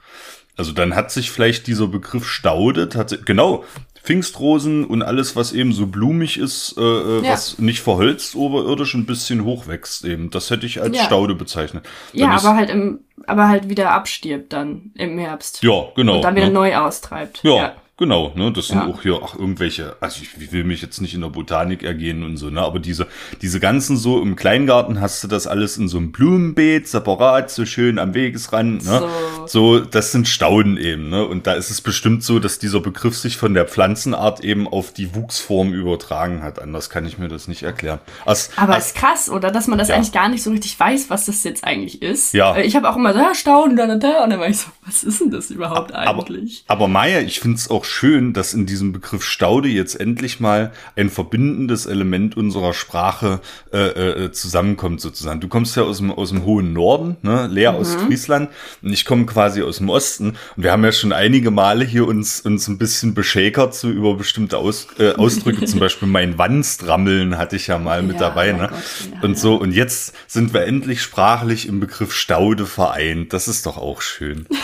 Also 0.56 0.72
dann 0.72 0.94
hat 0.94 1.10
sich 1.10 1.30
vielleicht 1.30 1.66
dieser 1.66 1.86
Begriff 1.86 2.26
Staude, 2.26 2.88
genau, 3.24 3.64
Pfingstrosen 4.02 4.84
und 4.84 5.02
alles, 5.02 5.36
was 5.36 5.52
eben 5.52 5.72
so 5.72 5.86
blumig 5.86 6.38
ist, 6.38 6.76
äh, 6.78 6.80
äh, 6.80 7.24
ja. 7.24 7.32
was 7.32 7.58
nicht 7.58 7.80
verholzt 7.80 8.36
oberirdisch 8.36 8.94
ein 8.94 9.04
bisschen 9.04 9.44
hochwächst 9.44 10.04
eben. 10.04 10.30
Das 10.30 10.50
hätte 10.50 10.64
ich 10.64 10.80
als 10.80 10.96
ja. 10.96 11.04
Staude 11.04 11.34
bezeichnet. 11.34 11.84
Dann 12.12 12.20
ja, 12.20 12.36
aber 12.36 12.54
halt 12.54 12.70
im, 12.70 13.00
aber 13.26 13.48
halt 13.48 13.68
wieder 13.68 13.90
abstirbt 13.90 14.52
dann 14.52 14.92
im 14.94 15.18
Herbst. 15.18 15.62
Ja, 15.62 15.86
genau. 15.96 16.16
Und 16.16 16.22
dann 16.22 16.36
wieder 16.36 16.46
ne? 16.46 16.52
neu 16.52 16.76
austreibt. 16.76 17.40
ja. 17.42 17.56
ja. 17.56 17.76
Genau, 17.98 18.30
ne, 18.34 18.52
das 18.52 18.68
sind 18.68 18.76
ja. 18.76 18.86
auch 18.88 19.00
hier 19.00 19.20
ach, 19.24 19.38
irgendwelche, 19.38 19.96
also 20.00 20.20
ich 20.20 20.52
will 20.52 20.64
mich 20.64 20.82
jetzt 20.82 21.00
nicht 21.00 21.14
in 21.14 21.22
der 21.22 21.30
Botanik 21.30 21.82
ergehen 21.82 22.24
und 22.24 22.36
so, 22.36 22.50
ne, 22.50 22.60
aber 22.60 22.78
diese, 22.78 23.06
diese 23.40 23.58
ganzen 23.58 23.96
so 23.96 24.20
im 24.20 24.36
Kleingarten 24.36 25.00
hast 25.00 25.24
du 25.24 25.28
das 25.28 25.46
alles 25.46 25.78
in 25.78 25.88
so 25.88 25.96
einem 25.96 26.12
Blumenbeet, 26.12 26.86
separat, 26.86 27.50
so 27.50 27.64
schön 27.64 27.98
am 27.98 28.12
Wegesrand, 28.12 28.84
ne, 28.84 29.08
so, 29.46 29.78
so 29.78 29.80
das 29.80 30.12
sind 30.12 30.28
Stauden 30.28 30.76
eben, 30.76 31.08
ne, 31.08 31.24
und 31.24 31.46
da 31.46 31.54
ist 31.54 31.70
es 31.70 31.80
bestimmt 31.80 32.22
so, 32.22 32.38
dass 32.38 32.58
dieser 32.58 32.80
Begriff 32.80 33.16
sich 33.16 33.38
von 33.38 33.54
der 33.54 33.64
Pflanzenart 33.64 34.40
eben 34.40 34.68
auf 34.68 34.92
die 34.92 35.14
Wuchsform 35.14 35.72
übertragen 35.72 36.42
hat, 36.42 36.60
anders 36.60 36.90
kann 36.90 37.06
ich 37.06 37.16
mir 37.16 37.28
das 37.28 37.48
nicht 37.48 37.62
erklären. 37.62 38.00
As, 38.26 38.50
aber 38.56 38.76
as, 38.76 38.88
ist 38.88 38.96
krass, 38.96 39.30
oder, 39.30 39.50
dass 39.50 39.68
man 39.68 39.78
das 39.78 39.88
ja. 39.88 39.94
eigentlich 39.94 40.12
gar 40.12 40.28
nicht 40.28 40.42
so 40.42 40.50
richtig 40.50 40.78
weiß, 40.78 41.08
was 41.08 41.24
das 41.24 41.42
jetzt 41.44 41.64
eigentlich 41.64 42.02
ist. 42.02 42.34
Ja. 42.34 42.58
Ich 42.58 42.76
habe 42.76 42.90
auch 42.90 42.96
immer 42.96 43.14
so, 43.14 43.20
ja, 43.20 43.34
Stauden, 43.34 43.74
da, 43.74 43.86
da, 43.86 43.96
da, 43.96 44.24
und 44.24 44.28
dann 44.28 44.40
war 44.40 44.50
ich 44.50 44.58
so, 44.58 44.68
was 44.84 45.02
ist 45.02 45.22
denn 45.22 45.30
das 45.30 45.50
überhaupt 45.50 45.94
eigentlich? 45.94 46.64
Aber, 46.66 46.84
aber 46.84 46.88
Maya, 46.88 47.20
ich 47.20 47.40
find's 47.40 47.70
auch 47.70 47.85
schön, 47.86 48.32
dass 48.32 48.54
in 48.54 48.66
diesem 48.66 48.92
Begriff 48.92 49.24
Staude 49.24 49.68
jetzt 49.68 49.98
endlich 49.98 50.40
mal 50.40 50.72
ein 50.96 51.10
verbindendes 51.10 51.86
Element 51.86 52.36
unserer 52.36 52.74
Sprache 52.74 53.40
äh, 53.72 53.78
äh, 54.24 54.32
zusammenkommt 54.32 55.00
sozusagen. 55.00 55.40
Du 55.40 55.48
kommst 55.48 55.76
ja 55.76 55.82
aus 55.82 55.98
dem, 55.98 56.10
aus 56.10 56.30
dem 56.30 56.44
hohen 56.44 56.72
Norden, 56.72 57.16
ne, 57.22 57.46
Leer 57.46 57.72
mhm. 57.72 57.78
Ostfriesland, 57.78 58.50
und 58.82 58.92
ich 58.92 59.04
komme 59.04 59.26
quasi 59.26 59.62
aus 59.62 59.78
dem 59.78 59.88
Osten. 59.88 60.36
Und 60.56 60.62
wir 60.62 60.72
haben 60.72 60.84
ja 60.84 60.92
schon 60.92 61.12
einige 61.12 61.50
Male 61.50 61.84
hier 61.84 62.06
uns, 62.06 62.40
uns 62.40 62.68
ein 62.68 62.78
bisschen 62.78 63.14
beschäkert 63.14 63.74
so 63.74 63.88
über 63.90 64.14
bestimmte 64.14 64.58
aus, 64.58 64.88
äh, 64.98 65.12
Ausdrücke, 65.12 65.64
zum 65.66 65.80
Beispiel 65.80 66.08
mein 66.08 66.38
Wanstrammeln 66.38 67.38
hatte 67.38 67.56
ich 67.56 67.66
ja 67.66 67.78
mal 67.78 68.02
mit 68.02 68.16
ja, 68.16 68.28
dabei. 68.28 68.52
Ne? 68.52 68.68
Gott, 68.70 68.78
ja, 69.12 69.20
und 69.22 69.38
so, 69.38 69.56
und 69.56 69.72
jetzt 69.72 70.14
sind 70.26 70.52
wir 70.54 70.64
endlich 70.64 71.02
sprachlich 71.02 71.68
im 71.68 71.80
Begriff 71.80 72.14
Staude 72.14 72.66
vereint. 72.66 73.32
Das 73.32 73.48
ist 73.48 73.66
doch 73.66 73.76
auch 73.76 74.02
schön. 74.02 74.46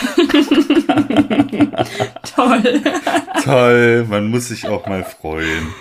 Toll. 2.35 2.81
Toll, 3.43 4.05
man 4.09 4.29
muss 4.29 4.47
sich 4.47 4.67
auch 4.67 4.87
mal 4.87 5.03
freuen. 5.03 5.73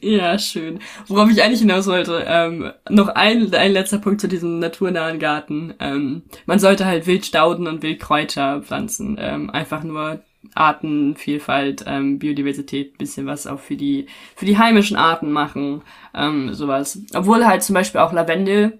Ja, 0.00 0.38
schön. 0.38 0.78
Worauf 1.08 1.30
ich 1.30 1.42
eigentlich 1.42 1.60
hinaus 1.60 1.86
wollte, 1.88 2.24
ähm, 2.26 2.70
noch 2.88 3.08
ein, 3.08 3.52
ein 3.52 3.72
letzter 3.72 3.98
Punkt 3.98 4.20
zu 4.20 4.28
diesem 4.28 4.60
naturnahen 4.60 5.18
Garten. 5.18 5.74
Ähm, 5.80 6.22
man 6.46 6.60
sollte 6.60 6.86
halt 6.86 7.06
Wildstauden 7.06 7.66
und 7.66 7.82
Wildkräuter 7.82 8.62
pflanzen. 8.62 9.16
Ähm, 9.18 9.50
einfach 9.50 9.82
nur 9.82 10.20
Artenvielfalt, 10.54 11.84
ähm, 11.86 12.18
Biodiversität, 12.18 12.96
bisschen 12.96 13.26
was 13.26 13.46
auch 13.46 13.58
für 13.58 13.76
die, 13.76 14.06
für 14.36 14.46
die 14.46 14.58
heimischen 14.58 14.96
Arten 14.96 15.32
machen, 15.32 15.82
ähm, 16.14 16.54
sowas. 16.54 17.00
Obwohl 17.14 17.44
halt 17.44 17.62
zum 17.62 17.74
Beispiel 17.74 18.00
auch 18.00 18.12
Lavendel 18.12 18.78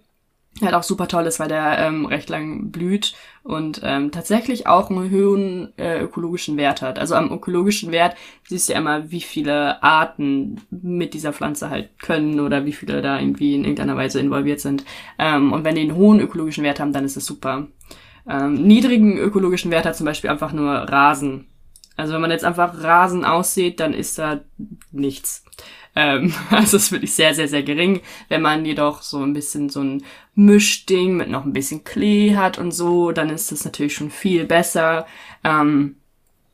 halt 0.64 0.74
auch 0.74 0.82
super 0.82 1.08
toll 1.08 1.26
ist, 1.26 1.40
weil 1.40 1.48
der 1.48 1.78
ähm, 1.78 2.06
recht 2.06 2.28
lang 2.28 2.70
blüht 2.70 3.14
und 3.42 3.80
ähm, 3.84 4.10
tatsächlich 4.10 4.66
auch 4.66 4.90
einen 4.90 5.10
hohen 5.10 5.72
äh, 5.78 6.00
ökologischen 6.00 6.56
Wert 6.56 6.82
hat. 6.82 6.98
Also 6.98 7.14
am 7.14 7.32
ökologischen 7.32 7.92
Wert 7.92 8.16
siehst 8.46 8.68
du 8.68 8.72
ja 8.72 8.78
immer, 8.78 9.10
wie 9.10 9.20
viele 9.20 9.82
Arten 9.82 10.60
mit 10.70 11.14
dieser 11.14 11.32
Pflanze 11.32 11.70
halt 11.70 11.98
können 11.98 12.40
oder 12.40 12.64
wie 12.64 12.72
viele 12.72 13.02
da 13.02 13.18
irgendwie 13.18 13.54
in 13.54 13.62
irgendeiner 13.62 13.96
Weise 13.96 14.20
involviert 14.20 14.60
sind. 14.60 14.84
Ähm, 15.18 15.52
und 15.52 15.64
wenn 15.64 15.74
die 15.74 15.82
einen 15.82 15.96
hohen 15.96 16.20
ökologischen 16.20 16.64
Wert 16.64 16.80
haben, 16.80 16.92
dann 16.92 17.04
ist 17.04 17.16
es 17.16 17.26
super. 17.26 17.68
Ähm, 18.28 18.54
niedrigen 18.54 19.16
ökologischen 19.16 19.70
Wert 19.70 19.86
hat 19.86 19.96
zum 19.96 20.06
Beispiel 20.06 20.30
einfach 20.30 20.52
nur 20.52 20.70
Rasen. 20.70 21.46
Also 21.96 22.12
wenn 22.12 22.20
man 22.20 22.30
jetzt 22.30 22.44
einfach 22.44 22.82
Rasen 22.82 23.24
aussieht, 23.24 23.80
dann 23.80 23.92
ist 23.92 24.18
da 24.18 24.40
nichts. 24.92 25.44
Ähm, 25.98 26.32
also 26.50 26.76
ist 26.76 26.92
wirklich 26.92 27.12
sehr, 27.12 27.34
sehr, 27.34 27.48
sehr 27.48 27.64
gering. 27.64 28.00
Wenn 28.28 28.40
man 28.40 28.64
jedoch 28.64 29.02
so 29.02 29.18
ein 29.18 29.32
bisschen 29.32 29.68
so 29.68 29.80
ein 29.80 30.04
Mischding 30.36 31.16
mit 31.16 31.28
noch 31.28 31.44
ein 31.44 31.52
bisschen 31.52 31.82
Klee 31.82 32.36
hat 32.36 32.56
und 32.56 32.70
so, 32.70 33.10
dann 33.10 33.30
ist 33.30 33.50
das 33.50 33.64
natürlich 33.64 33.94
schon 33.94 34.10
viel 34.10 34.44
besser. 34.44 35.06
Ähm, 35.42 35.96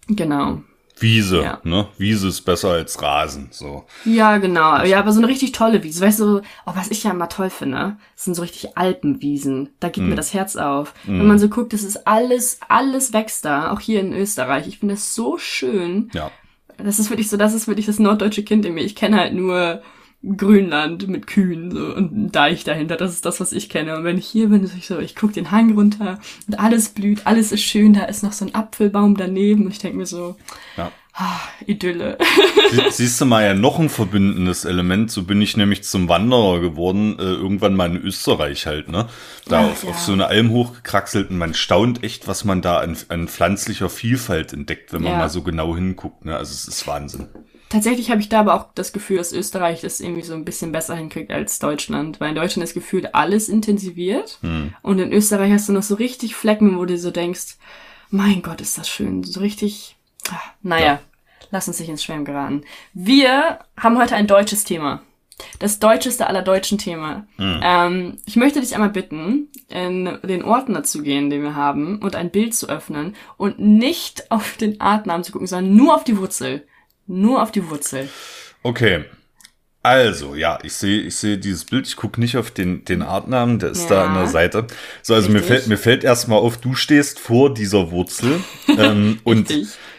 genau. 0.09 0.63
Wiese, 0.99 1.43
ja. 1.43 1.61
ne? 1.65 1.89
Wiese 1.99 2.29
ist 2.29 2.43
besser 2.43 2.71
als 2.71 3.03
Rasen, 3.03 3.49
so. 3.51 3.85
Ja, 4.05 4.39
genau. 4.39 4.83
Ja, 4.85 5.01
aber 5.01 5.13
so 5.13 5.19
eine 5.19 5.29
richtig 5.29 5.53
tolle 5.53 5.83
Wiese. 5.83 6.01
Weißt 6.01 6.21
du, 6.21 6.39
oh, 6.39 6.73
was 6.75 6.91
ich 6.91 7.03
ja 7.03 7.11
immer 7.11 7.29
toll 7.29 7.51
finde, 7.51 7.97
sind 8.15 8.35
so 8.35 8.43
richtig 8.43 8.79
Alpenwiesen. 8.79 9.71
Da 9.81 9.89
geht 9.89 10.05
mm. 10.05 10.09
mir 10.11 10.15
das 10.15 10.33
Herz 10.33 10.55
auf. 10.55 10.95
Mm. 11.05 11.19
Wenn 11.19 11.27
man 11.27 11.39
so 11.41 11.49
guckt, 11.49 11.73
das 11.73 11.83
ist 11.83 12.07
alles, 12.07 12.61
alles 12.69 13.13
wächst 13.13 13.45
da, 13.45 13.73
auch 13.73 13.81
hier 13.81 14.01
in 14.01 14.13
Österreich. 14.13 14.69
Ich 14.69 14.79
finde 14.79 14.95
das 14.95 15.15
so 15.15 15.37
schön. 15.37 16.11
Ja. 16.15 16.31
Das 16.79 16.99
ist 16.99 17.11
wirklich 17.11 17.29
so, 17.29 17.37
das 17.37 17.55
ist 17.55 17.69
wirklich 17.69 17.87
das 17.87 17.99
norddeutsche 17.99 18.43
Kind 18.43 18.65
in 18.65 18.75
mir. 18.75 18.85
Ich 18.85 18.97
kenne 18.97 19.19
halt 19.19 19.35
nur 19.35 19.83
Grünland 20.37 21.07
mit 21.09 21.27
Kühen 21.27 21.71
so, 21.71 21.95
und 21.95 22.17
ein 22.17 22.33
Deich 22.33 22.65
dahinter. 22.65 22.97
Das 22.97 23.13
ist 23.13 23.27
das, 23.27 23.41
was 23.41 23.53
ich 23.53 23.69
kenne. 23.69 23.97
Und 23.97 24.05
wenn 24.05 24.19
ich 24.19 24.27
hier 24.27 24.49
bin, 24.49 24.63
ist 24.63 24.77
ich 24.77 24.87
so, 24.87 24.99
ich 24.99 25.15
gucke 25.15 25.35
den 25.35 25.51
Hang 25.51 25.75
runter 25.75 26.19
und 26.47 26.59
alles 26.59 26.89
blüht, 26.89 27.27
alles 27.27 27.53
ist 27.53 27.63
schön. 27.63 27.93
Da 27.93 28.05
ist 28.05 28.23
noch 28.23 28.33
so 28.33 28.45
ein 28.45 28.55
Apfelbaum 28.55 29.17
daneben 29.17 29.67
und 29.67 29.73
ich 29.73 29.79
denke 29.79 29.99
mir 29.99 30.07
so, 30.07 30.37
ja. 30.77 30.91
Ah, 31.17 31.39
Idylle. 31.65 32.19
Sie, 32.73 32.83
siehst 32.91 33.21
du 33.21 33.25
mal 33.25 33.45
ja 33.45 33.55
noch 33.55 33.79
ein 33.79 33.89
verbindendes 33.89 34.65
Element. 34.65 35.13
So 35.13 35.23
bin 35.23 35.41
ich 35.41 35.57
nämlich 35.57 35.85
zum 35.85 36.09
Wanderer 36.09 36.61
geworden, 36.61 37.17
äh, 37.21 37.23
irgendwann 37.23 37.77
mal 37.77 37.89
in 37.89 38.03
Österreich 38.03 38.67
halt, 38.67 38.89
ne? 38.89 39.07
Da 39.47 39.61
Ach, 39.61 39.71
auf, 39.71 39.85
ja. 39.85 39.91
auf 39.91 40.01
so 40.01 40.13
eine 40.13 40.27
Alm 40.27 40.51
hochgekraxelt 40.51 41.31
und 41.31 41.39
man 41.39 41.55
staunt 41.55 42.03
echt, 42.03 42.27
was 42.27 42.45
man 42.45 42.63
da 42.63 42.79
an, 42.79 42.97
an 43.09 43.29
pflanzlicher 43.29 43.89
Vielfalt 43.89 44.53
entdeckt, 44.53 44.93
wenn 44.93 45.03
man 45.03 45.13
ja. 45.13 45.19
mal 45.19 45.29
so 45.31 45.43
genau 45.43 45.77
hinguckt, 45.77 46.25
ne? 46.25 46.37
Also 46.37 46.53
es 46.53 46.67
ist 46.67 46.85
Wahnsinn. 46.89 47.29
Tatsächlich 47.69 48.11
habe 48.11 48.21
ich 48.21 48.29
da 48.29 48.41
aber 48.41 48.55
auch 48.55 48.67
das 48.75 48.93
Gefühl, 48.93 49.19
dass 49.19 49.33
Österreich 49.33 49.83
das 49.83 50.01
irgendwie 50.01 50.23
so 50.23 50.35
ein 50.35 50.45
bisschen 50.45 50.73
besser 50.73 50.97
hinkriegt 50.97 51.31
als 51.31 51.61
Deutschland, 51.61 52.19
weil 52.19 52.31
in 52.31 52.35
Deutschland 52.35 52.65
ist 52.65 52.75
gefühlt 52.75 53.15
alles 53.15 53.49
intensiviert 53.49 54.39
hm. 54.43 54.75
und 54.83 54.99
in 54.99 55.13
Österreich 55.13 55.53
hast 55.53 55.69
du 55.69 55.73
noch 55.73 55.83
so 55.85 55.95
richtig 55.95 56.35
Flecken, 56.35 56.77
wo 56.77 56.85
du 56.85 56.99
so 56.99 57.13
denkst, 57.13 57.57
mein 58.11 58.43
Gott, 58.43 58.61
ist 58.61 58.79
das 58.79 58.89
schön, 58.89 59.23
so 59.23 59.41
richtig 59.41 59.97
naja, 60.63 60.87
ja. 60.87 61.01
lass 61.51 61.69
uns 61.69 61.79
nicht 61.79 61.89
ins 61.89 62.03
Schwärmen 62.03 62.25
geraten. 62.25 62.63
Wir 62.93 63.61
haben 63.77 63.99
heute 63.99 64.17
ein 64.17 64.27
deutsches 64.27 64.65
Thema. 64.65 65.03
Das 65.59 65.81
deutscheste 65.81 66.29
aller 66.29 66.43
deutschen 66.43 66.79
Thema. 66.79 67.27
Mhm. 67.39 67.61
Ähm, 67.63 68.17
ich 68.25 68.37
möchte 68.37 68.61
dich 68.61 68.75
einmal 68.75 68.91
bitten, 68.91 69.49
in 69.69 70.19
den 70.23 70.45
Ordner 70.45 70.85
zu 70.85 71.03
gehen, 71.03 71.29
den 71.29 71.43
wir 71.43 71.57
haben, 71.57 71.99
und 72.01 72.15
ein 72.15 72.31
Bild 72.31 72.55
zu 72.55 72.69
öffnen 72.69 73.17
und 73.37 73.59
nicht 73.59 74.31
auf 74.31 74.57
den 74.57 74.81
Artnamen 74.81 75.25
zu 75.25 75.33
gucken, 75.33 75.49
sondern 75.49 75.75
nur 75.75 75.95
auf 75.97 76.05
die 76.05 76.19
Wurzel. 76.19 76.67
Nur 77.07 77.43
auf 77.43 77.51
die 77.51 77.69
Wurzel. 77.69 78.09
Okay. 78.63 79.05
Also, 79.85 80.35
ja, 80.35 80.59
ich 80.63 80.73
sehe 80.73 81.03
ich 81.03 81.15
sehe 81.17 81.37
dieses 81.37 81.67
Bild, 81.67 81.87
ich 81.87 81.97
gucke 81.97 82.19
nicht 82.19 82.39
auf 82.39 82.51
den, 82.51 82.87
den 82.87 83.03
Artnamen, 83.03 83.59
der 83.59 83.69
ist 83.69 83.91
ja. 83.91 83.97
da 83.97 84.07
an 84.07 84.15
der 84.15 84.29
Seite. 84.29 84.67
So, 85.03 85.15
also 85.15 85.29
mir 85.29 85.43
fällt, 85.43 85.67
mir 85.67 85.77
fällt 85.77 86.05
erstmal 86.05 86.39
auf, 86.39 86.57
du 86.57 86.75
stehst 86.75 87.21
vor 87.21 87.53
dieser 87.53 87.91
Wurzel. 87.91 88.41
ähm, 88.79 89.21
und 89.25 89.53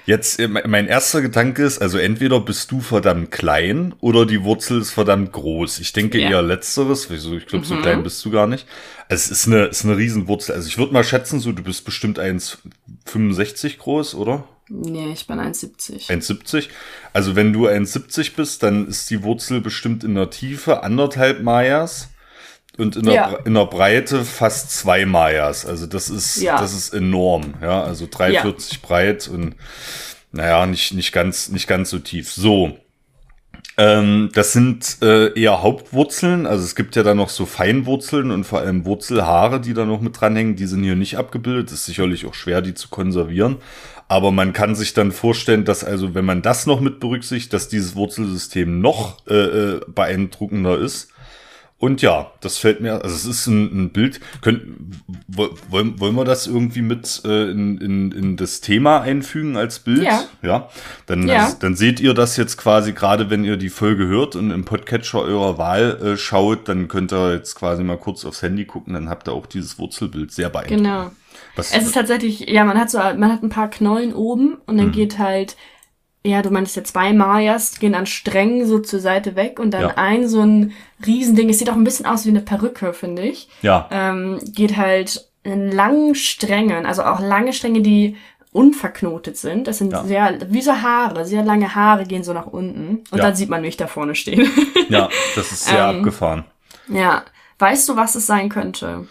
Jetzt, 0.07 0.39
äh, 0.39 0.47
mein 0.47 0.87
erster 0.87 1.21
Gedanke 1.21 1.63
ist, 1.63 1.81
also 1.81 1.97
entweder 1.97 2.39
bist 2.39 2.71
du 2.71 2.79
verdammt 2.79 3.31
klein 3.31 3.93
oder 4.01 4.25
die 4.25 4.43
Wurzel 4.43 4.81
ist 4.81 4.91
verdammt 4.91 5.31
groß. 5.31 5.79
Ich 5.79 5.93
denke 5.93 6.19
ja. 6.19 6.29
eher 6.29 6.41
letzteres, 6.43 7.09
wieso, 7.09 7.35
ich 7.35 7.47
glaube, 7.47 7.65
mhm. 7.65 7.69
so 7.69 7.77
klein 7.77 8.03
bist 8.03 8.23
du 8.23 8.29
gar 8.29 8.45
nicht. 8.45 8.67
Also 9.09 9.31
es 9.31 9.39
ist 9.39 9.47
eine, 9.47 9.65
ist 9.65 9.83
eine 9.83 9.97
Riesenwurzel. 9.97 10.53
Also 10.53 10.67
ich 10.67 10.77
würde 10.77 10.93
mal 10.93 11.03
schätzen, 11.03 11.39
so 11.39 11.51
du 11.51 11.63
bist 11.63 11.85
bestimmt 11.85 12.19
1,65 12.19 13.77
groß, 13.77 14.15
oder? 14.15 14.47
Nee, 14.69 15.11
ich 15.13 15.27
bin 15.27 15.39
1,70. 15.39 16.09
1,70. 16.09 16.69
Also 17.13 17.35
wenn 17.35 17.53
du 17.53 17.67
1,70 17.67 18.35
bist, 18.35 18.63
dann 18.63 18.87
ist 18.87 19.09
die 19.09 19.23
Wurzel 19.23 19.61
bestimmt 19.61 20.03
in 20.03 20.15
der 20.15 20.29
Tiefe 20.31 20.83
anderthalb 20.83 21.43
Mayas 21.43 22.09
und 22.77 22.95
in 22.95 23.03
der, 23.03 23.13
ja. 23.13 23.35
in 23.45 23.53
der 23.53 23.67
Breite 23.67 24.25
fast 24.25 24.71
zwei 24.71 25.05
Mayas. 25.05 25.65
Also 25.65 25.85
das 25.85 26.09
ist, 26.09 26.41
ja. 26.41 26.59
das 26.59 26.73
ist 26.73 26.93
enorm. 26.93 27.53
Ja, 27.61 27.83
also 27.83 28.05
3,40 28.05 28.31
ja. 28.31 28.53
breit 28.81 29.27
und 29.27 29.55
naja, 30.31 30.65
nicht, 30.65 30.93
nicht 30.93 31.11
ganz, 31.11 31.49
nicht 31.49 31.67
ganz 31.67 31.91
so 31.91 31.99
tief. 31.99 32.31
So. 32.31 32.77
Ähm, 33.77 34.29
das 34.33 34.53
sind 34.53 34.97
äh, 35.01 35.37
eher 35.39 35.61
Hauptwurzeln, 35.61 36.45
also 36.45 36.63
es 36.63 36.75
gibt 36.75 36.95
ja 36.95 37.03
da 37.03 37.13
noch 37.13 37.27
so 37.27 37.45
Feinwurzeln 37.45 38.31
und 38.31 38.45
vor 38.45 38.59
allem 38.59 38.85
Wurzelhaare, 38.85 39.59
die 39.59 39.73
da 39.73 39.85
noch 39.85 39.99
mit 39.99 40.19
dranhängen, 40.19 40.55
die 40.55 40.65
sind 40.65 40.83
hier 40.83 40.95
nicht 40.95 41.17
abgebildet. 41.17 41.71
ist 41.71 41.85
sicherlich 41.85 42.25
auch 42.25 42.33
schwer, 42.33 42.61
die 42.61 42.73
zu 42.73 42.87
konservieren. 42.87 43.57
Aber 44.07 44.31
man 44.31 44.53
kann 44.53 44.75
sich 44.75 44.93
dann 44.93 45.11
vorstellen, 45.11 45.65
dass 45.65 45.83
also, 45.83 46.13
wenn 46.13 46.25
man 46.25 46.41
das 46.41 46.67
noch 46.67 46.79
mit 46.79 46.99
berücksichtigt, 46.99 47.53
dass 47.53 47.69
dieses 47.69 47.95
Wurzelsystem 47.95 48.79
noch 48.79 49.25
äh, 49.27 49.33
äh 49.33 49.81
beeindruckender 49.87 50.77
ist. 50.77 51.09
Und 51.77 52.01
ja, 52.01 52.31
das 52.39 52.57
fällt 52.57 52.79
mir, 52.79 53.03
also 53.03 53.13
es 53.13 53.25
ist 53.25 53.47
ein, 53.47 53.65
ein 53.65 53.89
Bild. 53.91 54.21
Können, 54.41 55.01
wollen, 55.27 55.99
wollen 55.99 56.15
wir 56.15 56.23
das 56.23 56.47
irgendwie 56.47 56.81
mit 56.81 57.21
äh, 57.25 57.51
in, 57.51 57.77
in, 57.79 58.11
in 58.11 58.37
das 58.37 58.61
Thema 58.61 59.01
einfügen 59.01 59.57
als 59.57 59.79
Bild? 59.79 60.01
Ja. 60.01 60.23
Ja. 60.41 60.69
Dann, 61.05 61.27
ja. 61.27 61.51
dann 61.59 61.75
seht 61.75 61.99
ihr 61.99 62.13
das 62.13 62.37
jetzt 62.37 62.57
quasi 62.57 62.93
gerade, 62.93 63.29
wenn 63.29 63.43
ihr 63.43 63.57
die 63.57 63.69
Folge 63.69 64.07
hört 64.07 64.37
und 64.37 64.51
im 64.51 64.63
Podcatcher 64.63 65.21
eurer 65.21 65.57
Wahl 65.57 65.99
äh, 66.01 66.17
schaut, 66.17 66.69
dann 66.69 66.87
könnt 66.87 67.11
ihr 67.11 67.33
jetzt 67.33 67.55
quasi 67.55 67.83
mal 67.83 67.97
kurz 67.97 68.23
aufs 68.23 68.41
Handy 68.41 68.65
gucken, 68.65 68.93
dann 68.93 69.09
habt 69.09 69.27
ihr 69.27 69.33
auch 69.33 69.45
dieses 69.45 69.77
Wurzelbild 69.77 70.31
sehr 70.31 70.49
beeindruckend. 70.49 70.83
Genau. 70.83 71.11
Was, 71.55 71.71
es 71.71 71.83
ist 71.83 71.93
tatsächlich, 71.93 72.49
ja, 72.49 72.63
man 72.65 72.79
hat 72.79 72.89
so, 72.89 72.97
man 72.97 73.31
hat 73.31 73.43
ein 73.43 73.49
paar 73.49 73.69
Knollen 73.69 74.13
oben 74.13 74.57
und 74.65 74.77
dann 74.77 74.87
mhm. 74.87 74.91
geht 74.93 75.19
halt 75.19 75.55
ja, 76.25 76.41
du 76.41 76.49
meinst 76.49 76.75
ja 76.75 76.83
zwei 76.83 77.13
Mayas, 77.13 77.79
gehen 77.79 77.93
an 77.93 78.07
Strängen 78.07 78.65
so 78.65 78.79
zur 78.79 78.99
Seite 78.99 79.35
weg 79.35 79.59
und 79.59 79.71
dann 79.71 79.81
ja. 79.81 79.93
ein 79.95 80.27
so 80.27 80.41
ein 80.41 80.73
Riesending, 81.05 81.49
es 81.49 81.59
sieht 81.59 81.69
auch 81.69 81.75
ein 81.75 81.83
bisschen 81.83 82.07
aus 82.07 82.25
wie 82.25 82.29
eine 82.29 82.41
Perücke, 82.41 82.93
finde 82.93 83.21
ich. 83.21 83.47
Ja. 83.61 83.87
Ähm, 83.91 84.39
geht 84.43 84.75
halt 84.75 85.29
in 85.43 85.71
langen 85.71 86.15
Strängen, 86.15 86.87
also 86.87 87.03
auch 87.03 87.19
lange 87.19 87.53
Stränge, 87.53 87.81
die 87.81 88.17
unverknotet 88.51 89.37
sind. 89.37 89.67
Das 89.67 89.77
sind 89.77 89.91
ja. 89.91 90.03
sehr, 90.03 90.39
wie 90.49 90.61
so 90.61 90.71
Haare, 90.71 91.25
sehr 91.25 91.43
lange 91.43 91.75
Haare 91.75 92.05
gehen 92.05 92.23
so 92.23 92.33
nach 92.33 92.47
unten. 92.47 93.03
Und 93.11 93.17
ja. 93.17 93.25
dann 93.25 93.35
sieht 93.35 93.49
man 93.49 93.61
mich 93.61 93.77
da 93.77 93.85
vorne 93.85 94.15
stehen. 94.15 94.49
ja, 94.89 95.09
das 95.35 95.51
ist 95.51 95.65
sehr 95.65 95.89
ähm, 95.89 95.97
abgefahren. 95.97 96.45
Ja. 96.87 97.23
Weißt 97.59 97.87
du, 97.87 97.95
was 97.95 98.15
es 98.15 98.25
sein 98.25 98.49
könnte? 98.49 99.07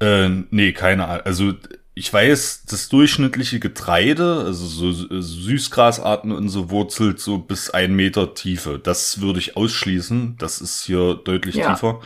Äh, 0.00 0.28
nee, 0.50 0.72
keine 0.72 1.08
Ahnung. 1.08 1.22
Also 1.24 1.54
ich 1.94 2.12
weiß, 2.12 2.64
das 2.68 2.88
durchschnittliche 2.88 3.58
Getreide, 3.58 4.44
also 4.46 4.92
so 4.92 5.20
Süßgrasarten 5.20 6.30
und 6.30 6.48
so 6.48 6.70
wurzelt 6.70 7.18
so 7.18 7.38
bis 7.38 7.70
ein 7.70 7.94
Meter 7.94 8.34
Tiefe. 8.34 8.78
Das 8.78 9.20
würde 9.20 9.40
ich 9.40 9.56
ausschließen. 9.56 10.36
Das 10.38 10.60
ist 10.60 10.84
hier 10.84 11.14
deutlich 11.14 11.56
ja. 11.56 11.74
tiefer. 11.74 12.00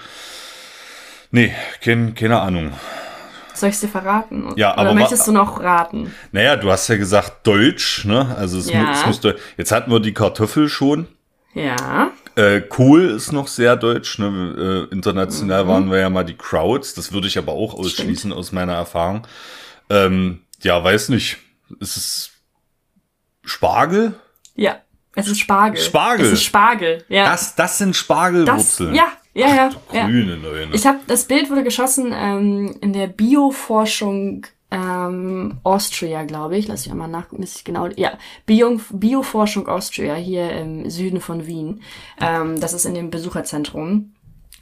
Nee, 1.30 1.54
kein, 1.82 2.14
keine 2.14 2.40
Ahnung. 2.40 2.72
Soll 3.54 3.68
ich 3.68 3.80
dir 3.80 3.88
verraten? 3.88 4.52
Ja, 4.56 4.72
Oder 4.72 4.80
aber 4.80 4.94
möchtest 4.94 5.26
du 5.26 5.32
noch 5.32 5.60
raten? 5.60 6.12
Naja, 6.32 6.56
du 6.56 6.70
hast 6.70 6.88
ja 6.88 6.96
gesagt 6.96 7.46
Deutsch, 7.46 8.06
ne? 8.06 8.34
Also 8.36 8.58
es, 8.58 8.70
ja. 8.70 8.92
es 8.92 9.06
müsste. 9.06 9.38
Jetzt 9.58 9.72
hatten 9.72 9.90
wir 9.90 10.00
die 10.00 10.14
Kartoffel 10.14 10.68
schon. 10.68 11.06
Ja. 11.54 12.12
Äh, 12.34 12.62
Kohl 12.62 13.10
ist 13.10 13.32
noch 13.32 13.46
sehr 13.46 13.76
deutsch. 13.76 14.18
Ne? 14.18 14.88
Äh, 14.90 14.94
international 14.94 15.64
mhm. 15.64 15.68
waren 15.68 15.90
wir 15.90 15.98
ja 15.98 16.10
mal 16.10 16.24
die 16.24 16.36
Crowds. 16.36 16.94
Das 16.94 17.12
würde 17.12 17.26
ich 17.26 17.38
aber 17.38 17.52
auch 17.52 17.74
ausschließen 17.74 18.30
Stimmt. 18.30 18.34
aus 18.34 18.52
meiner 18.52 18.74
Erfahrung. 18.74 19.26
Ähm, 19.90 20.40
ja, 20.62 20.82
weiß 20.82 21.10
nicht. 21.10 21.38
Ist 21.80 21.96
es 21.96 22.30
Spargel? 23.44 24.14
Ja, 24.54 24.80
es 25.14 25.28
ist 25.28 25.40
Spargel. 25.40 25.80
Spargel. 25.80 26.26
Es 26.26 26.32
ist 26.32 26.44
Spargel, 26.44 27.04
ja. 27.08 27.24
Das, 27.24 27.54
das 27.54 27.78
sind 27.78 27.96
Spargelwurzeln. 27.96 28.94
Das, 28.94 28.98
ja, 29.34 29.48
ja, 29.48 29.54
ja. 29.54 29.70
Ach, 29.74 29.94
ja. 29.94 30.06
Grüne 30.06 30.36
Leute. 30.36 30.70
Ich 30.72 30.86
habe 30.86 31.00
das 31.06 31.24
Bild 31.24 31.50
wurde 31.50 31.64
geschossen 31.64 32.12
ähm, 32.14 32.76
in 32.80 32.92
der 32.92 33.08
Bioforschung 33.08 34.46
ähm, 34.72 35.58
Austria, 35.62 36.24
glaube 36.24 36.56
ich. 36.56 36.66
Lass 36.66 36.86
ich 36.86 36.90
einmal 36.90 37.08
nachgucken, 37.08 37.42
dass 37.42 37.56
ich 37.56 37.64
genau. 37.64 37.88
Ja, 37.88 38.12
Bio, 38.46 38.80
Bioforschung 38.90 39.68
Austria 39.68 40.14
hier 40.14 40.50
im 40.52 40.88
Süden 40.88 41.20
von 41.20 41.46
Wien. 41.46 41.82
Ähm, 42.20 42.58
das 42.58 42.72
ist 42.72 42.86
in 42.86 42.94
dem 42.94 43.10
Besucherzentrum. 43.10 44.14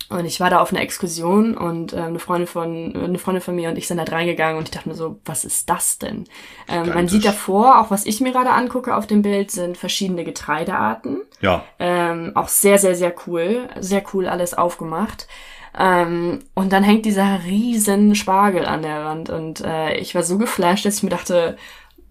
Und 0.08 0.24
ich 0.24 0.40
war 0.40 0.50
da 0.50 0.58
auf 0.58 0.72
einer 0.72 0.82
Exkursion 0.82 1.56
und 1.56 1.92
äh, 1.92 1.98
eine 1.98 2.18
Freundin 2.18 2.48
von 2.48 2.96
eine 2.96 3.18
Freundin 3.18 3.42
von 3.42 3.54
mir 3.54 3.68
und 3.68 3.78
ich 3.78 3.86
sind 3.86 3.98
da 3.98 4.02
reingegangen 4.02 4.58
und 4.58 4.64
ich 4.64 4.72
dachte 4.72 4.88
mir 4.88 4.96
so, 4.96 5.20
was 5.24 5.44
ist 5.44 5.70
das 5.70 6.00
denn? 6.00 6.24
Ähm, 6.66 6.88
man 6.88 7.06
sieht 7.06 7.24
davor, 7.24 7.80
auch 7.80 7.92
was 7.92 8.06
ich 8.06 8.20
mir 8.20 8.32
gerade 8.32 8.50
angucke 8.50 8.96
auf 8.96 9.06
dem 9.06 9.22
Bild, 9.22 9.52
sind 9.52 9.78
verschiedene 9.78 10.24
Getreidearten. 10.24 11.20
Ja. 11.40 11.64
Ähm, 11.78 12.32
auch 12.34 12.48
sehr, 12.48 12.78
sehr, 12.78 12.96
sehr 12.96 13.14
cool. 13.28 13.68
Sehr 13.78 14.02
cool 14.12 14.26
alles 14.26 14.52
aufgemacht. 14.52 15.28
Ähm, 15.78 16.40
und 16.54 16.72
dann 16.72 16.82
hängt 16.82 17.06
dieser 17.06 17.44
riesen 17.44 18.14
Spargel 18.14 18.64
an 18.64 18.82
der 18.82 19.04
Wand 19.04 19.30
und 19.30 19.60
äh, 19.60 19.96
ich 19.98 20.14
war 20.14 20.22
so 20.22 20.36
geflasht, 20.36 20.84
dass 20.84 20.96
ich 20.96 21.02
mir 21.02 21.10
dachte, 21.10 21.56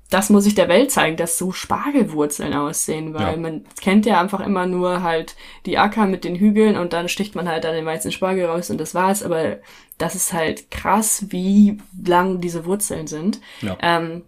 das 0.09 0.31
muss 0.31 0.47
ich 0.47 0.55
der 0.55 0.69
Welt 0.69 0.91
zeigen, 0.91 1.17
dass 1.17 1.37
so 1.37 1.51
Spargelwurzeln 1.51 2.53
aussehen, 2.55 3.13
weil 3.13 3.33
ja. 3.33 3.37
man 3.37 3.65
kennt 3.79 4.07
ja 4.07 4.19
einfach 4.19 4.39
immer 4.39 4.65
nur 4.65 5.03
halt 5.03 5.35
die 5.67 5.77
Acker 5.77 6.07
mit 6.07 6.23
den 6.23 6.35
Hügeln 6.35 6.77
und 6.77 6.93
dann 6.93 7.09
sticht 7.09 7.35
man 7.35 7.47
halt 7.47 7.63
da 7.63 7.71
den 7.71 7.85
weißen 7.85 8.11
Spargel 8.11 8.45
raus 8.45 8.71
und 8.71 8.79
das 8.79 8.95
war's, 8.95 9.21
aber 9.21 9.57
das 9.99 10.15
ist 10.15 10.33
halt 10.33 10.71
krass, 10.71 11.25
wie 11.29 11.77
lang 12.03 12.41
diese 12.41 12.65
Wurzeln 12.65 13.05
sind. 13.05 13.39
Ja. 13.61 13.77
Ähm, 13.81 14.23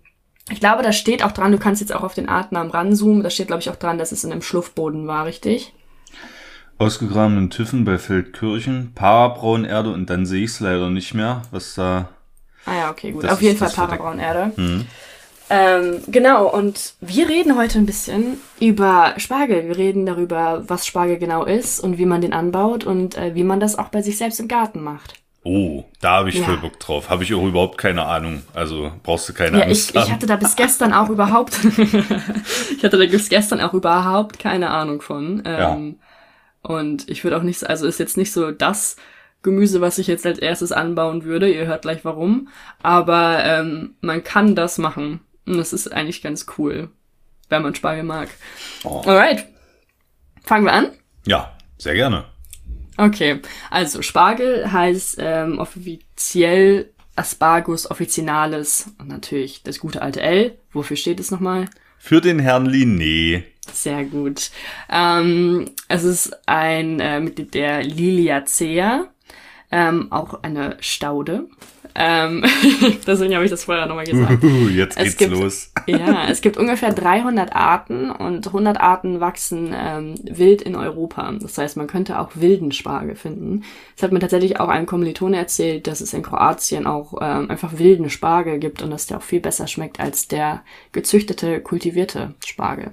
ich 0.51 0.59
glaube, 0.59 0.83
da 0.83 0.91
steht 0.91 1.23
auch 1.23 1.31
dran, 1.31 1.51
du 1.51 1.57
kannst 1.57 1.81
jetzt 1.81 1.95
auch 1.95 2.03
auf 2.03 2.13
den 2.13 2.29
Artnamen 2.29 2.71
ranzoomen, 2.71 3.23
da 3.23 3.31
steht 3.31 3.47
glaube 3.47 3.61
ich 3.61 3.69
auch 3.69 3.75
dran, 3.75 3.97
dass 3.97 4.11
es 4.11 4.23
in 4.23 4.31
einem 4.31 4.43
Schluffboden 4.43 5.07
war, 5.07 5.25
richtig? 5.25 5.73
Ausgegrabenen 6.81 7.51
Tüffen 7.51 7.85
bei 7.85 7.99
Feldkirchen, 7.99 8.93
Parabraunerde 8.95 9.91
und 9.91 10.09
dann 10.09 10.25
sehe 10.25 10.45
ich 10.45 10.51
es 10.51 10.59
leider 10.61 10.89
nicht 10.89 11.13
mehr, 11.13 11.43
was 11.51 11.75
da... 11.75 12.09
Ah 12.65 12.75
ja, 12.75 12.89
okay, 12.89 13.11
gut. 13.11 13.23
Auf 13.27 13.39
jeden 13.39 13.57
Fall 13.57 13.69
Parabraunerde. 13.69 14.51
Mhm. 14.55 14.87
Ähm, 15.51 15.99
genau, 16.07 16.47
und 16.49 16.95
wir 16.99 17.29
reden 17.29 17.55
heute 17.55 17.77
ein 17.77 17.85
bisschen 17.85 18.39
über 18.59 19.13
Spargel. 19.17 19.67
Wir 19.67 19.77
reden 19.77 20.07
darüber, 20.07 20.63
was 20.65 20.87
Spargel 20.87 21.19
genau 21.19 21.43
ist 21.43 21.79
und 21.81 21.99
wie 21.99 22.05
man 22.07 22.21
den 22.21 22.33
anbaut 22.33 22.83
und 22.83 23.15
äh, 23.15 23.35
wie 23.35 23.43
man 23.43 23.59
das 23.59 23.77
auch 23.77 23.89
bei 23.89 24.01
sich 24.01 24.17
selbst 24.17 24.39
im 24.39 24.47
Garten 24.47 24.81
macht. 24.81 25.21
Oh, 25.43 25.83
da 25.99 26.17
habe 26.17 26.29
ich 26.29 26.39
ja. 26.39 26.45
voll 26.45 26.57
Bock 26.57 26.79
drauf. 26.79 27.11
Habe 27.11 27.23
ich 27.23 27.33
auch 27.35 27.43
überhaupt 27.43 27.77
keine 27.77 28.05
Ahnung. 28.05 28.41
Also 28.55 28.91
brauchst 29.03 29.29
du 29.29 29.33
keine 29.33 29.59
ja, 29.59 29.65
Angst 29.65 29.91
ich, 29.91 30.01
ich 30.01 30.11
hatte 30.11 30.25
da 30.25 30.35
bis 30.35 30.55
gestern 30.55 30.93
auch 30.93 31.09
überhaupt, 31.09 31.53
ich 31.77 32.83
hatte 32.83 32.97
da 32.97 33.05
bis 33.05 33.29
gestern 33.29 33.61
auch 33.61 33.73
überhaupt 33.75 34.39
keine 34.39 34.71
Ahnung 34.71 35.01
von. 35.01 35.43
Ähm, 35.45 35.97
ja. 35.99 36.07
Und 36.61 37.09
ich 37.09 37.23
würde 37.23 37.37
auch 37.37 37.43
nicht, 37.43 37.67
also 37.67 37.87
ist 37.87 37.99
jetzt 37.99 38.17
nicht 38.17 38.31
so 38.31 38.51
das 38.51 38.95
Gemüse, 39.41 39.81
was 39.81 39.97
ich 39.97 40.07
jetzt 40.07 40.25
als 40.25 40.39
erstes 40.39 40.71
anbauen 40.71 41.23
würde. 41.23 41.51
Ihr 41.51 41.65
hört 41.65 41.81
gleich 41.81 42.05
warum. 42.05 42.49
Aber 42.81 43.43
ähm, 43.43 43.95
man 44.01 44.23
kann 44.23 44.55
das 44.55 44.77
machen. 44.77 45.21
Und 45.45 45.57
das 45.57 45.73
ist 45.73 45.91
eigentlich 45.91 46.21
ganz 46.21 46.45
cool, 46.57 46.89
wenn 47.49 47.63
man 47.63 47.73
Spargel 47.73 48.03
mag. 48.03 48.29
Oh. 48.83 49.01
Alright. 49.05 49.47
Fangen 50.43 50.65
wir 50.65 50.73
an? 50.73 50.91
Ja, 51.25 51.55
sehr 51.77 51.95
gerne. 51.95 52.25
Okay, 52.97 53.41
also 53.69 54.01
Spargel 54.01 54.71
heißt 54.71 55.17
ähm, 55.19 55.59
offiziell 55.59 56.91
Aspargus 57.15 57.89
officinalis 57.89 58.91
und 58.97 59.07
natürlich 59.07 59.63
das 59.63 59.79
gute 59.79 60.01
alte 60.01 60.21
L. 60.21 60.57
Wofür 60.71 60.97
steht 60.97 61.19
es 61.19 61.31
nochmal? 61.31 61.67
Für 62.03 62.19
den 62.19 62.39
Herrn 62.39 62.67
Linné. 62.67 63.43
Sehr 63.71 64.03
gut. 64.05 64.49
Ähm, 64.89 65.69
es 65.87 66.03
ist 66.03 66.35
ein 66.47 66.99
äh, 66.99 67.19
Mitglied 67.19 67.53
der 67.53 67.83
Liliacea, 67.83 69.07
ähm, 69.71 70.11
auch 70.11 70.41
eine 70.41 70.77
Staude. 70.79 71.47
Ähm, 71.95 72.43
deswegen 73.07 73.33
habe 73.35 73.45
ich 73.45 73.51
das 73.51 73.63
vorher 73.65 73.85
nochmal 73.85 74.05
gesagt. 74.05 74.43
Uh, 74.43 74.69
jetzt 74.69 74.97
geht's 74.97 75.17
gibt, 75.17 75.31
los. 75.31 75.71
ja, 75.87 76.27
es 76.29 76.41
gibt 76.41 76.57
ungefähr 76.57 76.93
300 76.93 77.55
Arten 77.55 78.09
und 78.11 78.47
100 78.47 78.79
Arten 78.79 79.19
wachsen 79.19 79.73
ähm, 79.75 80.15
wild 80.23 80.61
in 80.61 80.75
Europa. 80.75 81.31
Das 81.41 81.57
heißt, 81.57 81.77
man 81.77 81.87
könnte 81.87 82.19
auch 82.19 82.31
wilden 82.35 82.71
Spargel 82.71 83.15
finden. 83.15 83.63
Es 83.95 84.03
hat 84.03 84.11
mir 84.11 84.19
tatsächlich 84.19 84.59
auch 84.59 84.69
ein 84.69 84.85
Kommilitone 84.85 85.37
erzählt, 85.37 85.87
dass 85.87 86.01
es 86.01 86.13
in 86.13 86.23
Kroatien 86.23 86.87
auch 86.87 87.13
ähm, 87.21 87.49
einfach 87.49 87.77
wilden 87.77 88.09
Spargel 88.09 88.59
gibt 88.59 88.81
und 88.81 88.91
dass 88.91 89.07
der 89.07 89.17
auch 89.17 89.23
viel 89.23 89.41
besser 89.41 89.67
schmeckt 89.67 89.99
als 89.99 90.27
der 90.27 90.63
gezüchtete, 90.91 91.61
kultivierte 91.61 92.33
Spargel 92.45 92.91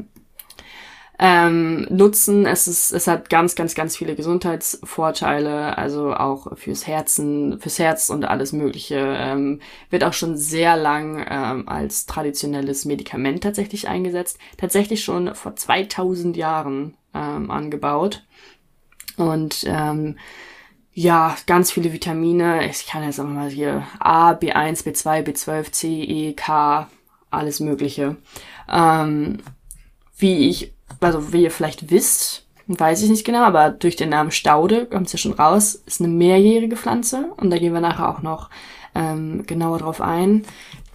ähm, 1.18 1.86
nutzen. 1.90 2.46
Es 2.46 2.68
ist, 2.68 2.92
es 2.92 3.06
hat 3.06 3.28
ganz, 3.28 3.54
ganz, 3.54 3.74
ganz 3.74 3.96
viele 3.96 4.14
Gesundheitsvorteile, 4.14 5.76
also 5.76 6.14
auch 6.14 6.56
fürs 6.56 6.86
Herzen, 6.86 7.58
fürs 7.60 7.78
Herz 7.78 8.08
und 8.08 8.24
alles 8.24 8.52
Mögliche. 8.52 8.98
Ähm, 9.18 9.60
wird 9.90 10.04
auch 10.04 10.12
schon 10.12 10.36
sehr 10.36 10.76
lang 10.76 11.26
ähm, 11.28 11.68
als 11.68 12.06
traditionelles 12.06 12.84
Medikament 12.84 13.42
tatsächlich 13.42 13.88
eingesetzt. 13.88 14.38
Tatsächlich 14.56 15.02
schon 15.02 15.34
vor 15.34 15.56
2000 15.56 16.36
Jahren 16.36 16.94
ähm, 17.14 17.50
angebaut. 17.50 18.24
Und 19.16 19.64
ähm, 19.66 20.16
ja, 20.92 21.36
ganz 21.46 21.72
viele 21.72 21.92
Vitamine. 21.92 22.68
Ich 22.68 22.86
kann 22.86 23.02
jetzt 23.02 23.18
einfach 23.18 23.32
mal 23.32 23.50
hier 23.50 23.86
A, 23.98 24.32
B1, 24.32 24.84
B2, 24.84 25.24
B12, 25.24 25.72
C, 25.72 26.02
E, 26.02 26.32
K, 26.34 26.88
alles 27.30 27.58
Mögliche. 27.60 28.16
Ähm, 28.68 29.38
wie 30.16 30.48
ich, 30.48 30.72
also 31.00 31.32
wie 31.32 31.42
ihr 31.42 31.50
vielleicht 31.50 31.90
wisst, 31.90 32.46
weiß 32.66 33.02
ich 33.02 33.10
nicht 33.10 33.24
genau, 33.24 33.42
aber 33.42 33.70
durch 33.70 33.96
den 33.96 34.10
Namen 34.10 34.30
Staude 34.30 34.86
kommt 34.86 35.06
es 35.06 35.12
ja 35.12 35.18
schon 35.18 35.32
raus, 35.32 35.74
ist 35.86 36.00
eine 36.00 36.12
mehrjährige 36.12 36.76
Pflanze 36.76 37.32
und 37.36 37.50
da 37.50 37.58
gehen 37.58 37.72
wir 37.72 37.80
nachher 37.80 38.08
auch 38.10 38.22
noch 38.22 38.50
ähm, 38.94 39.44
genauer 39.46 39.78
drauf 39.78 40.00
ein. 40.00 40.44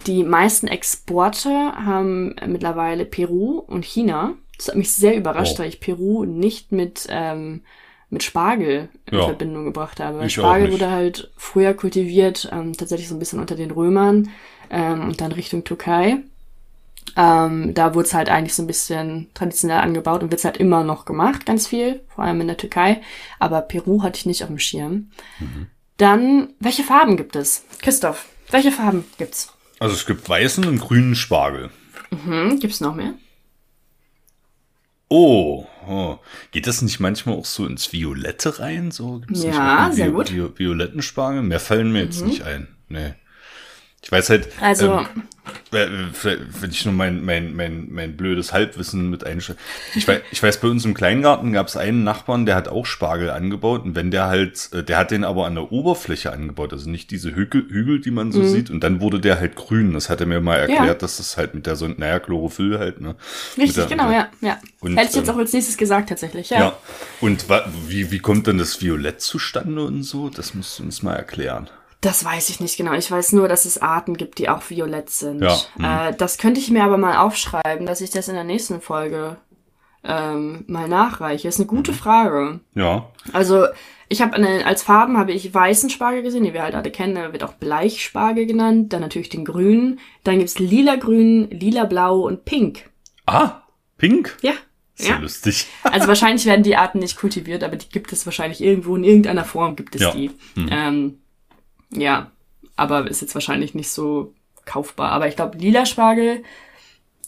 Die 0.06 0.22
meisten 0.22 0.66
Exporte 0.66 1.48
haben 1.48 2.36
mittlerweile 2.46 3.04
Peru 3.04 3.58
und 3.58 3.84
China. 3.84 4.34
Das 4.56 4.68
hat 4.68 4.76
mich 4.76 4.92
sehr 4.92 5.16
überrascht, 5.16 5.54
oh. 5.56 5.58
weil 5.60 5.68
ich 5.68 5.80
Peru 5.80 6.24
nicht 6.24 6.72
mit, 6.72 7.06
ähm, 7.08 7.62
mit 8.10 8.22
Spargel 8.22 8.88
in 9.10 9.18
ja. 9.18 9.24
Verbindung 9.24 9.64
gebracht 9.64 10.00
habe. 10.00 10.26
Ich 10.26 10.34
Spargel 10.34 10.72
wurde 10.72 10.90
halt 10.90 11.32
früher 11.36 11.74
kultiviert, 11.74 12.48
ähm, 12.52 12.74
tatsächlich 12.74 13.08
so 13.08 13.16
ein 13.16 13.18
bisschen 13.18 13.40
unter 13.40 13.56
den 13.56 13.70
Römern 13.70 14.30
ähm, 14.70 15.08
und 15.08 15.20
dann 15.20 15.32
Richtung 15.32 15.64
Türkei. 15.64 16.18
Ähm, 17.16 17.74
da 17.74 17.94
wurde 17.94 18.06
es 18.06 18.14
halt 18.14 18.28
eigentlich 18.28 18.54
so 18.54 18.62
ein 18.62 18.66
bisschen 18.66 19.28
traditionell 19.34 19.78
angebaut 19.78 20.22
und 20.22 20.30
wird 20.30 20.44
halt 20.44 20.56
immer 20.56 20.84
noch 20.84 21.04
gemacht, 21.04 21.46
ganz 21.46 21.66
viel, 21.66 22.02
vor 22.08 22.24
allem 22.24 22.40
in 22.40 22.48
der 22.48 22.56
Türkei. 22.56 23.02
Aber 23.38 23.60
Peru 23.60 24.02
hatte 24.02 24.18
ich 24.18 24.26
nicht 24.26 24.42
auf 24.42 24.48
dem 24.48 24.58
Schirm. 24.58 25.10
Mhm. 25.38 25.68
Dann, 25.96 26.54
welche 26.58 26.82
Farben 26.82 27.16
gibt 27.16 27.36
es? 27.36 27.64
Christoph, 27.80 28.26
welche 28.50 28.72
Farben 28.72 29.04
gibt's? 29.18 29.52
Also 29.78 29.94
es 29.94 30.06
gibt 30.06 30.28
weißen 30.28 30.64
und 30.66 30.80
grünen 30.80 31.14
Spargel. 31.14 31.70
Mhm, 32.10 32.58
gibt's 32.58 32.80
noch 32.80 32.94
mehr? 32.94 33.14
Oh, 35.08 35.66
oh, 35.86 36.18
geht 36.50 36.66
das 36.66 36.82
nicht 36.82 36.98
manchmal 36.98 37.36
auch 37.36 37.44
so 37.44 37.66
ins 37.66 37.92
Violette 37.92 38.58
rein? 38.58 38.90
So 38.90 39.20
gibt's 39.20 39.44
ja, 39.44 39.90
sehr 39.92 40.08
Vi 40.08 40.12
gut. 40.12 40.32
Vi 40.32 40.58
violetten 40.58 41.02
Spargel? 41.02 41.42
Mehr 41.42 41.60
fallen 41.60 41.92
mir 41.92 42.02
jetzt 42.02 42.22
mhm. 42.22 42.28
nicht 42.28 42.42
ein. 42.42 42.68
Nee. 42.88 43.14
Ich 44.04 44.12
weiß 44.12 44.28
halt, 44.28 44.48
also, 44.60 44.98
ähm, 44.98 45.22
wenn 45.70 46.70
ich 46.70 46.84
nur 46.84 46.94
mein, 46.94 47.24
mein, 47.24 47.56
mein, 47.56 47.88
mein 47.90 48.16
blödes 48.16 48.52
Halbwissen 48.52 49.08
mit 49.08 49.24
einstelle. 49.24 49.58
Ich 49.94 50.06
weiß, 50.06 50.20
ich 50.30 50.42
weiß, 50.42 50.60
bei 50.60 50.68
uns 50.68 50.84
im 50.84 50.92
Kleingarten 50.92 51.52
gab 51.52 51.68
es 51.68 51.76
einen 51.76 52.04
Nachbarn, 52.04 52.44
der 52.44 52.54
hat 52.54 52.68
auch 52.68 52.84
Spargel 52.84 53.30
angebaut 53.30 53.82
und 53.84 53.94
wenn 53.94 54.10
der 54.10 54.26
halt, 54.26 54.70
äh, 54.72 54.82
der 54.82 54.98
hat 54.98 55.10
den 55.10 55.24
aber 55.24 55.46
an 55.46 55.54
der 55.54 55.72
Oberfläche 55.72 56.32
angebaut, 56.32 56.72
also 56.74 56.88
nicht 56.88 57.10
diese 57.10 57.34
Hügel, 57.34 57.66
Hügel 57.68 58.00
die 58.00 58.10
man 58.10 58.30
so 58.30 58.40
mhm. 58.40 58.48
sieht 58.48 58.70
und 58.70 58.84
dann 58.84 59.00
wurde 59.00 59.20
der 59.20 59.40
halt 59.40 59.56
grün. 59.56 59.94
Das 59.94 60.10
hat 60.10 60.20
er 60.20 60.26
mir 60.26 60.40
mal 60.40 60.56
erklärt, 60.56 60.86
ja. 60.86 60.94
dass 60.94 61.16
das 61.16 61.38
halt 61.38 61.54
mit 61.54 61.66
der 61.66 61.76
so, 61.76 61.88
naja, 61.88 62.20
Chlorophyll 62.20 62.78
halt, 62.78 63.00
ne? 63.00 63.16
Richtig, 63.56 63.74
der, 63.74 63.86
genau, 63.86 64.10
ja, 64.10 64.28
ja. 64.42 64.58
Und, 64.80 64.96
Hätte 64.98 65.10
ich 65.10 65.16
jetzt 65.16 65.28
ähm, 65.28 65.34
auch 65.34 65.38
als 65.38 65.52
nächstes 65.52 65.78
gesagt, 65.78 66.10
tatsächlich, 66.10 66.50
ja. 66.50 66.58
Ja, 66.58 66.78
und 67.22 67.46
wie, 67.88 68.10
wie 68.10 68.18
kommt 68.18 68.46
denn 68.46 68.58
das 68.58 68.82
Violett 68.82 69.22
zustande 69.22 69.82
und 69.82 70.02
so? 70.02 70.28
Das 70.28 70.54
musst 70.54 70.78
du 70.78 70.82
uns 70.82 71.02
mal 71.02 71.14
erklären. 71.14 71.68
Das 72.04 72.22
weiß 72.22 72.50
ich 72.50 72.60
nicht 72.60 72.76
genau. 72.76 72.92
Ich 72.92 73.10
weiß 73.10 73.32
nur, 73.32 73.48
dass 73.48 73.64
es 73.64 73.80
Arten 73.80 74.14
gibt, 74.18 74.38
die 74.38 74.50
auch 74.50 74.68
violett 74.68 75.08
sind. 75.08 75.40
Ja. 75.40 75.56
Hm. 75.76 75.84
Äh, 75.84 76.14
das 76.14 76.36
könnte 76.36 76.60
ich 76.60 76.70
mir 76.70 76.84
aber 76.84 76.98
mal 76.98 77.16
aufschreiben, 77.16 77.86
dass 77.86 78.02
ich 78.02 78.10
das 78.10 78.28
in 78.28 78.34
der 78.34 78.44
nächsten 78.44 78.82
Folge 78.82 79.38
ähm, 80.04 80.64
mal 80.66 80.86
nachreiche. 80.86 81.48
Ist 81.48 81.58
eine 81.58 81.66
gute 81.66 81.92
mhm. 81.92 81.96
Frage. 81.96 82.60
Ja. 82.74 83.10
Also 83.32 83.64
ich 84.10 84.20
habe 84.20 84.36
als 84.66 84.82
Farben 84.82 85.16
habe 85.16 85.32
ich 85.32 85.54
weißen 85.54 85.88
Spargel 85.88 86.22
gesehen, 86.22 86.44
den 86.44 86.52
wir 86.52 86.62
halt 86.62 86.74
alle 86.74 86.90
kennen. 86.90 87.14
Der 87.14 87.32
wird 87.32 87.42
auch 87.42 87.54
Bleichspargel 87.54 88.44
genannt. 88.44 88.92
Dann 88.92 89.00
natürlich 89.00 89.30
den 89.30 89.46
grünen. 89.46 89.98
Dann 90.24 90.40
gibt's 90.40 90.58
lila-grün, 90.58 91.48
lila-blau 91.50 92.20
und 92.20 92.44
pink. 92.44 92.90
Ah, 93.24 93.62
pink? 93.96 94.36
Ja. 94.42 94.52
Sehr 94.94 95.14
ja. 95.14 95.20
lustig. 95.20 95.68
also 95.84 96.06
wahrscheinlich 96.06 96.44
werden 96.44 96.64
die 96.64 96.76
Arten 96.76 96.98
nicht 96.98 97.16
kultiviert, 97.16 97.64
aber 97.64 97.76
die 97.76 97.88
gibt 97.88 98.12
es 98.12 98.26
wahrscheinlich 98.26 98.62
irgendwo 98.62 98.94
in 98.94 99.04
irgendeiner 99.04 99.44
Form 99.44 99.74
gibt 99.74 99.94
es 99.94 100.02
ja. 100.02 100.10
die. 100.10 100.30
Hm. 100.54 100.68
Ähm, 100.70 101.18
ja, 101.96 102.30
aber 102.76 103.08
ist 103.08 103.20
jetzt 103.20 103.34
wahrscheinlich 103.34 103.74
nicht 103.74 103.90
so 103.90 104.34
kaufbar. 104.64 105.12
Aber 105.12 105.28
ich 105.28 105.36
glaube, 105.36 105.58
lila 105.58 105.86
Spargel 105.86 106.42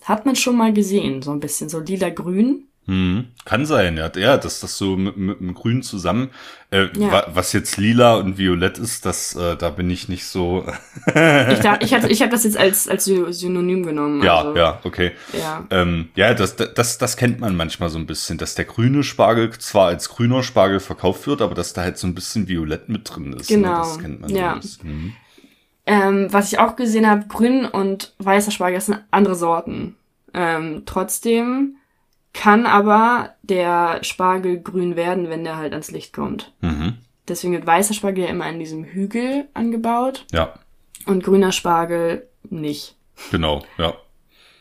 hat 0.02 0.26
man 0.26 0.36
schon 0.36 0.56
mal 0.56 0.72
gesehen, 0.72 1.22
so 1.22 1.32
ein 1.32 1.40
bisschen, 1.40 1.68
so 1.68 1.80
lila-grün. 1.80 2.68
Hm, 2.88 3.26
kann 3.44 3.66
sein, 3.66 3.96
ja, 3.96 4.08
ja, 4.14 4.36
dass 4.36 4.60
das 4.60 4.78
so 4.78 4.96
mit, 4.96 5.16
mit 5.16 5.40
dem 5.40 5.54
Grün 5.54 5.82
zusammen, 5.82 6.30
äh, 6.70 6.86
ja. 6.96 7.26
was 7.34 7.52
jetzt 7.52 7.78
lila 7.78 8.14
und 8.14 8.38
violett 8.38 8.78
ist, 8.78 9.04
das, 9.04 9.34
äh, 9.34 9.56
da 9.56 9.70
bin 9.70 9.90
ich 9.90 10.08
nicht 10.08 10.24
so. 10.24 10.64
ich 11.06 11.12
dachte, 11.58 11.84
ich 11.84 11.92
hatte, 11.92 12.06
ich 12.06 12.22
habe 12.22 12.30
das 12.30 12.44
jetzt 12.44 12.56
als 12.56 12.86
als 12.86 13.04
Synonym 13.04 13.84
genommen. 13.84 14.22
Ja, 14.22 14.38
also, 14.38 14.56
ja, 14.56 14.80
okay. 14.84 15.12
Ja, 15.32 15.66
ähm, 15.70 16.10
ja, 16.14 16.32
das, 16.32 16.54
das, 16.54 16.98
das 16.98 17.16
kennt 17.16 17.40
man 17.40 17.56
manchmal 17.56 17.88
so 17.88 17.98
ein 17.98 18.06
bisschen, 18.06 18.38
dass 18.38 18.54
der 18.54 18.66
grüne 18.66 19.02
Spargel 19.02 19.50
zwar 19.58 19.88
als 19.88 20.08
grüner 20.08 20.44
Spargel 20.44 20.78
verkauft 20.78 21.26
wird, 21.26 21.42
aber 21.42 21.56
dass 21.56 21.72
da 21.72 21.82
halt 21.82 21.98
so 21.98 22.06
ein 22.06 22.14
bisschen 22.14 22.46
violett 22.46 22.88
mit 22.88 23.10
drin 23.12 23.32
ist. 23.32 23.50
Ne? 23.50 23.56
Genau. 23.56 23.70
Ne? 23.70 23.78
Das 23.78 23.98
kennt 23.98 24.20
man 24.20 24.30
ja. 24.30 24.60
so 24.60 24.84
mhm. 24.84 25.12
ähm, 25.86 26.28
was 26.30 26.52
ich 26.52 26.60
auch 26.60 26.76
gesehen 26.76 27.10
habe, 27.10 27.26
grün 27.26 27.64
und 27.64 28.14
weißer 28.18 28.52
Spargel, 28.52 28.76
das 28.76 28.86
sind 28.86 29.00
andere 29.10 29.34
Sorten. 29.34 29.96
Ähm, 30.32 30.82
trotzdem 30.86 31.78
kann 32.36 32.66
aber 32.66 33.34
der 33.42 34.04
Spargel 34.04 34.60
grün 34.60 34.94
werden, 34.94 35.30
wenn 35.30 35.42
der 35.42 35.56
halt 35.56 35.72
ans 35.72 35.90
Licht 35.90 36.12
kommt. 36.12 36.52
Mhm. 36.60 36.98
Deswegen 37.26 37.54
wird 37.54 37.66
weißer 37.66 37.94
Spargel 37.94 38.24
ja 38.24 38.30
immer 38.30 38.48
in 38.48 38.60
diesem 38.60 38.84
Hügel 38.84 39.48
angebaut. 39.54 40.26
Ja. 40.32 40.54
Und 41.06 41.24
grüner 41.24 41.52
Spargel 41.52 42.28
nicht. 42.48 42.94
Genau, 43.30 43.64
ja. 43.78 43.94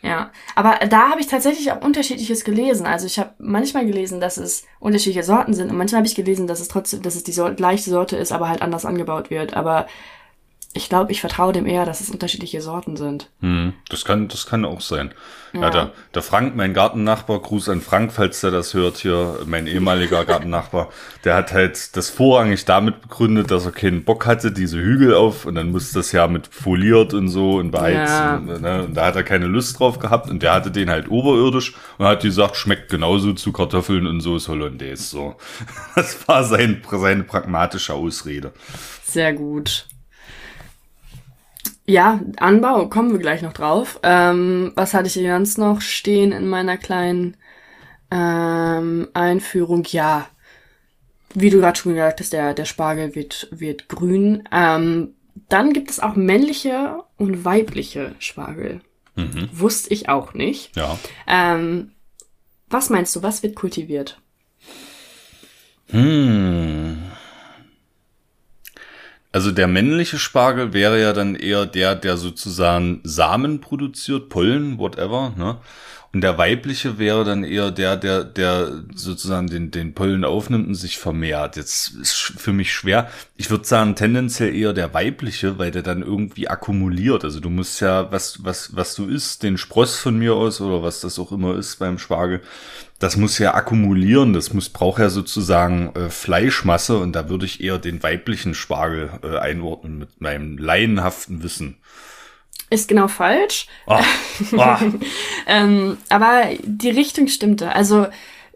Ja, 0.01 0.31
aber 0.53 0.85
da 0.87 1.09
habe 1.09 1.19
ich 1.19 1.25
tatsächlich 1.27 1.71
auch 1.71 1.81
unterschiedliches 1.81 2.43
gelesen. 2.43 2.85
Also 2.85 3.07
ich 3.07 3.17
habe 3.17 3.31
manchmal 3.39 3.87
gelesen, 3.87 4.21
dass 4.21 4.37
es 4.37 4.65
unterschiedliche 4.79 5.23
Sorten 5.23 5.53
sind 5.53 5.71
und 5.71 5.77
manchmal 5.77 5.99
habe 5.99 6.07
ich 6.07 6.13
gelesen, 6.13 6.45
dass 6.45 6.59
es 6.59 6.67
trotzdem, 6.67 7.01
dass 7.01 7.15
es 7.15 7.23
die 7.23 7.31
so 7.31 7.51
gleiche 7.55 7.89
Sorte 7.89 8.15
ist, 8.15 8.31
aber 8.31 8.47
halt 8.47 8.61
anders 8.61 8.85
angebaut 8.85 9.31
wird. 9.31 9.55
Aber 9.55 9.87
ich 10.75 10.89
glaube, 10.89 11.13
ich 11.13 11.21
vertraue 11.21 11.53
dem 11.53 11.65
eher, 11.65 11.85
dass 11.85 12.01
es 12.01 12.09
unterschiedliche 12.09 12.61
Sorten 12.61 12.97
sind. 12.97 13.29
Hm, 13.39 13.73
das 13.87 14.03
kann, 14.03 14.27
das 14.27 14.45
kann 14.45 14.65
auch 14.65 14.81
sein. 14.81 15.13
Ja, 15.53 15.61
ja 15.61 15.69
der, 15.69 15.91
der 16.13 16.21
Frank, 16.21 16.53
mein 16.57 16.73
Gartennachbar, 16.73 17.39
Gruß 17.39 17.69
an 17.69 17.79
Frank, 17.79 18.11
falls 18.11 18.41
der 18.41 18.51
das 18.51 18.73
hört 18.73 18.97
hier, 18.97 19.39
mein 19.45 19.67
ehemaliger 19.67 20.25
Gartennachbar, 20.25 20.89
der 21.23 21.35
hat 21.35 21.53
halt 21.53 21.95
das 21.95 22.09
vorrangig 22.09 22.65
damit 22.65 23.01
begründet, 23.01 23.51
dass 23.51 23.65
er 23.65 23.71
keinen 23.71 24.03
Bock 24.03 24.25
hatte, 24.25 24.51
diese 24.51 24.77
Hügel 24.77 25.13
auf 25.13 25.45
und 25.45 25.55
dann 25.55 25.71
muss 25.71 25.93
das 25.93 26.11
ja 26.11 26.27
mit 26.27 26.47
foliert 26.47 27.13
und 27.13 27.29
so 27.29 27.55
und 27.55 27.71
beheizt. 27.71 28.11
Ja. 28.11 28.35
Und, 28.35 28.61
ne, 28.61 28.83
und 28.83 28.95
da 28.95 29.05
hat 29.05 29.15
er 29.15 29.23
keine 29.23 29.47
Lust 29.47 29.79
drauf 29.79 29.97
gehabt 29.99 30.29
und 30.29 30.43
der 30.43 30.53
hatte 30.53 30.71
den 30.71 30.89
halt 30.89 31.09
oberirdisch 31.09 31.73
und 31.97 32.05
hat 32.05 32.21
gesagt, 32.21 32.57
schmeckt 32.57 32.89
genauso 32.89 33.31
zu 33.31 33.53
Kartoffeln 33.53 34.07
und 34.07 34.19
Soße 34.19 34.51
Hollandaise. 34.51 35.03
So. 35.03 35.35
Das 35.95 36.27
war 36.27 36.43
sein, 36.43 36.81
seine 36.91 37.23
pragmatische 37.23 37.93
Ausrede. 37.93 38.51
Sehr 39.05 39.31
gut. 39.31 39.85
Ja, 41.87 42.19
Anbau, 42.37 42.87
kommen 42.87 43.11
wir 43.11 43.19
gleich 43.19 43.41
noch 43.41 43.53
drauf. 43.53 43.99
Ähm, 44.01 44.71
was 44.75 44.93
hatte 44.93 45.07
ich 45.07 45.13
hier 45.13 45.27
ganz 45.27 45.57
noch 45.57 45.81
stehen 45.81 46.31
in 46.31 46.47
meiner 46.47 46.77
kleinen 46.77 47.37
ähm, 48.09 49.07
Einführung? 49.13 49.83
Ja, 49.89 50.27
wie 51.35 51.49
du 51.49 51.59
gerade 51.59 51.77
schon 51.77 51.93
gesagt 51.93 52.21
hast, 52.21 52.33
der, 52.33 52.53
der 52.53 52.65
Spargel 52.65 53.13
wird, 53.13 53.47
wird 53.51 53.87
grün. 53.87 54.47
Ähm, 54.51 55.13
dann 55.49 55.73
gibt 55.73 55.91
es 55.91 55.99
auch 55.99 56.15
männliche 56.15 57.03
und 57.17 57.45
weibliche 57.45 58.15
Spargel. 58.19 58.81
Mhm. 59.15 59.49
Wusste 59.51 59.93
ich 59.93 60.09
auch 60.09 60.33
nicht. 60.33 60.75
Ja. 60.75 60.97
Ähm, 61.27 61.91
was 62.69 62.89
meinst 62.89 63.15
du, 63.15 63.21
was 63.21 63.43
wird 63.43 63.55
kultiviert? 63.55 64.19
Hm. 65.89 66.97
Also 69.35 69.51
der 69.51 69.67
männliche 69.67 70.17
Spargel 70.17 70.71
wäre 70.71 71.01
ja 71.01 71.11
dann 71.11 71.35
eher 71.35 71.65
der, 71.65 71.93
der 71.95 72.15
sozusagen 72.15 73.01
Samen 73.03 73.59
produziert, 73.59 74.29
Pollen, 74.29 74.77
whatever, 74.77 75.33
ne? 75.35 75.57
Und 76.13 76.21
der 76.21 76.37
weibliche 76.37 76.97
wäre 76.99 77.25
dann 77.25 77.43
eher 77.43 77.71
der, 77.71 77.97
der, 77.97 78.23
der 78.23 78.85
sozusagen 78.95 79.47
den, 79.47 79.71
den 79.71 79.93
Pollen 79.93 80.23
aufnimmt 80.23 80.69
und 80.69 80.75
sich 80.75 80.97
vermehrt. 80.97 81.57
Jetzt 81.57 81.89
ist 81.95 82.13
für 82.13 82.53
mich 82.53 82.71
schwer. 82.71 83.09
Ich 83.35 83.49
würde 83.49 83.65
sagen, 83.65 83.95
tendenziell 83.95 84.55
eher 84.55 84.71
der 84.71 84.93
weibliche, 84.93 85.59
weil 85.59 85.71
der 85.71 85.81
dann 85.81 86.01
irgendwie 86.01 86.47
akkumuliert. 86.47 87.25
Also 87.25 87.41
du 87.41 87.49
musst 87.49 87.81
ja, 87.81 88.09
was, 88.13 88.45
was, 88.45 88.73
was 88.77 88.95
du 88.95 89.07
isst, 89.07 89.43
den 89.43 89.57
Spross 89.57 89.99
von 89.99 90.17
mir 90.17 90.35
aus 90.35 90.61
oder 90.61 90.81
was 90.81 91.01
das 91.01 91.19
auch 91.19 91.33
immer 91.33 91.57
ist 91.57 91.75
beim 91.79 91.99
Spargel, 91.99 92.39
das 92.99 93.17
muss 93.17 93.37
ja 93.39 93.53
akkumulieren, 93.53 94.33
das 94.33 94.53
muss 94.53 94.69
braucht 94.69 94.99
ja 94.99 95.09
sozusagen 95.09 95.93
äh, 95.95 96.09
Fleischmasse 96.09 96.97
und 96.97 97.13
da 97.13 97.29
würde 97.29 97.45
ich 97.45 97.61
eher 97.61 97.77
den 97.77 98.01
weiblichen 98.03 98.53
Spargel 98.53 99.09
äh, 99.23 99.37
einordnen 99.37 99.97
mit 99.97 100.21
meinem 100.21 100.57
laienhaften 100.57 101.43
Wissen. 101.43 101.77
Ist 102.69 102.87
genau 102.87 103.07
falsch. 103.07 103.67
Oh. 103.85 103.99
Oh. 104.53 104.77
ähm, 105.47 105.97
aber 106.09 106.45
die 106.63 106.89
Richtung 106.89 107.27
stimmte. 107.27 107.75
Also 107.75 108.07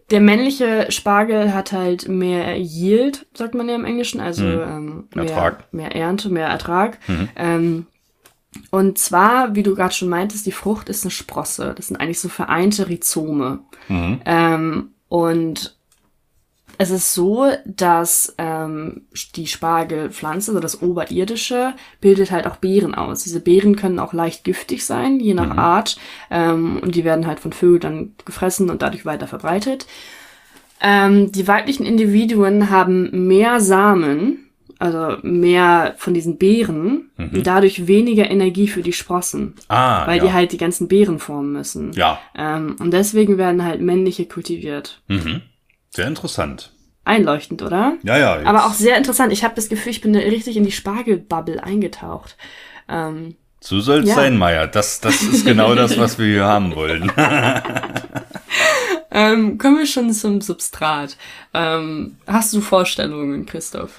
der 0.09 0.21
männliche 0.21 0.91
Spargel 0.91 1.53
hat 1.53 1.71
halt 1.71 2.07
mehr 2.07 2.57
Yield, 2.57 3.27
sagt 3.33 3.53
man 3.53 3.69
ja 3.69 3.75
im 3.75 3.85
Englischen, 3.85 4.19
also 4.19 4.43
mhm. 4.43 4.61
ähm, 4.61 5.07
mehr, 5.13 5.25
Ertrag. 5.25 5.73
mehr 5.73 5.95
Ernte, 5.95 6.29
mehr 6.29 6.47
Ertrag. 6.47 6.97
Mhm. 7.07 7.29
Ähm, 7.35 7.87
und 8.71 8.97
zwar, 8.97 9.55
wie 9.55 9.63
du 9.63 9.75
gerade 9.75 9.93
schon 9.93 10.09
meintest, 10.09 10.45
die 10.45 10.51
Frucht 10.51 10.89
ist 10.89 11.03
eine 11.03 11.11
Sprosse. 11.11 11.73
Das 11.75 11.87
sind 11.87 11.97
eigentlich 11.97 12.19
so 12.19 12.29
vereinte 12.29 12.89
Rhizome. 12.89 13.59
Mhm. 13.87 14.21
Ähm, 14.25 14.89
und 15.07 15.75
es 16.81 16.91
ist 16.91 17.13
so, 17.13 17.47
dass 17.65 18.33
ähm, 18.37 19.01
die 19.35 19.47
Spargelpflanze, 19.47 20.51
also 20.51 20.61
das 20.61 20.81
Oberirdische, 20.81 21.73
bildet 21.99 22.31
halt 22.31 22.47
auch 22.47 22.55
Beeren 22.55 22.95
aus. 22.95 23.23
Diese 23.23 23.41
Beeren 23.41 23.75
können 23.75 23.99
auch 23.99 24.13
leicht 24.13 24.43
giftig 24.43 24.85
sein, 24.85 25.19
je 25.19 25.33
nach 25.33 25.53
mhm. 25.53 25.59
Art. 25.59 25.97
Ähm, 26.31 26.79
und 26.81 26.95
die 26.95 27.03
werden 27.03 27.27
halt 27.27 27.39
von 27.39 27.53
Vögeln 27.53 27.81
dann 27.81 28.15
gefressen 28.25 28.69
und 28.69 28.81
dadurch 28.81 29.05
weiter 29.05 29.27
verbreitet. 29.27 29.87
Ähm, 30.81 31.31
die 31.31 31.47
weiblichen 31.47 31.85
Individuen 31.85 32.69
haben 32.69 33.27
mehr 33.27 33.59
Samen, 33.59 34.48
also 34.80 35.17
mehr 35.23 35.93
von 35.97 36.13
diesen 36.13 36.38
Beeren 36.38 37.11
mhm. 37.17 37.32
und 37.34 37.47
dadurch 37.47 37.88
weniger 37.88 38.32
Energie 38.32 38.67
für 38.67 38.82
die 38.82 38.93
Sprossen. 38.93 39.55
Ah, 39.67 40.07
weil 40.07 40.17
ja. 40.17 40.23
die 40.23 40.34
halt 40.34 40.51
die 40.53 40.57
ganzen 40.57 40.88
Beeren 40.88 41.19
formen 41.19 41.51
müssen. 41.51 41.91
Ja. 41.93 42.19
Ähm, 42.36 42.77
und 42.80 42.91
deswegen 42.91 43.38
werden 43.38 43.63
halt 43.63 43.82
männliche 43.82 44.25
kultiviert. 44.25 45.01
Mhm. 45.07 45.41
Sehr 45.89 46.07
interessant. 46.07 46.71
Einleuchtend, 47.03 47.61
oder? 47.61 47.97
Ja, 48.03 48.17
ja. 48.17 48.38
Jetzt. 48.38 48.47
Aber 48.47 48.65
auch 48.65 48.73
sehr 48.73 48.97
interessant. 48.97 49.34
Ich 49.34 49.43
habe 49.43 49.55
das 49.55 49.67
Gefühl, 49.67 49.91
ich 49.91 50.01
bin 50.01 50.15
richtig 50.15 50.55
in 50.55 50.63
die 50.63 50.71
Spargelbubble 50.71 51.61
eingetaucht. 51.61 52.38
Ähm, 52.88 53.36
so 53.59 53.82
soll 53.82 54.01
es 54.01 54.09
ja. 54.09 54.15
sein, 54.15 54.38
Maya. 54.38 54.67
Das, 54.67 55.01
das 55.01 55.21
ist 55.21 55.45
genau 55.45 55.75
das, 55.75 55.97
was 55.97 56.17
wir 56.17 56.27
hier 56.27 56.45
haben 56.45 56.73
wollen. 56.75 57.11
ähm, 59.11 59.57
kommen 59.57 59.80
wir 59.80 59.86
schon 59.86 60.13
zum 60.13 60.39
Substrat. 60.39 61.17
Ähm, 61.53 62.15
hast 62.25 62.53
du 62.53 62.61
Vorstellungen, 62.61 63.45
Christoph? 63.45 63.91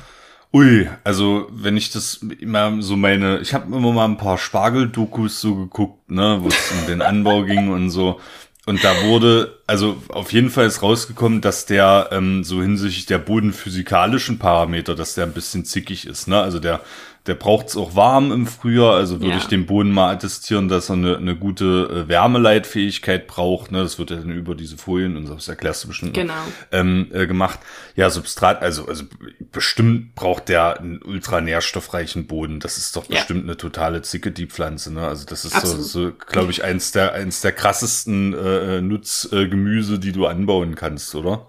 Ui, 0.52 0.88
also 1.04 1.46
wenn 1.52 1.76
ich 1.76 1.90
das 1.90 2.20
immer 2.40 2.82
so 2.82 2.96
meine, 2.96 3.38
ich 3.38 3.54
habe 3.54 3.74
immer 3.74 3.92
mal 3.92 4.06
ein 4.06 4.16
paar 4.16 4.36
Spargeldokus 4.36 5.40
so 5.40 5.54
geguckt, 5.54 6.10
ne, 6.10 6.38
wo 6.40 6.48
es 6.48 6.72
um 6.72 6.86
den 6.88 7.02
Anbau 7.02 7.42
ging 7.44 7.70
und 7.70 7.90
so. 7.90 8.20
Und 8.66 8.84
da 8.84 9.04
wurde, 9.04 9.58
also 9.66 10.02
auf 10.08 10.32
jeden 10.32 10.50
Fall 10.50 10.66
ist 10.66 10.82
rausgekommen, 10.82 11.40
dass 11.40 11.66
der 11.66 12.08
ähm, 12.12 12.44
so 12.44 12.62
hinsichtlich 12.62 13.06
der 13.06 13.18
bodenphysikalischen 13.18 14.38
Parameter, 14.38 14.94
dass 14.94 15.14
der 15.14 15.24
ein 15.24 15.32
bisschen 15.32 15.64
zickig 15.64 16.06
ist. 16.06 16.28
Ne? 16.28 16.40
Also 16.40 16.58
der 16.58 16.80
der 17.26 17.34
braucht 17.34 17.68
es 17.68 17.76
auch 17.76 17.94
warm 17.94 18.32
im 18.32 18.46
Frühjahr, 18.46 18.94
also 18.94 19.20
würde 19.20 19.32
ja. 19.32 19.36
ich 19.36 19.46
dem 19.46 19.66
Boden 19.66 19.92
mal 19.92 20.12
attestieren, 20.12 20.68
dass 20.68 20.88
er 20.88 20.94
eine, 20.94 21.16
eine 21.18 21.36
gute 21.36 22.04
äh, 22.06 22.08
Wärmeleitfähigkeit 22.08 23.26
braucht. 23.26 23.72
Ne? 23.72 23.82
Das 23.82 23.98
wird 23.98 24.10
ja 24.10 24.16
dann 24.16 24.30
über 24.30 24.54
diese 24.54 24.78
Folien, 24.78 25.16
und 25.16 25.28
das 25.28 25.46
erklärst 25.46 25.84
du 25.84 25.88
bestimmt, 25.88 26.14
genau. 26.14 26.32
ähm, 26.72 27.08
äh, 27.12 27.26
gemacht. 27.26 27.58
Ja, 27.94 28.08
Substrat, 28.08 28.62
also, 28.62 28.86
also 28.86 29.04
bestimmt 29.52 30.14
braucht 30.14 30.48
der 30.48 30.80
einen 30.80 31.02
ultra 31.02 31.42
nährstoffreichen 31.42 32.26
Boden. 32.26 32.58
Das 32.58 32.78
ist 32.78 32.96
doch 32.96 33.04
bestimmt 33.04 33.40
ja. 33.40 33.48
eine 33.48 33.56
totale 33.58 34.00
Zicke, 34.00 34.32
die 34.32 34.46
Pflanze. 34.46 34.92
Ne? 34.92 35.06
Also 35.06 35.26
das 35.26 35.44
ist 35.44 35.54
Absolut. 35.54 35.84
so, 35.84 36.08
so 36.08 36.12
glaube 36.12 36.50
ich, 36.50 36.64
eins 36.64 36.92
der, 36.92 37.12
eins 37.12 37.42
der 37.42 37.52
krassesten 37.52 38.32
äh 38.34 38.80
Nutzgemüse, 38.80 39.94
äh, 39.94 39.98
die 39.98 40.12
du 40.12 40.26
anbauen 40.26 40.74
kannst, 40.74 41.14
oder? 41.14 41.46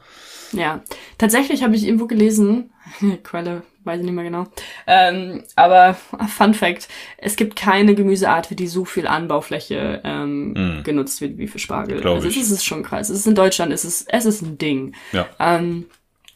Ja, 0.52 0.82
tatsächlich 1.18 1.64
habe 1.64 1.76
ich 1.76 1.86
irgendwo 1.86 2.08
gelesen, 2.08 2.72
Quelle 3.24 3.64
weiß 3.84 4.00
ich 4.00 4.06
nicht 4.06 4.14
mehr 4.14 4.24
genau. 4.24 4.46
Ähm, 4.88 5.44
aber 5.56 5.96
Fun 6.28 6.54
Fact, 6.54 6.88
es 7.18 7.36
gibt 7.36 7.56
keine 7.56 7.96
Gemüseart, 7.96 8.48
für 8.48 8.56
die 8.56 8.68
so 8.68 8.86
viel 8.86 9.08
Anbaufläche 9.08 10.02
ähm, 10.04 10.54
mm. 10.54 10.84
genutzt 10.84 11.22
wird 11.22 11.38
wie 11.38 11.48
für 11.48 11.60
Spargel. 11.60 12.02
Glaub 12.02 12.16
also 12.16 12.28
es 12.28 12.52
ist 12.52 12.66
schon 12.66 12.84
krass. 12.84 13.10
Es 13.10 13.20
ist 13.20 13.28
in 13.28 13.36
Deutschland, 13.36 13.74
es 13.74 13.86
ist, 13.86 14.08
es 14.12 14.26
ist 14.26 14.42
ein 14.42 14.58
Ding. 14.58 14.94
Ja. 15.12 15.28
Ähm, 15.40 15.86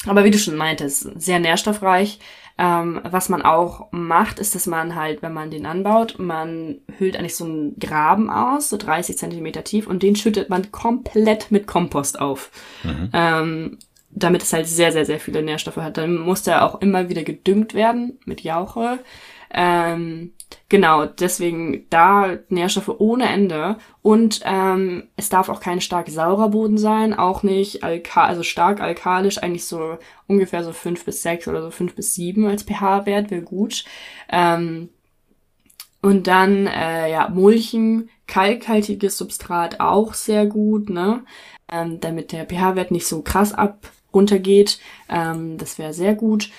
aber 0.07 0.23
wie 0.23 0.31
du 0.31 0.37
schon 0.37 0.55
meintest, 0.55 1.09
sehr 1.21 1.39
nährstoffreich. 1.39 2.19
Ähm, 2.57 3.01
was 3.03 3.27
man 3.27 3.41
auch 3.41 3.91
macht, 3.91 4.39
ist, 4.39 4.55
dass 4.55 4.65
man 4.65 4.95
halt, 4.95 5.21
wenn 5.21 5.33
man 5.33 5.51
den 5.51 5.65
anbaut, 5.65 6.15
man 6.19 6.77
hüllt 6.97 7.17
eigentlich 7.17 7.35
so 7.35 7.43
einen 7.43 7.77
Graben 7.77 8.29
aus, 8.29 8.69
so 8.69 8.77
30 8.77 9.17
Zentimeter 9.17 9.65
tief, 9.65 9.87
und 9.87 10.03
den 10.03 10.15
schüttet 10.15 10.49
man 10.49 10.71
komplett 10.71 11.51
mit 11.51 11.67
Kompost 11.67 12.17
auf. 12.17 12.51
Mhm. 12.83 13.09
Ähm, 13.11 13.77
damit 14.15 14.41
es 14.41 14.53
halt 14.53 14.67
sehr, 14.67 14.91
sehr, 14.91 15.05
sehr 15.05 15.19
viele 15.19 15.43
Nährstoffe 15.43 15.77
hat. 15.77 15.97
Dann 15.97 16.17
muss 16.17 16.43
der 16.43 16.65
auch 16.65 16.81
immer 16.81 17.09
wieder 17.09 17.23
gedüngt 17.23 17.73
werden 17.73 18.17
mit 18.25 18.41
Jauche. 18.41 18.99
Ähm, 19.53 20.33
genau, 20.69 21.05
deswegen 21.05 21.85
da 21.89 22.37
Nährstoffe 22.49 22.95
ohne 22.97 23.27
Ende. 23.27 23.77
Und 24.01 24.41
ähm, 24.45 25.03
es 25.17 25.29
darf 25.29 25.49
auch 25.49 25.59
kein 25.59 25.81
stark 25.81 26.09
saurer 26.09 26.49
Boden 26.49 26.77
sein, 26.77 27.13
auch 27.13 27.43
nicht 27.43 27.83
alka 27.83 28.25
also 28.25 28.43
stark 28.43 28.81
alkalisch, 28.81 29.37
eigentlich 29.41 29.65
so 29.65 29.97
ungefähr 30.27 30.63
so 30.63 30.71
fünf 30.71 31.05
bis 31.05 31.21
sechs 31.21 31.47
oder 31.47 31.61
so 31.61 31.71
fünf 31.71 31.95
bis 31.95 32.15
sieben 32.15 32.47
als 32.47 32.63
pH-Wert 32.63 33.31
wäre 33.31 33.43
gut. 33.43 33.85
Ähm, 34.29 34.89
und 36.01 36.27
dann, 36.27 36.67
äh, 36.67 37.09
ja, 37.11 37.29
Mulchen, 37.29 38.09
kalkhaltiges 38.27 39.17
Substrat 39.17 39.79
auch 39.79 40.13
sehr 40.13 40.45
gut, 40.45 40.89
ne? 40.89 41.23
Ähm, 41.71 41.99
damit 41.99 42.31
der 42.31 42.45
pH-Wert 42.45 42.91
nicht 42.91 43.07
so 43.07 43.23
krass 43.23 43.53
ab 43.53 43.89
runtergeht. 44.15 44.79
Ähm, 45.09 45.57
das 45.57 45.77
wäre 45.77 45.93
sehr 45.93 46.15
gut. 46.15 46.49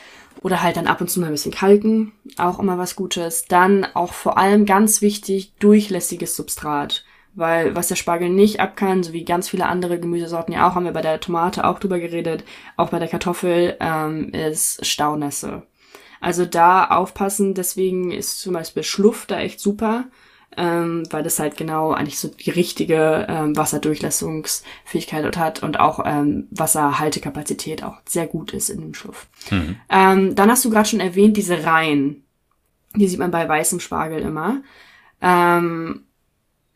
Oder 0.43 0.63
halt 0.63 0.77
dann 0.77 0.87
ab 0.87 1.01
und 1.01 1.11
zu 1.11 1.19
mal 1.19 1.27
ein 1.27 1.33
bisschen 1.33 1.53
kalken, 1.53 2.13
auch 2.37 2.61
immer 2.61 2.79
was 2.79 2.95
Gutes. 2.95 3.47
Dann 3.47 3.87
auch 3.95 4.13
vor 4.13 4.39
allem 4.39 4.67
ganz 4.67 5.01
wichtig, 5.03 5.53
durchlässiges 5.59 6.37
Substrat. 6.37 7.05
Weil 7.35 7.75
was 7.75 7.89
der 7.89 7.97
Spargel 7.97 8.31
nicht 8.31 8.61
ab 8.61 8.77
kann, 8.77 9.03
so 9.03 9.13
wie 9.13 9.25
ganz 9.25 9.49
viele 9.49 9.67
andere 9.67 9.99
Gemüsesorten 9.99 10.55
ja 10.55 10.69
auch, 10.69 10.75
haben 10.75 10.85
wir 10.85 10.93
bei 10.93 11.03
der 11.03 11.21
Tomate 11.21 11.65
auch 11.65 11.79
drüber 11.79 11.99
geredet, 11.99 12.45
auch 12.77 12.91
bei 12.91 12.99
der 12.99 13.09
Kartoffel, 13.09 13.77
ähm, 13.81 14.31
ist 14.33 14.87
Staunässe. 14.87 15.63
Also 16.21 16.47
da 16.47 16.87
aufpassen, 16.87 17.55
deswegen 17.55 18.11
ist 18.11 18.41
zum 18.41 18.55
Beispiel 18.55 18.83
Schluff 18.83 19.27
da 19.27 19.39
echt 19.39 19.61
super 19.61 20.05
ähm, 20.57 21.05
weil 21.11 21.23
das 21.23 21.39
halt 21.39 21.57
genau 21.57 21.93
eigentlich 21.93 22.19
so 22.19 22.29
die 22.29 22.51
richtige 22.51 23.27
ähm, 23.29 23.57
Wasserdurchlässungsfähigkeit 23.57 25.25
dort 25.25 25.37
hat 25.37 25.63
und 25.63 25.79
auch 25.79 26.01
ähm, 26.05 26.49
Wasserhaltekapazität 26.51 27.83
auch 27.83 27.99
sehr 28.09 28.27
gut 28.27 28.53
ist 28.53 28.71
in 28.71 28.81
dem 28.81 28.95
Schluff. 28.95 29.27
Mhm. 29.51 29.77
Ähm, 29.89 30.35
dann 30.35 30.51
hast 30.51 30.65
du 30.65 30.71
gerade 30.71 30.89
schon 30.89 31.01
erwähnt, 31.01 31.37
diese 31.37 31.65
Reihen. 31.65 32.25
Die 32.95 33.09
sieht 33.09 33.19
man 33.19 33.31
bei 33.31 33.47
weißem 33.47 33.81
Spargel 33.81 34.21
immer. 34.21 34.63
Ähm, 35.21 36.05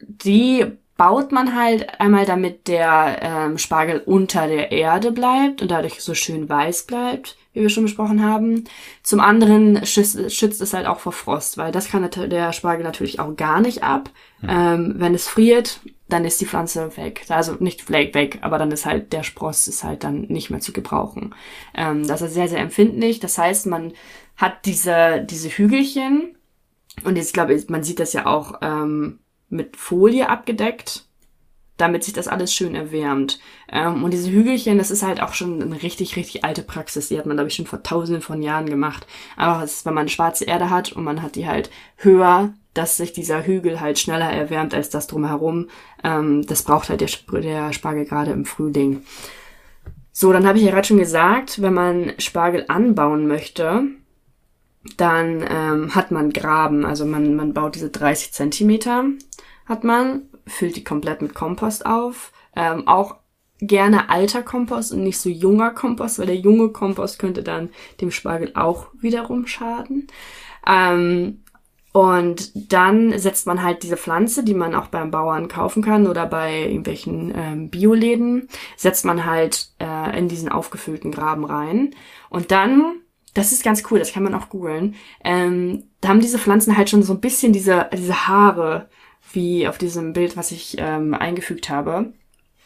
die 0.00 0.66
baut 1.00 1.32
man 1.32 1.56
halt 1.58 1.98
einmal, 1.98 2.26
damit 2.26 2.68
der 2.68 3.20
ähm, 3.22 3.56
Spargel 3.56 4.02
unter 4.04 4.46
der 4.46 4.70
Erde 4.70 5.12
bleibt 5.12 5.62
und 5.62 5.70
dadurch 5.70 6.02
so 6.02 6.12
schön 6.12 6.46
weiß 6.46 6.82
bleibt 6.82 7.38
wie 7.52 7.62
wir 7.62 7.70
schon 7.70 7.84
besprochen 7.84 8.22
haben. 8.22 8.64
Zum 9.02 9.18
anderen 9.18 9.84
schützt, 9.84 10.32
schützt 10.32 10.60
es 10.60 10.72
halt 10.72 10.86
auch 10.86 11.00
vor 11.00 11.12
Frost, 11.12 11.58
weil 11.58 11.72
das 11.72 11.88
kann 11.88 12.08
der 12.08 12.52
Spargel 12.52 12.84
natürlich 12.84 13.18
auch 13.18 13.34
gar 13.34 13.60
nicht 13.60 13.82
ab. 13.82 14.10
Mhm. 14.40 14.48
Ähm, 14.48 14.94
wenn 14.98 15.14
es 15.14 15.26
friert, 15.26 15.80
dann 16.08 16.24
ist 16.24 16.40
die 16.40 16.46
Pflanze 16.46 16.96
weg. 16.96 17.24
Also 17.28 17.56
nicht 17.58 17.90
weg, 17.90 18.14
weg, 18.14 18.38
aber 18.42 18.58
dann 18.58 18.70
ist 18.70 18.86
halt 18.86 19.12
der 19.12 19.22
Spross 19.22 19.68
ist 19.68 19.82
halt 19.82 20.04
dann 20.04 20.22
nicht 20.22 20.50
mehr 20.50 20.60
zu 20.60 20.72
gebrauchen. 20.72 21.34
Ähm, 21.74 22.06
das 22.06 22.22
ist 22.22 22.34
sehr, 22.34 22.48
sehr 22.48 22.60
empfindlich. 22.60 23.20
Das 23.20 23.36
heißt, 23.38 23.66
man 23.66 23.94
hat 24.36 24.66
diese, 24.66 25.26
diese 25.28 25.48
Hügelchen 25.48 26.36
und 27.04 27.16
jetzt 27.16 27.34
glaube 27.34 27.54
ich, 27.54 27.68
man 27.68 27.82
sieht 27.82 28.00
das 28.00 28.12
ja 28.12 28.26
auch 28.26 28.60
ähm, 28.62 29.19
mit 29.50 29.76
Folie 29.76 30.28
abgedeckt 30.28 31.04
damit 31.80 32.04
sich 32.04 32.12
das 32.12 32.28
alles 32.28 32.52
schön 32.52 32.74
erwärmt. 32.74 33.40
Ähm, 33.70 34.04
und 34.04 34.12
diese 34.12 34.30
Hügelchen, 34.30 34.78
das 34.78 34.90
ist 34.90 35.02
halt 35.02 35.22
auch 35.22 35.32
schon 35.32 35.62
eine 35.62 35.82
richtig, 35.82 36.16
richtig 36.16 36.44
alte 36.44 36.62
Praxis. 36.62 37.08
Die 37.08 37.18
hat 37.18 37.26
man, 37.26 37.36
glaube 37.36 37.48
ich, 37.48 37.54
schon 37.54 37.66
vor 37.66 37.82
tausenden 37.82 38.22
von 38.22 38.42
Jahren 38.42 38.66
gemacht. 38.66 39.06
Aber 39.36 39.64
ist, 39.64 39.86
wenn 39.86 39.94
man 39.94 40.08
schwarze 40.08 40.44
Erde 40.44 40.70
hat 40.70 40.92
und 40.92 41.04
man 41.04 41.22
hat 41.22 41.36
die 41.36 41.46
halt 41.46 41.70
höher, 41.96 42.52
dass 42.74 42.96
sich 42.96 43.12
dieser 43.12 43.44
Hügel 43.46 43.80
halt 43.80 43.98
schneller 43.98 44.30
erwärmt 44.30 44.74
als 44.74 44.90
das 44.90 45.06
drumherum. 45.06 45.68
Ähm, 46.04 46.46
das 46.46 46.62
braucht 46.62 46.88
halt 46.90 47.00
der, 47.00 47.40
der 47.40 47.72
Spargel 47.72 48.04
gerade 48.04 48.32
im 48.32 48.44
Frühling. 48.44 49.04
So, 50.12 50.32
dann 50.32 50.46
habe 50.46 50.58
ich 50.58 50.64
ja 50.64 50.70
gerade 50.70 50.86
schon 50.86 50.98
gesagt, 50.98 51.62
wenn 51.62 51.72
man 51.72 52.12
Spargel 52.18 52.66
anbauen 52.68 53.26
möchte, 53.26 53.84
dann 54.96 55.44
ähm, 55.48 55.94
hat 55.94 56.10
man 56.10 56.32
Graben. 56.32 56.84
Also 56.86 57.04
man, 57.04 57.36
man 57.36 57.52
baut 57.52 57.74
diese 57.74 57.90
30 57.90 58.32
Zentimeter, 58.32 59.04
hat 59.66 59.84
man 59.84 60.22
füllt 60.46 60.76
die 60.76 60.84
komplett 60.84 61.22
mit 61.22 61.34
Kompost 61.34 61.86
auf. 61.86 62.32
Ähm, 62.56 62.88
auch 62.88 63.16
gerne 63.60 64.08
alter 64.08 64.42
Kompost 64.42 64.92
und 64.92 65.02
nicht 65.02 65.18
so 65.18 65.28
junger 65.28 65.70
Kompost, 65.70 66.18
weil 66.18 66.26
der 66.26 66.36
junge 66.36 66.70
Kompost 66.70 67.18
könnte 67.18 67.42
dann 67.42 67.70
dem 68.00 68.10
Spargel 68.10 68.52
auch 68.54 68.88
wiederum 69.00 69.46
schaden. 69.46 70.06
Ähm, 70.66 71.42
und 71.92 72.72
dann 72.72 73.18
setzt 73.18 73.46
man 73.46 73.62
halt 73.62 73.82
diese 73.82 73.96
Pflanze, 73.96 74.44
die 74.44 74.54
man 74.54 74.76
auch 74.76 74.86
beim 74.86 75.10
Bauern 75.10 75.48
kaufen 75.48 75.82
kann 75.82 76.06
oder 76.06 76.24
bei 76.26 76.62
irgendwelchen 76.62 77.32
ähm, 77.34 77.68
Bioläden, 77.68 78.48
setzt 78.76 79.04
man 79.04 79.26
halt 79.26 79.70
äh, 79.80 80.16
in 80.16 80.28
diesen 80.28 80.48
aufgefüllten 80.48 81.10
Graben 81.10 81.44
rein. 81.44 81.94
Und 82.28 82.52
dann, 82.52 83.00
das 83.34 83.52
ist 83.52 83.64
ganz 83.64 83.82
cool, 83.90 83.98
das 83.98 84.12
kann 84.12 84.22
man 84.22 84.34
auch 84.34 84.48
googeln, 84.48 84.96
ähm, 85.24 85.84
da 86.00 86.08
haben 86.08 86.20
diese 86.20 86.38
Pflanzen 86.38 86.76
halt 86.76 86.90
schon 86.90 87.02
so 87.02 87.12
ein 87.12 87.20
bisschen 87.20 87.52
diese, 87.52 87.88
diese 87.92 88.26
Haare 88.26 88.88
wie 89.32 89.68
auf 89.68 89.78
diesem 89.78 90.12
Bild, 90.12 90.36
was 90.36 90.50
ich 90.50 90.76
ähm, 90.78 91.14
eingefügt 91.14 91.70
habe. 91.70 92.12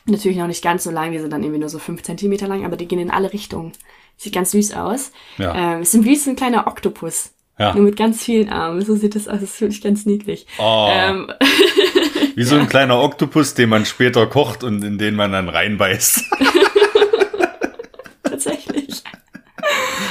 Natürlich 0.06 0.38
noch 0.38 0.46
nicht 0.46 0.62
ganz 0.62 0.84
so 0.84 0.90
lang, 0.90 1.12
die 1.12 1.18
sind 1.18 1.32
dann 1.32 1.42
irgendwie 1.42 1.60
nur 1.60 1.68
so 1.68 1.78
fünf 1.78 2.02
Zentimeter 2.02 2.46
lang, 2.46 2.64
aber 2.64 2.76
die 2.76 2.86
gehen 2.86 2.98
in 2.98 3.10
alle 3.10 3.32
Richtungen. 3.32 3.72
Sieht 4.16 4.34
ganz 4.34 4.50
süß 4.52 4.74
aus. 4.74 5.12
Ja. 5.38 5.74
Ähm, 5.74 5.80
es 5.82 5.92
sind 5.92 6.04
wie 6.04 6.16
so 6.16 6.30
ein 6.30 6.36
kleiner 6.36 6.66
Oktopus. 6.66 7.32
Ja. 7.58 7.74
Nur 7.74 7.84
mit 7.84 7.96
ganz 7.96 8.22
vielen 8.22 8.48
Armen. 8.48 8.82
So 8.82 8.96
sieht 8.96 9.14
das 9.14 9.28
aus. 9.28 9.40
Das 9.40 9.52
finde 9.52 9.74
ich 9.74 9.82
ganz 9.82 10.06
niedlich. 10.06 10.46
Oh. 10.58 10.88
Ähm. 10.90 11.32
Wie 12.34 12.42
so 12.42 12.56
ein 12.56 12.68
kleiner 12.68 13.00
Oktopus, 13.00 13.54
den 13.54 13.68
man 13.68 13.86
später 13.86 14.26
kocht 14.26 14.64
und 14.64 14.82
in 14.82 14.98
den 14.98 15.14
man 15.14 15.30
dann 15.30 15.48
reinbeißt. 15.48 16.24
Tatsächlich. 18.24 18.83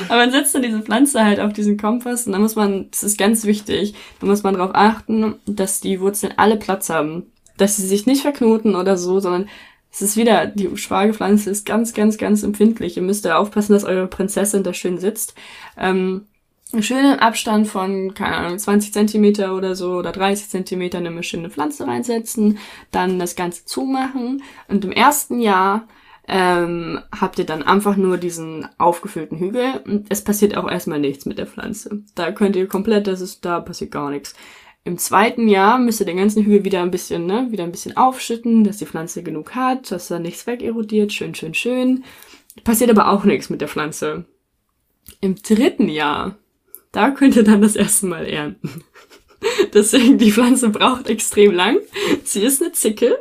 Aber 0.09 0.17
man 0.17 0.31
setzt 0.31 0.55
dann 0.55 0.61
diese 0.61 0.81
Pflanze 0.81 1.23
halt 1.23 1.39
auf 1.39 1.53
diesen 1.53 1.77
Kompost 1.77 2.27
und 2.27 2.34
dann 2.34 2.41
muss 2.41 2.55
man, 2.55 2.89
das 2.91 3.03
ist 3.03 3.17
ganz 3.17 3.45
wichtig, 3.45 3.93
da 4.19 4.27
muss 4.27 4.43
man 4.43 4.55
darauf 4.55 4.71
achten, 4.73 5.36
dass 5.45 5.81
die 5.81 5.99
Wurzeln 5.99 6.34
alle 6.38 6.57
Platz 6.57 6.89
haben. 6.89 7.27
Dass 7.57 7.77
sie 7.77 7.86
sich 7.88 8.07
nicht 8.07 8.23
verknoten 8.23 8.75
oder 8.75 8.97
so, 8.97 9.19
sondern 9.19 9.47
es 9.91 10.01
ist 10.01 10.17
wieder, 10.17 10.47
die 10.47 10.75
Spargelpflanze 10.75 11.51
ist 11.51 11.67
ganz, 11.67 11.93
ganz, 11.93 12.17
ganz 12.17 12.41
empfindlich. 12.41 12.97
Ihr 12.97 13.03
müsst 13.03 13.25
da 13.25 13.38
aufpassen, 13.38 13.73
dass 13.73 13.84
eure 13.84 14.07
Prinzessin 14.07 14.63
da 14.63 14.73
schön 14.73 14.97
sitzt. 14.97 15.36
Ähm, 15.77 16.25
schönen 16.81 17.19
Abstand 17.19 17.67
von, 17.67 18.15
keine 18.15 18.38
Ahnung, 18.38 18.57
20 18.57 18.91
Zentimeter 18.91 19.55
oder 19.55 19.75
so 19.75 19.93
oder 19.93 20.11
30 20.11 20.49
Zentimeter 20.49 20.97
eine 20.97 21.21
schöne 21.21 21.51
Pflanze 21.51 21.86
reinsetzen, 21.86 22.57
dann 22.89 23.19
das 23.19 23.36
Ganze 23.36 23.65
zumachen 23.65 24.41
und 24.67 24.84
im 24.84 24.91
ersten 24.91 25.39
Jahr 25.39 25.88
ähm, 26.28 26.99
habt 27.11 27.38
ihr 27.39 27.45
dann 27.45 27.63
einfach 27.63 27.97
nur 27.97 28.17
diesen 28.17 28.67
aufgefüllten 28.78 29.38
Hügel 29.39 29.82
und 29.86 30.07
es 30.09 30.24
passiert 30.24 30.55
auch 30.55 30.69
erstmal 30.69 30.99
nichts 30.99 31.26
mit 31.26 31.38
der 31.38 31.47
Pflanze. 31.47 32.03
Da 32.15 32.32
könnt 32.32 32.55
ihr 32.55 32.67
komplett, 32.67 33.07
das 33.07 33.21
ist, 33.21 33.43
da 33.43 33.59
passiert 33.59 33.91
gar 33.91 34.09
nichts. 34.09 34.34
Im 34.86 34.97
zweiten 34.97 35.47
Jahr 35.47 35.80
müsst 35.80 35.99
ihr 36.01 36.05
den 36.05 36.17
ganzen 36.17 36.43
Hügel 36.43 36.65
wieder 36.65 36.82
ein 36.82 36.91
bisschen, 36.91 37.26
ne, 37.26 37.47
wieder 37.51 37.63
ein 37.63 37.71
bisschen 37.71 37.95
aufschütten, 37.95 38.63
dass 38.63 38.78
die 38.78 38.86
Pflanze 38.86 39.24
genug 39.24 39.55
hat, 39.55 39.91
dass 39.91 40.09
da 40.09 40.19
nichts 40.19 40.47
wegerodiert, 40.47 41.13
schön, 41.13 41.36
schön, 41.36 41.53
schön. 41.53 42.03
Passiert 42.63 42.89
aber 42.89 43.09
auch 43.09 43.24
nichts 43.24 43.49
mit 43.49 43.61
der 43.61 43.67
Pflanze. 43.67 44.26
Im 45.21 45.36
dritten 45.36 45.89
Jahr, 45.89 46.38
da 46.91 47.11
könnt 47.11 47.36
ihr 47.36 47.43
dann 47.43 47.61
das 47.61 47.76
erste 47.76 48.05
Mal 48.07 48.26
ernten. 48.26 48.84
Deswegen, 49.73 50.17
die 50.17 50.31
Pflanze 50.31 50.69
braucht 50.69 51.09
extrem 51.09 51.53
lang. 51.53 51.77
Sie 52.23 52.41
ist 52.41 52.61
eine 52.61 52.71
Zicke 52.71 53.17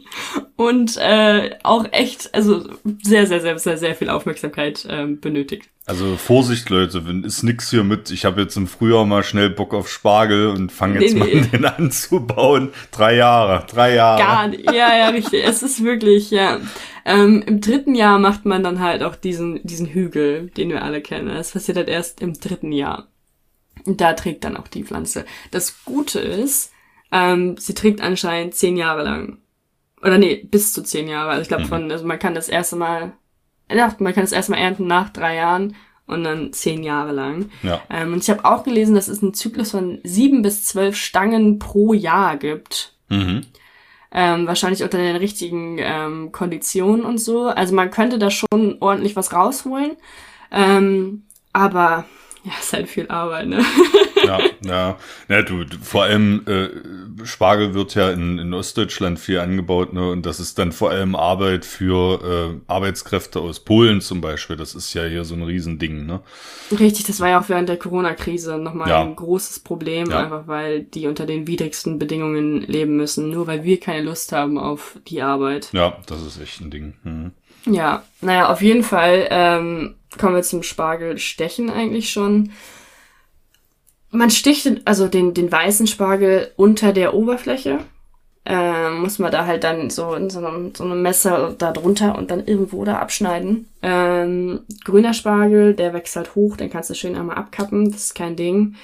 und 0.56 0.96
äh, 0.96 1.56
auch 1.62 1.86
echt, 1.92 2.34
also 2.34 2.68
sehr, 3.02 3.26
sehr, 3.26 3.40
sehr, 3.40 3.58
sehr, 3.58 3.78
sehr 3.78 3.94
viel 3.94 4.10
Aufmerksamkeit 4.10 4.86
ähm, 4.88 5.20
benötigt. 5.20 5.68
Also 5.88 6.16
Vorsicht, 6.16 6.68
Leute, 6.68 7.06
wenn 7.08 7.24
ist 7.24 7.42
nix 7.42 7.70
hier 7.70 7.82
mit. 7.82 8.10
Ich 8.10 8.26
habe 8.26 8.42
jetzt 8.42 8.56
im 8.56 8.66
Frühjahr 8.66 9.06
mal 9.06 9.22
schnell 9.22 9.48
Bock 9.48 9.72
auf 9.72 9.88
Spargel 9.88 10.48
und 10.48 10.70
fange 10.70 11.00
jetzt 11.00 11.14
nee, 11.14 11.18
mal 11.18 11.28
nee. 11.28 11.40
den 11.52 11.64
anzubauen. 11.64 12.72
Drei 12.90 13.16
Jahre, 13.16 13.64
drei 13.66 13.94
Jahre. 13.94 14.20
Gar 14.20 14.48
nicht. 14.48 14.66
Ja, 14.66 14.94
ja, 14.94 15.08
richtig. 15.08 15.42
Es 15.46 15.62
ist 15.62 15.82
wirklich, 15.82 16.30
ja. 16.30 16.60
Ähm, 17.06 17.42
Im 17.46 17.62
dritten 17.62 17.94
Jahr 17.94 18.18
macht 18.18 18.44
man 18.44 18.62
dann 18.62 18.80
halt 18.80 19.02
auch 19.02 19.16
diesen, 19.16 19.66
diesen 19.66 19.86
Hügel, 19.86 20.50
den 20.58 20.68
wir 20.68 20.82
alle 20.82 21.00
kennen. 21.00 21.28
Das 21.28 21.52
passiert 21.52 21.78
halt 21.78 21.88
erst 21.88 22.20
im 22.20 22.34
dritten 22.34 22.70
Jahr. 22.70 23.08
Und 23.86 24.00
da 24.00 24.12
trägt 24.14 24.44
dann 24.44 24.56
auch 24.56 24.68
die 24.68 24.84
Pflanze. 24.84 25.24
Das 25.50 25.84
Gute 25.84 26.20
ist, 26.20 26.72
ähm, 27.10 27.56
sie 27.58 27.74
trägt 27.74 28.00
anscheinend 28.00 28.54
zehn 28.54 28.76
Jahre 28.76 29.02
lang. 29.02 29.38
Oder 30.02 30.18
nee, 30.18 30.36
bis 30.36 30.72
zu 30.72 30.82
zehn 30.82 31.08
Jahre. 31.08 31.30
Also 31.30 31.42
ich 31.42 31.48
glaube 31.48 31.64
mhm. 31.64 31.68
von, 31.68 31.90
also 31.90 32.06
man 32.06 32.18
kann 32.18 32.34
das 32.34 32.48
erste 32.48 32.76
Mal, 32.76 33.12
ja, 33.70 33.94
man 33.98 34.14
kann 34.14 34.22
das 34.22 34.32
erste 34.32 34.52
Mal 34.52 34.58
ernten 34.58 34.86
nach 34.86 35.10
drei 35.10 35.36
Jahren 35.36 35.74
und 36.06 36.24
dann 36.24 36.52
zehn 36.52 36.82
Jahre 36.82 37.12
lang. 37.12 37.50
Ja. 37.62 37.82
Ähm, 37.90 38.12
und 38.12 38.22
ich 38.22 38.30
habe 38.30 38.44
auch 38.44 38.64
gelesen, 38.64 38.94
dass 38.94 39.08
es 39.08 39.22
einen 39.22 39.34
Zyklus 39.34 39.72
von 39.72 40.00
sieben 40.04 40.42
bis 40.42 40.64
zwölf 40.64 40.96
Stangen 40.96 41.58
pro 41.58 41.92
Jahr 41.92 42.36
gibt. 42.36 42.94
Mhm. 43.08 43.42
Ähm, 44.10 44.46
wahrscheinlich 44.46 44.82
unter 44.82 44.96
den 44.96 45.16
richtigen 45.16 45.76
ähm, 45.78 46.32
Konditionen 46.32 47.04
und 47.04 47.18
so. 47.18 47.48
Also 47.48 47.74
man 47.74 47.90
könnte 47.90 48.18
da 48.18 48.30
schon 48.30 48.78
ordentlich 48.80 49.16
was 49.16 49.34
rausholen. 49.34 49.96
Ähm, 50.50 51.24
aber 51.52 52.06
ja, 52.44 52.52
ist 52.60 52.72
halt 52.72 52.88
viel 52.88 53.08
Arbeit, 53.08 53.48
ne? 53.48 53.64
ja, 54.24 54.38
ja. 54.64 54.98
Ja, 55.28 55.42
du, 55.42 55.64
vor 55.82 56.04
allem 56.04 56.42
äh, 56.46 57.26
Spargel 57.26 57.74
wird 57.74 57.94
ja 57.94 58.10
in, 58.10 58.38
in 58.38 58.54
Ostdeutschland 58.54 59.18
viel 59.18 59.38
angebaut, 59.38 59.92
ne? 59.92 60.10
Und 60.10 60.24
das 60.24 60.40
ist 60.40 60.58
dann 60.58 60.72
vor 60.72 60.90
allem 60.90 61.14
Arbeit 61.16 61.64
für 61.64 62.54
äh, 62.56 62.60
Arbeitskräfte 62.70 63.40
aus 63.40 63.60
Polen 63.60 64.00
zum 64.00 64.20
Beispiel. 64.20 64.56
Das 64.56 64.74
ist 64.74 64.94
ja 64.94 65.04
hier 65.04 65.24
so 65.24 65.34
ein 65.34 65.42
Riesending, 65.42 66.06
ne? 66.06 66.20
Richtig, 66.78 67.06
das 67.06 67.20
war 67.20 67.28
ja 67.28 67.40
auch 67.40 67.48
während 67.48 67.68
der 67.68 67.76
Corona-Krise 67.76 68.58
nochmal 68.58 68.88
ja. 68.88 69.02
ein 69.02 69.16
großes 69.16 69.60
Problem, 69.60 70.10
ja. 70.10 70.20
einfach 70.24 70.46
weil 70.46 70.82
die 70.82 71.06
unter 71.06 71.26
den 71.26 71.46
widrigsten 71.46 71.98
Bedingungen 71.98 72.62
leben 72.62 72.96
müssen, 72.96 73.30
nur 73.30 73.46
weil 73.46 73.64
wir 73.64 73.80
keine 73.80 74.02
Lust 74.02 74.32
haben 74.32 74.58
auf 74.58 74.98
die 75.08 75.22
Arbeit. 75.22 75.70
Ja, 75.72 75.98
das 76.06 76.22
ist 76.22 76.40
echt 76.40 76.60
ein 76.60 76.70
Ding. 76.70 76.94
Mhm. 77.02 77.32
Ja, 77.68 78.02
naja, 78.20 78.50
auf 78.50 78.62
jeden 78.62 78.82
Fall 78.82 79.28
ähm, 79.30 79.94
kommen 80.18 80.34
wir 80.34 80.42
zum 80.42 80.62
Spargelstechen 80.62 81.70
eigentlich 81.70 82.10
schon. 82.10 82.52
Man 84.10 84.30
sticht 84.30 84.68
also 84.86 85.06
den, 85.06 85.34
den 85.34 85.52
weißen 85.52 85.86
Spargel 85.86 86.50
unter 86.56 86.92
der 86.92 87.14
Oberfläche. 87.14 87.80
Ähm, 88.46 89.02
muss 89.02 89.18
man 89.18 89.30
da 89.30 89.44
halt 89.44 89.64
dann 89.64 89.90
so 89.90 90.14
in 90.14 90.30
so 90.30 90.38
einem, 90.38 90.74
so 90.74 90.82
einem 90.82 91.02
Messer 91.02 91.54
da 91.58 91.70
drunter 91.70 92.16
und 92.16 92.30
dann 92.30 92.46
irgendwo 92.46 92.82
da 92.86 92.98
abschneiden. 92.98 93.68
Ähm, 93.82 94.60
grüner 94.84 95.12
Spargel, 95.12 95.74
der 95.74 95.92
wächst 95.92 96.16
halt 96.16 96.34
hoch, 96.34 96.56
den 96.56 96.70
kannst 96.70 96.88
du 96.88 96.94
schön 96.94 97.14
einmal 97.14 97.36
abkappen, 97.36 97.92
das 97.92 98.04
ist 98.04 98.14
kein 98.14 98.36
Ding. 98.36 98.76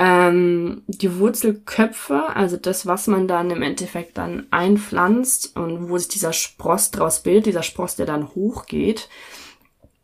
Ähm, 0.00 0.82
die 0.86 1.18
Wurzelköpfe, 1.18 2.36
also 2.36 2.56
das, 2.56 2.86
was 2.86 3.08
man 3.08 3.26
dann 3.26 3.50
im 3.50 3.62
Endeffekt 3.62 4.16
dann 4.16 4.46
einpflanzt 4.52 5.56
und 5.56 5.88
wo 5.88 5.98
sich 5.98 6.06
dieser 6.06 6.32
Spross 6.32 6.92
draus 6.92 7.24
bildet, 7.24 7.46
dieser 7.46 7.64
Spross, 7.64 7.96
der 7.96 8.06
dann 8.06 8.28
hochgeht, 8.28 9.08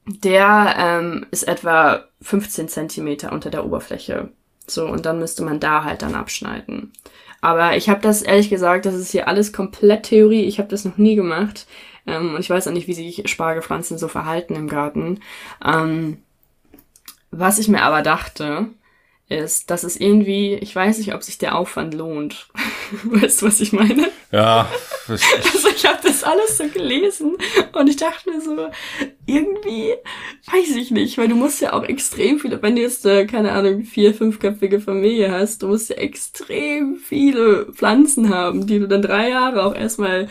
der 0.05 0.75
ähm, 0.77 1.27
ist 1.31 1.47
etwa 1.47 2.07
15 2.23 2.69
Zentimeter 2.69 3.31
unter 3.31 3.51
der 3.51 3.65
Oberfläche. 3.65 4.31
So, 4.67 4.85
und 4.85 5.07
dann 5.07 5.21
müsste 5.21 5.45
man 5.45 5.61
da 5.61 5.85
halt 5.85 6.03
dann 6.03 6.17
abschneiden. 6.17 6.93
Aber 7.41 7.77
ich 7.77 7.89
habe 7.89 8.01
das 8.01 8.23
ehrlich 8.23 8.51
gesagt, 8.51 8.87
das 8.87 8.95
ist 8.95 9.13
hier 9.13 9.29
alles 9.29 9.53
komplett 9.53 10.07
Theorie. 10.07 10.43
Ich 10.43 10.59
habe 10.59 10.69
das 10.69 10.85
noch 10.85 10.97
nie 10.97 11.15
gemacht. 11.15 11.69
Ähm, 12.05 12.35
und 12.35 12.41
ich 12.41 12.51
weiß 12.51 12.67
auch 12.67 12.73
nicht, 12.73 12.89
wie 12.89 12.95
sich 12.95 13.31
Spargelpflanzen 13.31 13.97
so 13.97 14.09
verhalten 14.09 14.57
im 14.57 14.67
Garten. 14.67 15.21
Ähm, 15.65 16.19
was 17.31 17.61
ich 17.61 17.69
mir 17.69 17.83
aber 17.83 18.03
dachte, 18.03 18.71
ist, 19.29 19.71
dass 19.71 19.85
es 19.85 19.97
irgendwie, 19.97 20.55
ich 20.55 20.75
weiß 20.77 20.99
nicht, 20.99 21.15
ob 21.15 21.23
sich 21.23 21.39
der 21.39 21.57
Aufwand 21.57 21.95
lohnt. 21.95 22.49
weißt 23.05 23.43
du, 23.43 23.47
was 23.47 23.61
ich 23.61 23.73
meine? 23.73 24.11
Ja. 24.31 24.69
also 25.09 25.69
ich 25.75 25.87
habe 25.87 25.99
das 26.03 26.25
alles 26.25 26.59
so 26.59 26.69
gelesen 26.69 27.37
und 27.73 27.89
ich 27.89 27.97
dachte 27.97 28.31
mir 28.31 28.41
so, 28.41 28.69
irgendwie, 29.27 29.95
weiß 30.53 30.77
ich 30.77 30.91
nicht, 30.91 31.17
weil 31.17 31.29
du 31.29 31.37
musst 31.37 31.63
ja 31.63 31.73
auch 31.73 31.85
extrem 31.85 32.39
viele, 32.39 32.61
wenn 32.63 32.77
du 32.77 32.83
jetzt, 32.83 33.05
keine 33.05 33.53
Ahnung, 33.53 33.85
vier, 33.85 34.13
fünfköpfige 34.15 34.81
Familie 34.81 35.33
hast, 35.33 35.63
du 35.63 35.69
musst 35.69 35.89
ja 35.89 35.97
extrem 35.97 36.97
viele 36.97 37.73
Pflanzen 37.73 38.29
haben, 38.29 38.67
die 38.67 38.79
du 38.79 38.87
dann 38.87 39.03
drei 39.03 39.31
Jahre 39.31 39.65
auch 39.65 39.75
erstmal 39.75 40.29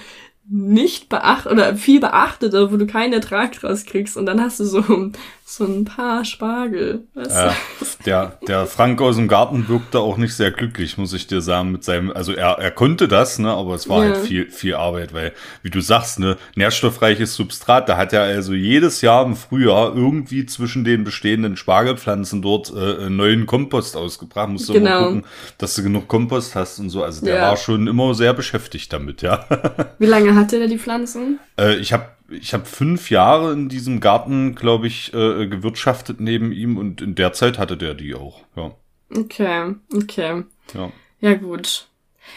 nicht 0.49 1.09
beachtet 1.09 1.51
oder 1.51 1.75
viel 1.75 1.99
beachtet, 1.99 2.53
wo 2.53 2.77
du 2.77 2.85
keinen 2.85 3.13
Ertrag 3.13 3.53
draus 3.53 3.85
kriegst 3.85 4.17
und 4.17 4.25
dann 4.25 4.41
hast 4.41 4.59
du 4.59 4.65
so, 4.65 5.11
so 5.45 5.65
ein 5.65 5.85
paar 5.85 6.25
Spargel. 6.25 7.03
Weißt 7.13 7.31
ja, 7.31 7.55
der, 8.05 8.37
der 8.47 8.65
Frank 8.65 9.01
aus 9.01 9.17
dem 9.17 9.27
Garten 9.27 9.67
wirkte 9.67 9.99
auch 9.99 10.17
nicht 10.17 10.33
sehr 10.33 10.51
glücklich, 10.51 10.97
muss 10.97 11.13
ich 11.13 11.27
dir 11.27 11.41
sagen, 11.41 11.71
mit 11.71 11.83
seinem, 11.83 12.11
also 12.11 12.33
er, 12.33 12.57
er 12.59 12.71
konnte 12.71 13.07
das, 13.07 13.39
ne, 13.39 13.51
aber 13.51 13.75
es 13.75 13.89
war 13.89 14.05
ja. 14.05 14.13
halt 14.13 14.25
viel, 14.25 14.49
viel 14.49 14.75
Arbeit, 14.75 15.13
weil, 15.13 15.33
wie 15.61 15.69
du 15.69 15.81
sagst, 15.81 16.19
ne, 16.19 16.37
nährstoffreiches 16.55 17.35
Substrat, 17.35 17.89
da 17.89 17.97
hat 17.97 18.13
er 18.13 18.21
also 18.21 18.53
jedes 18.53 19.01
Jahr 19.01 19.25
im 19.25 19.35
Frühjahr 19.35 19.95
irgendwie 19.95 20.45
zwischen 20.45 20.83
den 20.83 21.03
bestehenden 21.03 21.57
Spargelpflanzen 21.57 22.41
dort 22.41 22.73
äh, 22.75 23.09
neuen 23.09 23.45
Kompost 23.45 23.97
ausgebracht. 23.97 24.49
Musst 24.49 24.69
du 24.69 24.73
genau. 24.73 24.89
mal 24.89 25.05
gucken, 25.07 25.25
dass 25.57 25.75
du 25.75 25.83
genug 25.83 26.07
Kompost 26.07 26.55
hast 26.55 26.79
und 26.79 26.89
so. 26.89 27.03
Also 27.03 27.25
der 27.25 27.35
ja. 27.35 27.41
war 27.49 27.57
schon 27.57 27.87
immer 27.87 28.13
sehr 28.13 28.33
beschäftigt 28.33 28.91
damit, 28.93 29.21
ja. 29.21 29.45
Wie 29.99 30.05
lange 30.05 30.35
hatte 30.35 30.57
der 30.57 30.67
die 30.67 30.79
Pflanzen? 30.79 31.39
Äh, 31.59 31.75
ich 31.75 31.93
habe 31.93 32.05
ich 32.29 32.53
hab 32.53 32.67
fünf 32.67 33.09
Jahre 33.09 33.53
in 33.53 33.69
diesem 33.69 33.99
Garten, 33.99 34.55
glaube 34.55 34.87
ich, 34.87 35.13
äh, 35.13 35.47
gewirtschaftet 35.47 36.19
neben 36.19 36.51
ihm 36.51 36.77
und 36.77 37.01
in 37.01 37.15
der 37.15 37.33
Zeit 37.33 37.57
hatte 37.57 37.77
der 37.77 37.93
die 37.93 38.15
auch, 38.15 38.41
ja. 38.55 38.71
Okay, 39.15 39.75
okay. 39.93 40.43
Ja. 40.73 40.91
Ja, 41.19 41.33
gut. 41.35 41.87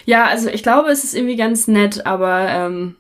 Ja, 0.05 0.27
also 0.27 0.49
ich 0.49 0.63
glaube, 0.63 0.91
es 0.91 1.05
ist 1.05 1.15
irgendwie 1.15 1.37
ganz 1.37 1.69
nett, 1.69 2.07
aber 2.07 2.49
ähm, 2.49 2.97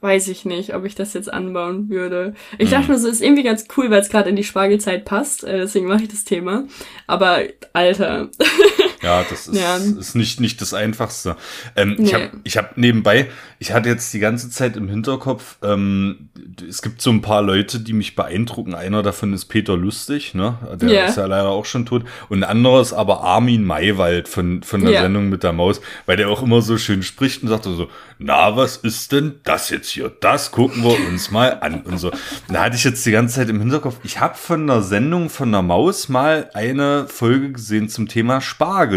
weiß 0.00 0.28
ich 0.28 0.44
nicht, 0.44 0.74
ob 0.74 0.84
ich 0.84 0.94
das 0.94 1.14
jetzt 1.14 1.32
anbauen 1.32 1.88
würde. 1.90 2.34
Ich 2.58 2.70
dachte 2.70 2.90
mir 2.90 2.98
so, 2.98 3.08
ist 3.08 3.22
irgendwie 3.22 3.42
ganz 3.42 3.66
cool, 3.76 3.90
weil 3.90 4.00
es 4.00 4.10
gerade 4.10 4.30
in 4.30 4.36
die 4.36 4.44
Spargelzeit 4.44 5.04
passt, 5.04 5.44
äh, 5.44 5.58
deswegen 5.58 5.86
mache 5.86 6.02
ich 6.02 6.08
das 6.08 6.24
Thema. 6.24 6.64
Aber 7.06 7.40
Alter. 7.72 8.30
Ja, 9.04 9.22
das 9.28 9.48
ist, 9.48 9.56
ja. 9.56 9.76
ist 9.76 10.14
nicht, 10.14 10.40
nicht 10.40 10.60
das 10.60 10.72
Einfachste. 10.74 11.36
Ähm, 11.76 11.96
nee. 11.98 12.04
Ich 12.04 12.14
habe 12.14 12.30
ich 12.42 12.56
hab 12.56 12.76
nebenbei, 12.76 13.28
ich 13.58 13.72
hatte 13.72 13.88
jetzt 13.88 14.12
die 14.14 14.18
ganze 14.18 14.50
Zeit 14.50 14.76
im 14.76 14.88
Hinterkopf, 14.88 15.56
ähm, 15.62 16.30
es 16.68 16.82
gibt 16.82 17.02
so 17.02 17.10
ein 17.10 17.20
paar 17.20 17.42
Leute, 17.42 17.80
die 17.80 17.92
mich 17.92 18.16
beeindrucken. 18.16 18.74
Einer 18.74 19.02
davon 19.02 19.32
ist 19.32 19.46
Peter 19.46 19.76
Lustig, 19.76 20.34
ne? 20.34 20.58
Der 20.80 20.88
yeah. 20.88 21.06
ist 21.06 21.16
ja 21.16 21.26
leider 21.26 21.48
auch 21.48 21.64
schon 21.64 21.86
tot. 21.86 22.04
Und 22.28 22.42
ein 22.42 22.48
anderer 22.48 22.80
ist 22.80 22.92
aber 22.92 23.22
Armin 23.22 23.64
Maywald 23.64 24.28
von, 24.28 24.62
von 24.62 24.82
der 24.82 24.92
yeah. 24.92 25.02
Sendung 25.02 25.28
mit 25.28 25.42
der 25.42 25.52
Maus, 25.52 25.80
weil 26.06 26.16
der 26.16 26.28
auch 26.28 26.42
immer 26.42 26.62
so 26.62 26.78
schön 26.78 27.02
spricht 27.02 27.42
und 27.42 27.48
sagt 27.48 27.64
so, 27.64 27.88
na, 28.18 28.56
was 28.56 28.76
ist 28.76 29.12
denn 29.12 29.40
das 29.44 29.70
jetzt 29.70 29.88
hier? 29.90 30.10
Das 30.20 30.50
gucken 30.50 30.82
wir 30.82 30.96
uns 31.08 31.30
mal 31.30 31.58
an 31.60 31.82
und 31.82 31.98
so. 31.98 32.10
Da 32.48 32.64
hatte 32.64 32.76
ich 32.76 32.84
jetzt 32.84 33.04
die 33.04 33.10
ganze 33.10 33.36
Zeit 33.36 33.48
im 33.48 33.60
Hinterkopf, 33.60 33.96
ich 34.02 34.20
habe 34.20 34.36
von 34.36 34.66
der 34.66 34.82
Sendung 34.82 35.30
von 35.30 35.50
der 35.52 35.62
Maus 35.62 36.08
mal 36.08 36.48
eine 36.54 37.06
Folge 37.08 37.52
gesehen 37.52 37.88
zum 37.88 38.08
Thema 38.08 38.40
Spargel. 38.40 38.93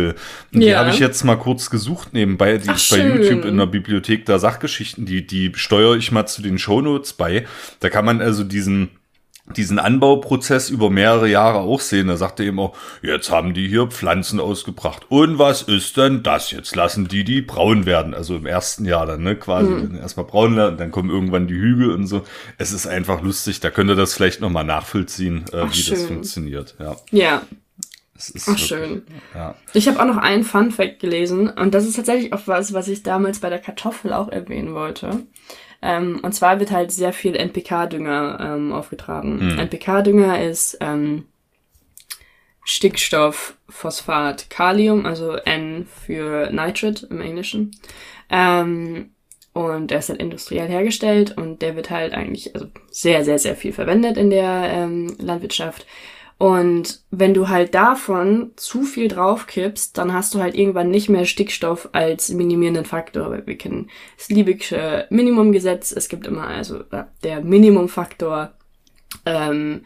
Und 0.53 0.61
ja. 0.61 0.67
die 0.67 0.75
habe 0.75 0.89
ich 0.89 0.99
jetzt 0.99 1.23
mal 1.23 1.37
kurz 1.37 1.69
gesucht 1.69 2.13
nebenbei. 2.13 2.57
Die 2.57 2.69
Ach, 2.69 2.75
ist 2.75 2.89
bei 2.89 2.97
schön. 2.97 3.21
YouTube 3.21 3.45
in 3.45 3.57
der 3.57 3.65
Bibliothek 3.65 4.25
der 4.25 4.39
Sachgeschichten. 4.39 5.05
Die, 5.05 5.25
die 5.25 5.51
steuere 5.55 5.95
ich 5.95 6.11
mal 6.11 6.25
zu 6.25 6.41
den 6.41 6.57
Shownotes 6.57 7.13
bei. 7.13 7.45
Da 7.79 7.89
kann 7.89 8.05
man 8.05 8.21
also 8.21 8.43
diesen 8.43 8.89
diesen 9.55 9.79
Anbauprozess 9.79 10.69
über 10.69 10.89
mehrere 10.89 11.29
Jahre 11.29 11.59
auch 11.59 11.79
sehen. 11.79 12.07
Da 12.07 12.17
sagt 12.17 12.39
er 12.39 12.47
eben 12.47 12.59
auch, 12.59 12.75
jetzt 13.01 13.31
haben 13.31 13.53
die 13.53 13.67
hier 13.67 13.87
Pflanzen 13.87 14.39
ausgebracht. 14.39 15.05
Und 15.09 15.39
was 15.39 15.61
ist 15.61 15.95
denn 15.95 16.23
das? 16.23 16.51
Jetzt 16.51 16.75
lassen 16.75 17.07
die 17.07 17.23
die 17.23 17.41
braun 17.41 17.85
werden. 17.85 18.13
Also 18.13 18.35
im 18.35 18.45
ersten 18.45 18.85
Jahr 18.85 19.05
dann, 19.05 19.23
ne, 19.23 19.35
quasi 19.35 19.69
mhm. 19.69 19.95
erstmal 19.95 20.25
braun 20.25 20.55
werden, 20.55 20.77
dann 20.77 20.91
kommen 20.91 21.09
irgendwann 21.09 21.47
die 21.47 21.55
Hügel 21.55 21.91
und 21.91 22.07
so. 22.07 22.23
Es 22.57 22.71
ist 22.71 22.87
einfach 22.87 23.21
lustig. 23.21 23.59
Da 23.59 23.69
könnt 23.69 23.89
ihr 23.89 23.95
das 23.95 24.13
vielleicht 24.13 24.41
nochmal 24.41 24.65
nachvollziehen, 24.65 25.45
äh, 25.53 25.61
Ach, 25.61 25.71
wie 25.71 25.77
schön. 25.77 25.95
das 25.95 26.05
funktioniert. 26.05 26.75
Ja. 26.79 26.95
Ja. 27.11 27.41
Ach, 28.17 28.47
wirklich, 28.47 28.65
schön. 28.65 29.05
Ja. 29.33 29.55
Ich 29.73 29.87
habe 29.87 29.99
auch 29.99 30.05
noch 30.05 30.17
einen 30.17 30.43
Fun 30.43 30.71
Fact 30.71 30.99
gelesen 30.99 31.49
und 31.49 31.73
das 31.73 31.85
ist 31.85 31.95
tatsächlich 31.95 32.33
auch 32.33 32.41
was, 32.45 32.73
was 32.73 32.87
ich 32.87 33.03
damals 33.03 33.39
bei 33.39 33.49
der 33.49 33.59
Kartoffel 33.59 34.13
auch 34.13 34.29
erwähnen 34.29 34.73
wollte. 34.73 35.23
Ähm, 35.81 36.19
und 36.23 36.33
zwar 36.33 36.59
wird 36.59 36.71
halt 36.71 36.91
sehr 36.91 37.13
viel 37.13 37.35
NPK-Dünger 37.35 38.39
ähm, 38.41 38.73
aufgetragen. 38.73 39.53
Mhm. 39.53 39.59
NPK-Dünger 39.59 40.43
ist 40.43 40.77
ähm, 40.81 41.25
Stickstoff, 42.63 43.55
Phosphat, 43.69 44.49
Kalium, 44.49 45.05
also 45.05 45.35
N 45.35 45.87
für 46.05 46.49
Nitrate 46.51 47.07
im 47.09 47.21
Englischen. 47.21 47.71
Ähm, 48.29 49.11
und 49.53 49.89
der 49.89 49.99
ist 49.99 50.09
halt 50.09 50.19
industriell 50.19 50.67
hergestellt 50.67 51.35
und 51.35 51.61
der 51.61 51.75
wird 51.75 51.89
halt 51.89 52.13
eigentlich 52.13 52.53
also 52.53 52.67
sehr, 52.91 53.23
sehr, 53.23 53.39
sehr 53.39 53.55
viel 53.55 53.73
verwendet 53.73 54.17
in 54.17 54.29
der 54.29 54.69
ähm, 54.71 55.15
Landwirtschaft. 55.19 55.87
Und 56.37 57.01
wenn 57.09 57.33
du 57.33 57.49
halt 57.49 57.73
davon 57.73 58.51
zu 58.57 58.83
viel 58.83 59.07
draufkippst, 59.07 59.97
dann 59.97 60.13
hast 60.13 60.35
du 60.35 60.39
halt 60.39 60.55
irgendwann 60.55 60.91
nicht 60.91 61.09
mehr 61.09 61.25
Stickstoff 61.25 61.89
als 61.93 62.29
minimierenden 62.29 62.85
Faktor. 62.85 63.31
Weil 63.31 63.47
wir 63.47 63.57
kennen 63.57 63.89
das 64.17 64.29
Liebig'sche 64.29 65.05
Minimumgesetz. 65.09 65.91
Es 65.91 66.09
gibt 66.09 66.27
immer, 66.27 66.47
also 66.47 66.83
der 67.23 67.41
Minimumfaktor 67.41 68.51
ähm, 69.25 69.81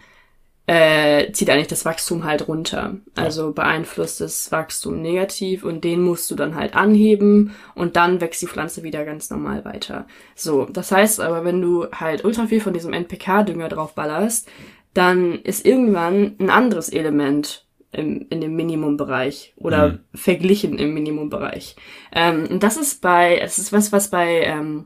äh, 0.68 1.32
zieht 1.32 1.49
eigentlich 1.49 1.68
das 1.68 1.86
Wachstum 1.86 2.24
halt 2.24 2.47
runter. 2.47 2.97
Also 3.16 3.52
beeinflusst 3.52 4.22
das 4.22 4.52
Wachstum 4.52 5.02
negativ 5.02 5.64
und 5.64 5.84
den 5.84 6.02
musst 6.02 6.30
du 6.32 6.36
dann 6.36 6.56
halt 6.56 6.76
anheben 6.76 7.54
und 7.76 7.95
dann 7.95 8.22
wächst 8.22 8.41
die 8.41 8.47
Pflanze 8.47 8.84
wieder 8.84 9.04
ganz 9.04 9.30
normal 9.30 9.66
weiter. 9.66 10.06
So, 10.36 10.66
das 10.66 10.91
heißt 10.91 11.20
aber, 11.20 11.43
wenn 11.43 11.62
du 11.62 11.88
halt 11.91 12.24
ultra 12.24 12.45
viel 12.45 12.62
von 12.62 12.74
diesem 12.74 12.93
NPK-Dünger 12.93 13.70
drauf 13.70 13.95
ballerst, 13.95 14.49
dann 14.94 15.42
ist 15.42 15.66
irgendwann 15.66 16.36
ein 16.39 16.50
anderes 16.50 16.89
Element 16.89 17.66
im, 17.92 18.28
in 18.30 18.42
dem 18.42 18.56
Minimumbereich 18.56 19.54
oder 19.58 19.89
mhm. 19.89 20.00
verglichen 20.14 20.78
im 20.78 20.94
Minimumbereich. 20.94 21.76
Ähm, 22.12 22.48
und 22.50 22.64
das 22.64 22.78
ist 22.78 23.02
bei, 23.02 23.38
es 23.38 23.58
ist 23.58 23.74
was, 23.74 23.92
was 23.92 24.10
bei, 24.10 24.44
ähm, 24.44 24.86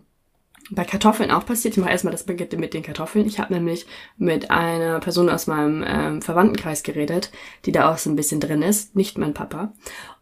bei 0.71 0.83
Kartoffeln 0.83 1.29
auch 1.29 1.45
passiert. 1.45 1.75
Ich 1.75 1.79
mache 1.79 1.91
erstmal 1.91 2.11
das 2.11 2.25
Baguette 2.25 2.57
mit 2.57 2.73
den 2.73 2.81
Kartoffeln. 2.81 3.27
Ich 3.27 3.39
habe 3.39 3.53
nämlich 3.53 3.85
mit 4.17 4.49
einer 4.49 4.99
Person 4.99 5.29
aus 5.29 5.45
meinem 5.45 5.83
ähm, 5.87 6.21
Verwandtenkreis 6.23 6.81
geredet, 6.81 7.31
die 7.65 7.71
da 7.71 7.91
auch 7.91 7.99
so 7.99 8.09
ein 8.09 8.15
bisschen 8.15 8.39
drin 8.39 8.63
ist, 8.63 8.95
nicht 8.95 9.17
mein 9.19 9.35
Papa. 9.35 9.73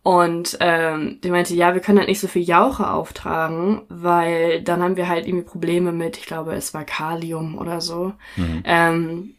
Und 0.02 0.58
ähm, 0.60 1.20
die 1.24 1.32
meinte, 1.32 1.56
ja, 1.56 1.74
wir 1.74 1.80
können 1.80 2.00
halt 2.00 2.10
nicht 2.10 2.20
so 2.20 2.28
viel 2.28 2.42
Jauche 2.42 2.92
auftragen, 2.92 3.84
weil 3.88 4.62
dann 4.62 4.84
haben 4.84 4.98
wir 4.98 5.08
halt 5.08 5.26
irgendwie 5.26 5.46
Probleme 5.46 5.94
mit, 5.94 6.18
ich 6.18 6.26
glaube, 6.26 6.54
es 6.54 6.74
war 6.74 6.84
Kalium 6.84 7.58
oder 7.58 7.80
so. 7.80 8.12
Mhm. 8.36 8.64
Ähm, 8.66 9.36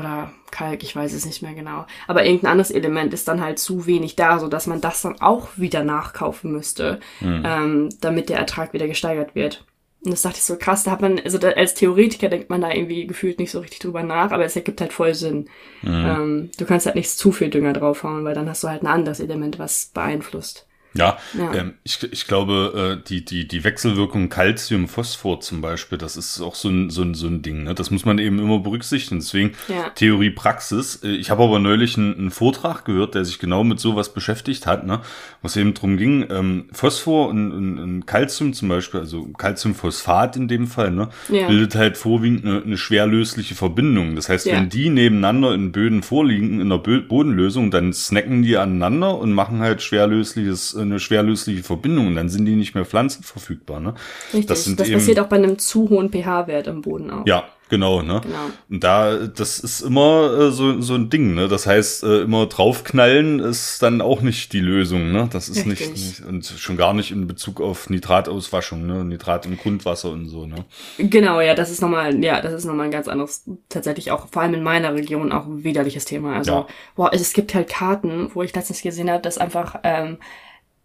oder 0.00 0.32
Kalk, 0.50 0.82
ich 0.82 0.96
weiß 0.96 1.12
es 1.12 1.26
nicht 1.26 1.42
mehr 1.42 1.54
genau. 1.54 1.86
Aber 2.08 2.24
irgendein 2.24 2.52
anderes 2.52 2.70
Element 2.70 3.14
ist 3.14 3.28
dann 3.28 3.40
halt 3.40 3.58
zu 3.58 3.86
wenig 3.86 4.16
da, 4.16 4.38
so 4.38 4.48
dass 4.48 4.66
man 4.66 4.80
das 4.80 5.02
dann 5.02 5.20
auch 5.20 5.48
wieder 5.56 5.84
nachkaufen 5.84 6.50
müsste, 6.50 6.98
mhm. 7.20 7.42
ähm, 7.46 7.88
damit 8.00 8.28
der 8.28 8.38
Ertrag 8.38 8.72
wieder 8.72 8.88
gesteigert 8.88 9.34
wird. 9.34 9.64
Und 10.02 10.12
das 10.12 10.22
dachte 10.22 10.38
ich 10.38 10.44
so 10.44 10.56
krass, 10.56 10.82
da 10.82 10.92
hat 10.92 11.02
man, 11.02 11.20
also 11.20 11.36
da, 11.36 11.50
als 11.50 11.74
Theoretiker 11.74 12.30
denkt 12.30 12.48
man 12.48 12.62
da 12.62 12.72
irgendwie 12.72 13.06
gefühlt 13.06 13.38
nicht 13.38 13.50
so 13.50 13.60
richtig 13.60 13.80
drüber 13.80 14.02
nach, 14.02 14.30
aber 14.30 14.44
es 14.46 14.56
ergibt 14.56 14.80
halt 14.80 14.94
voll 14.94 15.14
Sinn. 15.14 15.48
Mhm. 15.82 15.90
Ähm, 16.06 16.50
du 16.58 16.64
kannst 16.64 16.86
halt 16.86 16.96
nicht 16.96 17.10
zu 17.10 17.32
viel 17.32 17.50
Dünger 17.50 17.74
draufhauen, 17.74 18.24
weil 18.24 18.34
dann 18.34 18.48
hast 18.48 18.64
du 18.64 18.68
halt 18.68 18.82
ein 18.82 18.86
anderes 18.86 19.20
Element, 19.20 19.58
was 19.58 19.90
beeinflusst. 19.92 20.66
Ja, 20.94 21.18
ja. 21.38 21.54
Ähm, 21.54 21.74
ich, 21.84 22.02
ich 22.10 22.26
glaube, 22.26 22.98
äh, 23.00 23.08
die, 23.08 23.24
die, 23.24 23.46
die 23.46 23.62
Wechselwirkung 23.62 24.28
Calcium-Phosphor 24.28 25.40
zum 25.40 25.60
Beispiel, 25.60 25.98
das 25.98 26.16
ist 26.16 26.40
auch 26.40 26.56
so 26.56 26.68
ein, 26.68 26.90
so 26.90 27.02
ein, 27.02 27.14
so 27.14 27.28
ein 27.28 27.42
Ding. 27.42 27.62
Ne? 27.62 27.74
Das 27.74 27.90
muss 27.90 28.04
man 28.04 28.18
eben 28.18 28.40
immer 28.40 28.58
berücksichtigen. 28.58 29.20
Deswegen 29.20 29.52
ja. 29.68 29.90
Theorie, 29.90 30.30
Praxis. 30.30 31.02
Äh, 31.04 31.10
ich 31.10 31.30
habe 31.30 31.44
aber 31.44 31.60
neulich 31.60 31.96
einen, 31.96 32.14
einen, 32.16 32.30
Vortrag 32.30 32.84
gehört, 32.84 33.14
der 33.14 33.24
sich 33.24 33.38
genau 33.38 33.62
mit 33.62 33.78
sowas 33.78 34.12
beschäftigt 34.12 34.66
hat, 34.66 34.86
ne? 34.86 35.00
was 35.42 35.56
eben 35.56 35.74
drum 35.74 35.96
ging. 35.96 36.26
Ähm, 36.28 36.68
Phosphor 36.72 37.28
und, 37.28 37.52
und, 37.52 37.78
und 37.78 38.06
Calcium 38.06 38.52
zum 38.52 38.68
Beispiel, 38.68 39.00
also 39.00 39.24
Calciumphosphat 39.26 40.36
in 40.36 40.48
dem 40.48 40.66
Fall, 40.66 40.90
ne? 40.90 41.08
Ja. 41.28 41.46
bildet 41.46 41.74
halt 41.74 41.96
vorwiegend 41.96 42.44
eine, 42.44 42.62
eine 42.62 42.78
schwerlösliche 42.78 43.54
Verbindung. 43.54 44.16
Das 44.16 44.28
heißt, 44.28 44.46
wenn 44.46 44.68
die 44.68 44.90
nebeneinander 44.90 45.54
in 45.54 45.72
Böden 45.72 46.02
vorliegen, 46.02 46.60
in 46.60 46.68
der 46.68 46.78
Bodenlösung, 46.78 47.70
dann 47.70 47.92
snacken 47.92 48.42
die 48.42 48.56
aneinander 48.56 49.16
und 49.18 49.32
machen 49.32 49.60
halt 49.60 49.82
schwerlösliches 49.82 50.74
eine 50.82 51.00
schwerlösliche 51.00 51.62
Verbindung 51.62 52.08
und 52.08 52.14
dann 52.16 52.28
sind 52.28 52.44
die 52.44 52.56
nicht 52.56 52.74
mehr 52.74 52.84
pflanzenverfügbar. 52.84 53.80
Ne? 53.80 53.94
Richtig, 54.32 54.46
das, 54.46 54.64
das 54.76 54.88
eben, 54.88 54.98
passiert 54.98 55.20
auch 55.20 55.26
bei 55.26 55.36
einem 55.36 55.58
zu 55.58 55.88
hohen 55.88 56.10
pH-Wert 56.10 56.66
im 56.66 56.82
Boden 56.82 57.10
auch. 57.10 57.26
Ja, 57.26 57.44
genau. 57.68 58.02
Ne? 58.02 58.20
genau. 58.22 58.50
Und 58.68 58.84
da, 58.84 59.26
das 59.26 59.58
ist 59.60 59.80
immer 59.80 60.38
äh, 60.38 60.50
so, 60.50 60.80
so 60.80 60.94
ein 60.94 61.08
Ding. 61.08 61.34
Ne? 61.34 61.48
Das 61.48 61.66
heißt, 61.66 62.04
äh, 62.04 62.22
immer 62.22 62.46
draufknallen 62.46 63.40
ist 63.40 63.82
dann 63.82 64.00
auch 64.00 64.20
nicht 64.20 64.52
die 64.52 64.60
Lösung. 64.60 65.12
Ne? 65.12 65.28
Das 65.32 65.48
ist 65.48 65.66
nicht, 65.66 65.90
nicht, 65.90 66.24
und 66.24 66.44
schon 66.44 66.76
gar 66.76 66.92
nicht 66.92 67.10
in 67.10 67.26
Bezug 67.26 67.60
auf 67.60 67.88
Nitratauswaschung, 67.88 68.86
ne? 68.86 69.04
Nitrat 69.04 69.46
im 69.46 69.56
Grundwasser 69.56 70.10
und 70.10 70.28
so. 70.28 70.46
Ne? 70.46 70.64
Genau, 70.98 71.40
ja, 71.40 71.54
das 71.54 71.70
ist 71.70 71.80
nochmal, 71.80 72.22
ja, 72.22 72.40
das 72.40 72.52
ist 72.52 72.64
nochmal 72.64 72.86
ein 72.86 72.92
ganz 72.92 73.08
anderes, 73.08 73.44
tatsächlich 73.68 74.10
auch, 74.10 74.28
vor 74.30 74.42
allem 74.42 74.54
in 74.54 74.62
meiner 74.62 74.94
Region 74.94 75.32
auch 75.32 75.46
ein 75.46 75.64
widerliches 75.64 76.04
Thema. 76.04 76.36
Also, 76.36 76.52
ja. 76.52 76.66
boah, 76.96 77.10
es 77.12 77.32
gibt 77.32 77.54
halt 77.54 77.68
Karten, 77.68 78.30
wo 78.34 78.42
ich 78.42 78.54
letztens 78.54 78.82
gesehen 78.82 79.10
habe, 79.10 79.22
dass 79.22 79.38
einfach 79.38 79.78
ähm, 79.84 80.18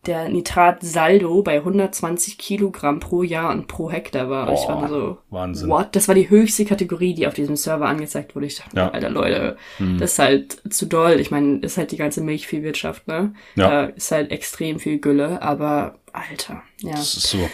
der 0.08 0.30
Nitratsaldo 0.30 1.42
bei 1.42 1.58
120 1.58 2.38
Kilogramm 2.38 3.00
pro 3.00 3.24
Jahr 3.24 3.52
und 3.52 3.68
pro 3.68 3.92
Hektar 3.92 4.30
war. 4.30 4.46
Boah, 4.46 4.54
ich 4.54 4.68
war 4.68 4.88
so, 4.90 5.18
Wahnsinn. 5.30 5.70
what? 5.70 5.96
Das 5.96 6.08
war 6.08 6.16
die 6.16 6.30
höchste 6.30 6.66
Kategorie, 6.66 7.14
die 7.14 7.28
auf 7.28 7.34
diesem 7.34 7.56
Server 7.56 7.88
angezeigt 7.88 8.36
wurde. 8.36 8.48
Ich 8.48 8.58
dachte, 8.58 8.76
ja. 8.76 8.90
alter 8.90 9.10
Leute, 9.10 9.58
hm. 9.78 9.98
das 9.98 10.14
ist 10.14 10.20
halt 10.20 10.62
zu 10.74 10.86
doll. 10.86 11.20
Ich 11.20 11.32
meine, 11.32 11.60
ist 11.60 11.78
halt 11.78 11.92
die 11.92 11.98
ganze 11.98 12.22
Milchviehwirtschaft, 12.22 13.08
ne? 13.08 13.34
Ja. 13.56 13.70
Da 13.70 13.84
ist 13.86 14.12
halt 14.12 14.32
extrem 14.32 14.80
viel 14.80 15.00
Gülle, 15.00 15.42
aber 15.42 15.96
alter, 16.14 16.64
ja. 16.80 16.92
Das 16.92 17.18
ist 17.18 17.28
so. 17.28 17.50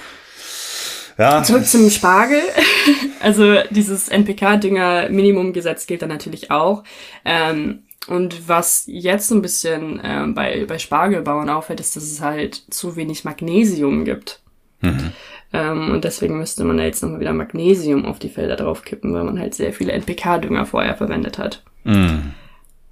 Ja. 1.18 1.44
Zurück 1.44 1.68
zum 1.68 1.90
Spargel. 1.90 2.42
also 3.20 3.58
dieses 3.70 4.10
NPK-Dünger-Minimumgesetz 4.10 5.86
gilt 5.86 6.02
dann 6.02 6.10
natürlich 6.10 6.52
auch. 6.52 6.84
Ähm, 7.26 7.84
und 8.08 8.48
was 8.48 8.84
jetzt 8.88 9.28
so 9.28 9.36
ein 9.36 9.42
bisschen 9.42 10.02
ähm, 10.04 10.34
bei, 10.34 10.66
bei 10.66 10.80
Spargelbauern 10.80 11.50
auffällt, 11.50 11.80
ist, 11.80 11.96
dass 11.96 12.04
es 12.04 12.22
halt 12.22 12.56
zu 12.70 12.96
wenig 12.96 13.26
Magnesium 13.26 14.06
gibt. 14.06 14.42
Mhm. 14.82 15.12
Ähm, 15.54 15.92
und 15.92 16.04
deswegen 16.04 16.38
müsste 16.38 16.64
man 16.64 16.80
jetzt 16.80 17.04
nochmal 17.04 17.20
wieder 17.20 17.34
Magnesium 17.34 18.06
auf 18.06 18.20
die 18.20 18.30
Felder 18.30 18.56
draufkippen, 18.56 19.14
weil 19.14 19.24
man 19.24 19.40
halt 19.40 19.54
sehr 19.54 19.74
viele 19.74 19.92
NPK-Dünger 19.92 20.66
vorher 20.66 20.96
verwendet 20.96 21.38
hat. 21.38 21.64
Mhm. 21.84 22.34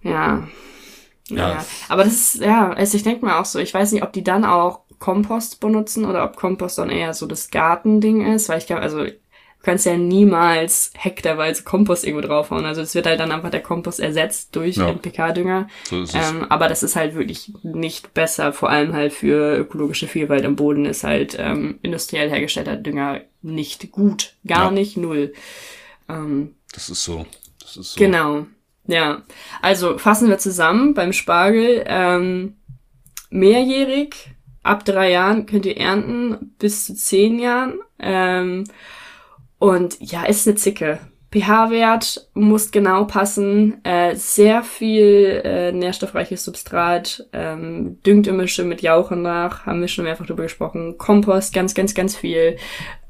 Ja. 0.03 0.47
Ja. 1.30 1.49
ja. 1.49 1.66
Aber 1.88 2.03
das 2.03 2.14
ist, 2.14 2.41
ja, 2.41 2.72
also 2.72 2.95
ich 2.95 3.03
denke 3.03 3.26
mal 3.26 3.39
auch 3.39 3.45
so, 3.45 3.60
ich 3.60 3.74
weiß 3.74 3.91
nicht, 3.91 4.03
ob 4.03 4.14
die 4.14 4.24
dann 4.24 4.45
auch 4.45 4.82
Kompost 4.99 5.60
benutzen 5.60 6.05
oder 6.05 6.24
ob 6.24 6.36
Kompost 6.36 6.78
dann 6.78 6.89
eher 6.89 7.14
so 7.14 7.26
das 7.26 7.49
Gartending 7.49 8.34
ist, 8.34 8.49
weil 8.49 8.57
ich 8.57 8.68
glaube, 8.68 8.82
also 8.82 9.05
du 9.60 9.66
kannst 9.66 9.86
ja 9.86 9.97
niemals 9.97 10.91
hektarweise 10.97 11.64
Kompost 11.64 12.05
irgendwo 12.05 12.26
draufhauen. 12.26 12.66
Also 12.66 12.82
es 12.82 12.95
wird 12.95 13.05
halt 13.05 13.20
dann 13.20 13.32
einfach 13.32 13.49
der 13.49 13.62
Kompost 13.62 13.99
ersetzt 13.99 14.55
durch 14.55 14.78
ja. 14.78 14.89
NPK-Dünger. 14.89 15.68
So 15.84 16.05
ähm, 16.14 16.45
aber 16.49 16.70
das 16.70 16.82
ist 16.82 16.95
halt 16.95 17.16
wirklich 17.16 17.51
nicht 17.64 18.14
besser. 18.14 18.53
Vor 18.53 18.70
allem 18.70 18.93
halt 18.93 19.12
für 19.12 19.57
ökologische 19.57 20.07
Vielfalt 20.07 20.45
am 20.45 20.55
Boden 20.55 20.86
ist 20.86 21.03
halt 21.03 21.36
ähm, 21.38 21.80
industriell 21.82 22.30
hergestellter 22.30 22.78
Dünger 22.78 23.22
nicht 23.41 23.91
gut. 23.91 24.36
Gar 24.47 24.66
ja. 24.66 24.72
nicht, 24.72 24.95
null. 24.95 25.34
Ähm, 26.07 26.55
das 26.72 26.89
ist 26.89 27.03
so. 27.03 27.26
Das 27.60 27.76
ist 27.76 27.93
so. 27.93 27.99
Genau. 27.99 28.45
Ja. 28.88 29.24
Also 29.62 29.97
fassen 29.97 30.30
wir 30.30 30.38
zusammen 30.38 30.93
beim 30.93 31.12
Spargel. 31.12 31.84
Ähm, 31.86 32.55
mehrjährig, 33.30 34.32
ab 34.64 34.86
drei 34.86 35.12
Jahren 35.12 35.45
könnt 35.45 35.66
ihr 35.66 35.78
ernten, 35.78 36.55
bis 36.57 36.86
zu 36.86 36.95
zehn 36.95 37.39
Jahren. 37.39 37.80
Ähm, 37.99 38.64
und 39.60 39.97
ja, 39.99 40.26
ist 40.26 40.47
eine 40.47 40.55
Zicke. 40.55 40.99
pH-Wert 41.32 42.28
muss 42.34 42.72
genau 42.72 43.05
passen, 43.05 43.84
äh, 43.84 44.16
sehr 44.16 44.64
viel 44.64 45.41
äh, 45.43 45.72
nährstoffreiches 45.72 46.43
Substrat, 46.43 47.28
ähm, 47.34 48.01
Düngtemische 48.03 48.64
mit 48.64 48.82
Jauchen 48.82 49.22
nach, 49.22 49.66
haben 49.68 49.82
wir 49.82 49.88
schon 49.88 50.05
mehrfach 50.05 50.26
drüber 50.26 50.43
gesprochen, 50.43 50.97
Kompost, 50.97 51.53
ganz, 51.53 51.76
ganz, 51.76 51.93
ganz 51.93 52.16
viel. 52.16 52.57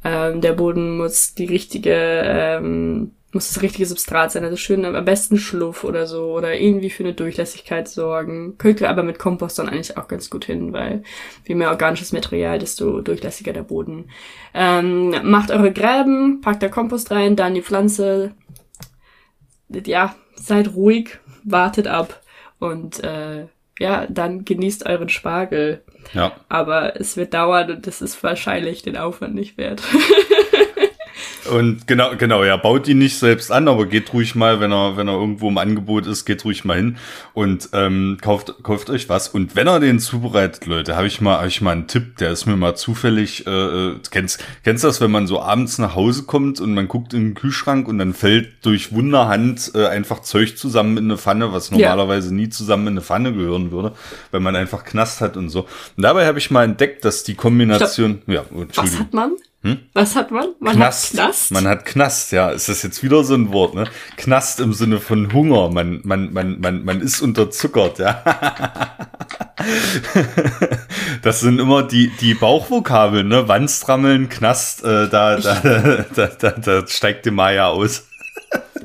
Ähm, 0.03 0.41
der 0.41 0.53
Boden 0.53 0.97
muss 0.97 1.33
die 1.33 1.45
richtige 1.45 1.93
ähm, 1.93 3.11
muss 3.31 3.53
das 3.53 3.61
richtige 3.61 3.85
Substrat 3.85 4.31
sein, 4.31 4.43
also 4.43 4.55
schön 4.55 4.83
am 4.85 5.05
besten 5.05 5.37
Schluff 5.37 5.83
oder 5.83 6.07
so 6.07 6.33
oder 6.33 6.59
irgendwie 6.59 6.89
für 6.89 7.03
eine 7.03 7.13
Durchlässigkeit 7.13 7.87
sorgen. 7.87 8.57
Könnte 8.57 8.89
aber 8.89 9.03
mit 9.03 9.19
Kompost 9.19 9.59
dann 9.59 9.69
eigentlich 9.69 9.97
auch 9.97 10.07
ganz 10.07 10.29
gut 10.29 10.45
hin, 10.45 10.73
weil 10.73 11.03
je 11.47 11.55
mehr 11.55 11.69
organisches 11.69 12.11
Material, 12.11 12.57
desto 12.57 13.01
durchlässiger 13.01 13.53
der 13.53 13.63
Boden. 13.63 14.09
Ähm, 14.53 15.13
macht 15.23 15.51
eure 15.51 15.71
Gräben, 15.71 16.41
packt 16.41 16.63
da 16.63 16.69
Kompost 16.69 17.11
rein, 17.11 17.35
dann 17.35 17.53
die 17.53 17.61
Pflanze 17.61 18.33
ja, 19.69 20.15
seid 20.35 20.73
ruhig, 20.73 21.19
wartet 21.43 21.87
ab 21.87 22.21
und 22.59 23.03
äh, 23.03 23.45
ja, 23.79 24.07
dann 24.09 24.43
genießt 24.43 24.85
euren 24.85 25.09
Spargel. 25.09 25.83
Ja. 26.13 26.33
Aber 26.49 26.99
es 26.99 27.15
wird 27.17 27.33
dauern 27.33 27.71
und 27.71 27.87
das 27.87 28.01
ist 28.01 28.21
wahrscheinlich 28.23 28.81
den 28.81 28.97
Aufwand 28.97 29.35
nicht 29.35 29.57
wert. 29.57 29.81
Und 31.51 31.87
genau, 31.87 32.15
genau, 32.17 32.43
ja, 32.43 32.57
baut 32.57 32.87
ihn 32.87 32.99
nicht 32.99 33.17
selbst 33.17 33.51
an, 33.51 33.67
aber 33.67 33.85
geht 33.85 34.13
ruhig 34.13 34.35
mal, 34.35 34.59
wenn 34.59 34.71
er, 34.71 34.97
wenn 34.97 35.07
er 35.07 35.15
irgendwo 35.15 35.49
im 35.49 35.57
Angebot 35.57 36.05
ist, 36.05 36.25
geht 36.25 36.45
ruhig 36.45 36.65
mal 36.65 36.77
hin 36.77 36.97
und 37.33 37.69
ähm, 37.73 38.17
kauft, 38.21 38.55
kauft 38.63 38.89
euch 38.89 39.09
was. 39.09 39.29
Und 39.29 39.55
wenn 39.55 39.67
er 39.67 39.79
den 39.79 39.99
zubereitet, 39.99 40.65
Leute, 40.65 40.95
habe 40.95 41.07
ich 41.07 41.21
mal, 41.21 41.37
habe 41.37 41.47
ich 41.47 41.61
mal 41.61 41.71
einen 41.71 41.87
Tipp, 41.87 42.17
der 42.17 42.31
ist 42.31 42.45
mir 42.45 42.55
mal 42.55 42.75
zufällig, 42.75 43.47
äh, 43.47 43.49
äh 43.49 43.95
kennst, 44.11 44.43
kennst 44.63 44.83
das, 44.83 45.01
wenn 45.01 45.11
man 45.11 45.27
so 45.27 45.41
abends 45.41 45.77
nach 45.77 45.95
Hause 45.95 46.23
kommt 46.23 46.59
und 46.59 46.73
man 46.73 46.87
guckt 46.87 47.13
in 47.13 47.29
den 47.29 47.33
Kühlschrank 47.35 47.87
und 47.87 47.97
dann 47.97 48.13
fällt 48.13 48.65
durch 48.65 48.91
Wunderhand 48.91 49.71
äh, 49.75 49.87
einfach 49.87 50.21
Zeug 50.21 50.57
zusammen 50.57 50.97
in 50.97 51.05
eine 51.05 51.17
Pfanne, 51.17 51.53
was 51.53 51.71
normalerweise 51.71 52.29
ja. 52.29 52.35
nie 52.35 52.49
zusammen 52.49 52.87
in 52.87 52.93
eine 52.93 53.01
Pfanne 53.01 53.33
gehören 53.33 53.71
würde, 53.71 53.93
weil 54.31 54.41
man 54.41 54.55
einfach 54.55 54.83
Knast 54.83 55.21
hat 55.21 55.37
und 55.37 55.49
so. 55.49 55.61
Und 55.61 56.03
dabei 56.03 56.27
habe 56.27 56.39
ich 56.39 56.51
mal 56.51 56.63
entdeckt, 56.63 57.05
dass 57.05 57.23
die 57.23 57.35
Kombination, 57.35 58.21
Stopp. 58.23 58.33
ja, 58.33 58.41
Entschuldigung. 58.41 58.75
Was 58.75 58.99
hat 58.99 59.13
man? 59.13 59.31
Hm? 59.61 59.77
Was 59.93 60.15
hat 60.15 60.31
man? 60.31 60.55
Man 60.59 60.75
Knast. 60.77 61.09
hat 61.09 61.25
Knast. 61.25 61.51
Man 61.51 61.67
hat 61.67 61.85
Knast, 61.85 62.31
ja. 62.31 62.49
Ist 62.49 62.69
das 62.69 62.81
jetzt 62.81 63.03
wieder 63.03 63.25
so 63.25 63.35
ein 63.35 63.51
Wort, 63.51 63.75
ne? 63.75 63.85
Knast 64.15 64.61
im 64.61 64.71
Sinne 64.71 64.99
von 64.99 65.33
Hunger. 65.33 65.69
Man, 65.69 65.99
man, 66.03 66.31
man, 66.31 66.61
man, 66.61 66.85
man 66.85 67.01
ist 67.01 67.21
unterzuckert, 67.21 67.99
ja. 67.99 68.23
das 71.21 71.41
sind 71.41 71.59
immer 71.59 71.83
die, 71.83 72.09
die 72.21 72.35
Bauchvokabeln, 72.35 73.27
ne? 73.27 73.49
Wandstrammeln, 73.49 74.29
Knast, 74.29 74.85
äh, 74.85 75.09
da, 75.09 75.35
da, 75.37 76.05
da, 76.15 76.27
da, 76.27 76.51
da 76.51 76.87
steigt 76.87 77.25
die 77.25 77.31
Maya 77.31 77.67
aus. 77.67 78.08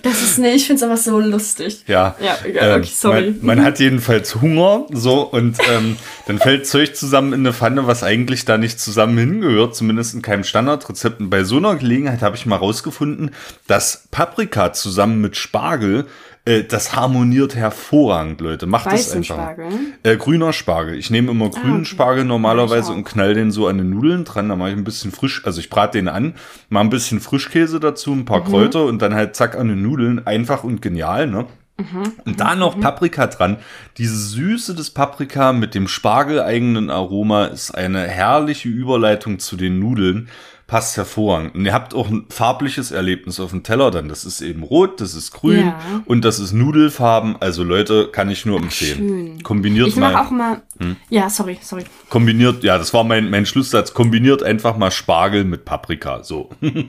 Das 0.03 0.21
ist, 0.23 0.39
nee, 0.39 0.53
ich 0.53 0.67
finde 0.67 0.77
es 0.77 0.83
aber 0.83 0.99
so 0.99 1.19
lustig. 1.19 1.85
Ja. 1.87 2.15
Ja, 2.21 2.37
okay, 2.39 2.59
ähm, 2.61 2.85
sorry. 2.85 3.35
Man, 3.41 3.57
man, 3.57 3.65
hat 3.65 3.79
jedenfalls 3.79 4.35
Hunger, 4.35 4.87
so, 4.93 5.23
und 5.23 5.57
ähm, 5.71 5.97
dann 6.27 6.39
fällt 6.39 6.67
Zeug 6.67 6.95
zusammen 6.95 7.33
in 7.33 7.41
eine 7.41 7.55
Pfanne, 7.55 7.87
was 7.87 8.03
eigentlich 8.03 8.45
da 8.45 8.59
nicht 8.59 8.79
zusammen 8.79 9.17
hingehört, 9.17 9.75
zumindest 9.75 10.15
in 10.15 10.21
keinem 10.21 10.45
Standardrezept. 10.45 11.21
Und 11.21 11.31
bei 11.31 11.45
so 11.45 11.57
einer 11.57 11.77
Gelegenheit 11.77 12.21
habe 12.21 12.37
ich 12.37 12.45
mal 12.45 12.57
rausgefunden, 12.57 13.31
dass 13.67 14.07
Paprika 14.11 14.75
zusammen 14.75 15.23
mit 15.23 15.37
Spargel 15.37 16.07
äh, 16.47 16.62
das 16.62 16.95
harmoniert 16.95 17.55
hervorragend, 17.55 18.40
Leute. 18.40 18.66
Macht 18.66 18.86
Weißen 18.86 19.22
das 19.22 19.30
einfach. 19.30 19.53
Spargel? 19.55 19.78
Äh, 20.03 20.16
grüner 20.16 20.53
Spargel. 20.53 20.99
Ich 20.99 21.11
nehme 21.11 21.30
immer 21.30 21.47
ah, 21.47 21.49
grünen 21.49 21.72
ah, 21.72 21.76
okay. 21.76 21.84
Spargel 21.86 22.24
normalerweise 22.24 22.92
und 22.92 23.05
knall 23.05 23.34
den 23.34 23.51
so 23.51 23.66
an 23.66 23.78
den 23.78 23.90
Nudeln 23.90 24.24
dran. 24.24 24.51
Da 24.51 24.57
mache 24.57 24.70
ich 24.70 24.76
ein 24.76 24.84
bisschen 24.84 25.11
frisch, 25.11 25.42
also 25.47 25.61
ich 25.61 25.70
brate 25.70 25.99
den 25.99 26.09
an, 26.09 26.34
mache 26.68 26.84
ein 26.84 26.90
bisschen 26.90 27.20
Frischkäse 27.20 27.80
dazu, 27.80 28.12
ein 28.12 28.26
paar 28.26 28.40
mhm. 28.40 28.45
Kräuter 28.45 28.84
und 28.84 29.01
dann 29.01 29.14
halt 29.14 29.36
zack 29.36 29.57
an 29.57 29.68
den 29.68 29.82
Nudeln. 29.82 30.26
Einfach 30.26 30.64
und 30.64 30.82
genial, 30.82 31.26
ne? 31.26 31.47
Mhm. 31.76 32.12
Und 32.24 32.40
da 32.40 32.55
noch 32.55 32.76
mhm. 32.76 32.82
Paprika 32.82 33.26
dran. 33.26 33.57
Diese 33.97 34.16
Süße 34.16 34.74
des 34.74 34.90
Paprika 34.90 35.53
mit 35.53 35.74
dem 35.74 35.88
spargeleigenen 35.88 36.90
Aroma 36.90 37.47
ist 37.47 37.72
eine 37.72 38.03
herrliche 38.03 38.68
Überleitung 38.68 39.38
zu 39.38 39.57
den 39.57 39.80
Nudeln 39.80 40.28
passt 40.67 40.97
hervorragend. 40.97 41.55
Und 41.55 41.67
ihr 41.67 41.73
habt 41.73 41.95
auch 41.95 42.09
ein 42.09 42.27
farbliches 42.31 42.91
Erlebnis 42.91 43.39
auf 43.39 43.51
dem 43.51 43.62
Teller 43.62 43.91
dann. 43.91 44.09
Das 44.09 44.25
ist 44.25 44.41
eben 44.41 44.62
rot, 44.62 45.01
das 45.01 45.15
ist 45.15 45.33
grün 45.33 45.67
ja. 45.67 45.79
und 46.07 46.25
das 46.25 46.39
ist 46.39 46.53
Nudelfarben. 46.53 47.37
Also 47.41 47.65
Leute, 47.65 48.09
kann 48.11 48.31
ich 48.31 48.47
nur 48.47 48.59
empfehlen. 48.59 49.37
Ach, 49.39 49.43
Kombiniert 49.43 49.89
ich 49.89 49.97
mal. 49.97 50.15
auch 50.17 50.31
mal. 50.31 50.62
Hm? 50.79 50.97
Ja, 51.11 51.29
sorry, 51.29 51.59
sorry. 51.61 51.85
Kombiniert, 52.09 52.65
ja, 52.65 52.79
das 52.79 52.95
war 52.95 53.05
mein, 53.05 53.31
mein 53.31 53.47
Schlusssatz. 53.47 53.93
Kombiniert 53.93 54.43
einfach 54.43 54.77
mal 54.77 54.91
Spargel 54.91 55.45
mit 55.45 55.65
Paprika. 55.65 56.23
So. 56.23 56.51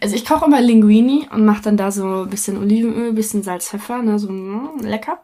Also 0.00 0.16
ich 0.16 0.26
koche 0.26 0.44
immer 0.44 0.60
Linguini 0.60 1.28
und 1.32 1.46
mache 1.46 1.62
dann 1.62 1.78
da 1.78 1.90
so 1.90 2.24
ein 2.24 2.28
bisschen 2.28 2.58
Olivenöl, 2.58 3.08
ein 3.08 3.14
bisschen 3.14 3.42
Salz, 3.42 3.70
Pfeffer, 3.70 4.02
ne, 4.02 4.18
so 4.18 4.30
mm, 4.30 4.80
lecker. 4.80 5.22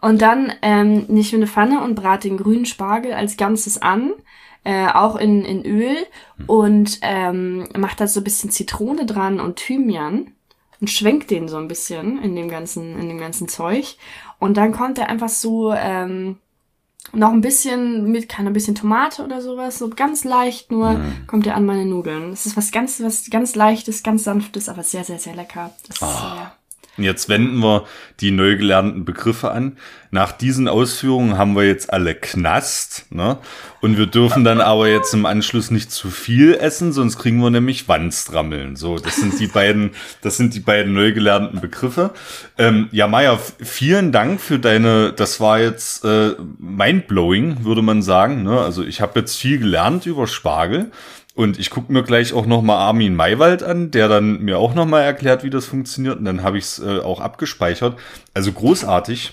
Und 0.00 0.22
dann 0.22 0.52
ähm, 0.62 1.04
nehme 1.08 1.20
ich 1.20 1.32
mir 1.32 1.38
eine 1.38 1.46
Pfanne 1.46 1.82
und 1.82 1.96
brate 1.96 2.28
den 2.28 2.38
grünen 2.38 2.64
Spargel 2.64 3.12
als 3.12 3.36
Ganzes 3.36 3.82
an 3.82 4.12
äh, 4.64 4.86
auch 4.86 5.16
in, 5.16 5.44
in 5.44 5.64
Öl 5.64 5.96
und 6.46 6.98
ähm, 7.02 7.68
macht 7.76 8.00
da 8.00 8.06
so 8.06 8.20
ein 8.20 8.24
bisschen 8.24 8.50
Zitrone 8.50 9.06
dran 9.06 9.40
und 9.40 9.56
Thymian 9.56 10.32
und 10.80 10.90
schwenkt 10.90 11.30
den 11.30 11.48
so 11.48 11.56
ein 11.56 11.68
bisschen 11.68 12.22
in 12.22 12.36
dem 12.36 12.48
ganzen, 12.48 12.98
in 12.98 13.08
dem 13.08 13.18
ganzen 13.18 13.48
Zeug. 13.48 13.96
Und 14.38 14.56
dann 14.56 14.72
kommt 14.72 14.98
er 14.98 15.08
einfach 15.08 15.28
so 15.28 15.72
ähm, 15.72 16.38
noch 17.12 17.32
ein 17.32 17.40
bisschen 17.40 18.10
mit, 18.10 18.28
keine 18.28 18.50
ein 18.50 18.52
bisschen 18.52 18.74
Tomate 18.74 19.24
oder 19.24 19.40
sowas, 19.40 19.78
so 19.78 19.90
ganz 19.90 20.24
leicht 20.24 20.70
nur 20.70 20.92
mm. 20.92 21.26
kommt 21.26 21.46
er 21.46 21.56
an 21.56 21.66
meine 21.66 21.84
Nudeln. 21.84 22.30
Das 22.30 22.46
ist 22.46 22.56
was 22.56 22.70
ganz, 22.70 23.00
was 23.00 23.28
ganz 23.30 23.54
leichtes, 23.54 24.02
ganz 24.02 24.24
sanftes, 24.24 24.68
aber 24.68 24.82
sehr, 24.82 25.04
sehr, 25.04 25.18
sehr 25.18 25.34
lecker. 25.34 25.72
Das 25.88 26.02
oh. 26.02 26.06
ist, 26.06 26.22
ja. 26.22 26.56
Jetzt 26.98 27.30
wenden 27.30 27.58
wir 27.60 27.86
die 28.20 28.30
neu 28.30 28.56
gelernten 28.56 29.06
Begriffe 29.06 29.50
an. 29.50 29.78
Nach 30.10 30.30
diesen 30.30 30.68
Ausführungen 30.68 31.38
haben 31.38 31.56
wir 31.56 31.66
jetzt 31.66 31.90
alle 31.90 32.14
Knast, 32.14 33.06
ne? 33.08 33.38
Und 33.80 33.96
wir 33.96 34.04
dürfen 34.04 34.44
dann 34.44 34.60
aber 34.60 34.88
jetzt 34.88 35.14
im 35.14 35.24
Anschluss 35.24 35.70
nicht 35.70 35.90
zu 35.90 36.10
viel 36.10 36.54
essen, 36.54 36.92
sonst 36.92 37.18
kriegen 37.18 37.38
wir 37.38 37.48
nämlich 37.48 37.88
Wandstrammeln. 37.88 38.76
So, 38.76 38.98
das 38.98 39.16
sind 39.16 39.40
die 39.40 39.46
beiden, 39.46 39.92
das 40.20 40.36
sind 40.36 40.54
die 40.54 40.60
beiden 40.60 40.92
neu 40.92 41.12
gelernten 41.12 41.62
Begriffe. 41.62 42.10
Ähm, 42.58 42.88
ja, 42.92 43.08
Maya, 43.08 43.38
vielen 43.62 44.12
Dank 44.12 44.42
für 44.42 44.58
deine, 44.58 45.14
das 45.14 45.40
war 45.40 45.58
jetzt 45.58 46.04
äh, 46.04 46.32
mindblowing, 46.58 47.64
würde 47.64 47.80
man 47.80 48.02
sagen. 48.02 48.42
Ne? 48.42 48.60
Also 48.60 48.84
ich 48.84 49.00
habe 49.00 49.18
jetzt 49.18 49.36
viel 49.36 49.58
gelernt 49.58 50.04
über 50.04 50.26
Spargel. 50.26 50.90
Und 51.34 51.58
ich 51.58 51.70
gucke 51.70 51.92
mir 51.92 52.02
gleich 52.02 52.34
auch 52.34 52.46
noch 52.46 52.62
mal 52.62 52.76
Armin 52.76 53.14
Maywald 53.14 53.62
an, 53.62 53.90
der 53.90 54.08
dann 54.08 54.42
mir 54.42 54.58
auch 54.58 54.74
noch 54.74 54.86
mal 54.86 55.00
erklärt, 55.00 55.44
wie 55.44 55.50
das 55.50 55.64
funktioniert. 55.64 56.18
Und 56.18 56.26
dann 56.26 56.42
habe 56.42 56.58
ich 56.58 56.64
es 56.64 56.78
äh, 56.78 56.98
auch 57.00 57.20
abgespeichert. 57.20 57.98
Also 58.34 58.52
großartig. 58.52 59.32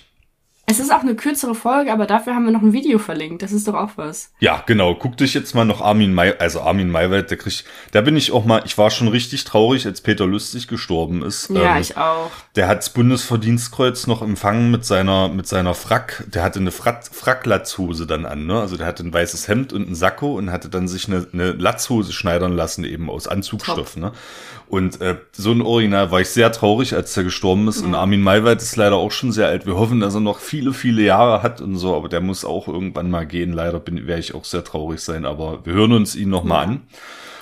Es 0.69 0.79
ist 0.79 0.93
auch 0.93 1.01
eine 1.01 1.15
kürzere 1.15 1.55
Folge, 1.55 1.91
aber 1.91 2.05
dafür 2.05 2.35
haben 2.35 2.45
wir 2.45 2.51
noch 2.51 2.61
ein 2.61 2.73
Video 2.73 2.99
verlinkt. 2.99 3.41
Das 3.41 3.51
ist 3.51 3.67
doch 3.67 3.73
auch 3.73 3.89
was. 3.95 4.31
Ja, 4.39 4.61
genau. 4.67 4.93
Guck 4.93 5.17
dich 5.17 5.33
jetzt 5.33 5.55
mal 5.55 5.65
noch 5.65 5.81
Armin 5.81 6.13
May, 6.13 6.35
also 6.37 6.61
Armin 6.61 6.91
Maywald, 6.91 7.31
der 7.31 7.39
kriegt, 7.39 7.65
da 7.91 8.01
bin 8.01 8.15
ich 8.15 8.31
auch 8.31 8.45
mal, 8.45 8.61
ich 8.65 8.77
war 8.77 8.91
schon 8.91 9.07
richtig 9.07 9.45
traurig, 9.45 9.87
als 9.87 10.01
Peter 10.01 10.27
Lustig 10.27 10.67
gestorben 10.67 11.23
ist. 11.23 11.49
Ja, 11.49 11.75
ähm, 11.75 11.81
ich 11.81 11.97
auch. 11.97 12.29
Der 12.55 12.67
hat 12.67 12.77
das 12.77 12.91
Bundesverdienstkreuz 12.91 14.05
noch 14.05 14.21
empfangen 14.21 14.69
mit 14.69 14.85
seiner, 14.85 15.29
mit 15.29 15.47
seiner 15.47 15.73
Frack, 15.73 16.25
der 16.27 16.43
hatte 16.43 16.59
eine 16.59 16.69
Frack, 16.69 17.03
Fracklatzhose 17.11 18.05
dann 18.05 18.27
an, 18.27 18.45
ne? 18.45 18.61
Also 18.61 18.77
der 18.77 18.85
hatte 18.85 19.03
ein 19.03 19.11
weißes 19.11 19.47
Hemd 19.47 19.73
und 19.73 19.89
ein 19.89 19.95
Sakko 19.95 20.35
und 20.37 20.51
hatte 20.51 20.69
dann 20.69 20.87
sich 20.87 21.07
eine, 21.07 21.25
eine 21.33 21.53
Latzhose 21.53 22.13
schneidern 22.13 22.53
lassen, 22.53 22.83
eben 22.83 23.09
aus 23.09 23.27
Anzugstoff, 23.27 23.95
Top. 23.95 23.97
ne? 23.97 24.11
Und 24.69 25.01
äh, 25.01 25.17
so 25.31 25.51
ein 25.51 25.61
Original 25.61 26.11
war 26.11 26.21
ich 26.21 26.29
sehr 26.29 26.51
traurig, 26.51 26.93
als 26.93 27.17
er 27.17 27.23
gestorben 27.23 27.67
ist. 27.67 27.81
Mhm. 27.81 27.87
Und 27.87 27.95
Armin 27.95 28.21
Maywald 28.21 28.61
ist 28.61 28.75
leider 28.75 28.97
auch 28.97 29.11
schon 29.11 29.31
sehr 29.31 29.47
alt. 29.47 29.65
Wir 29.65 29.75
hoffen, 29.75 29.99
dass 29.99 30.13
er 30.13 30.21
noch 30.21 30.39
viele, 30.39 30.73
viele 30.73 31.01
Jahre 31.01 31.41
hat 31.41 31.59
und 31.59 31.75
so, 31.75 31.95
aber 31.95 32.07
der 32.07 32.21
muss 32.21 32.45
auch 32.45 32.67
irgendwann 32.67 33.09
mal 33.09 33.25
gehen. 33.25 33.51
Leider 33.51 33.79
bin 33.79 34.05
werde 34.05 34.19
ich 34.19 34.35
auch 34.35 34.45
sehr 34.45 34.63
traurig 34.63 34.99
sein, 34.99 35.25
aber 35.25 35.65
wir 35.65 35.73
hören 35.73 35.93
uns 35.93 36.15
ihn 36.15 36.29
noch 36.29 36.43
mal 36.43 36.63
an. 36.63 36.81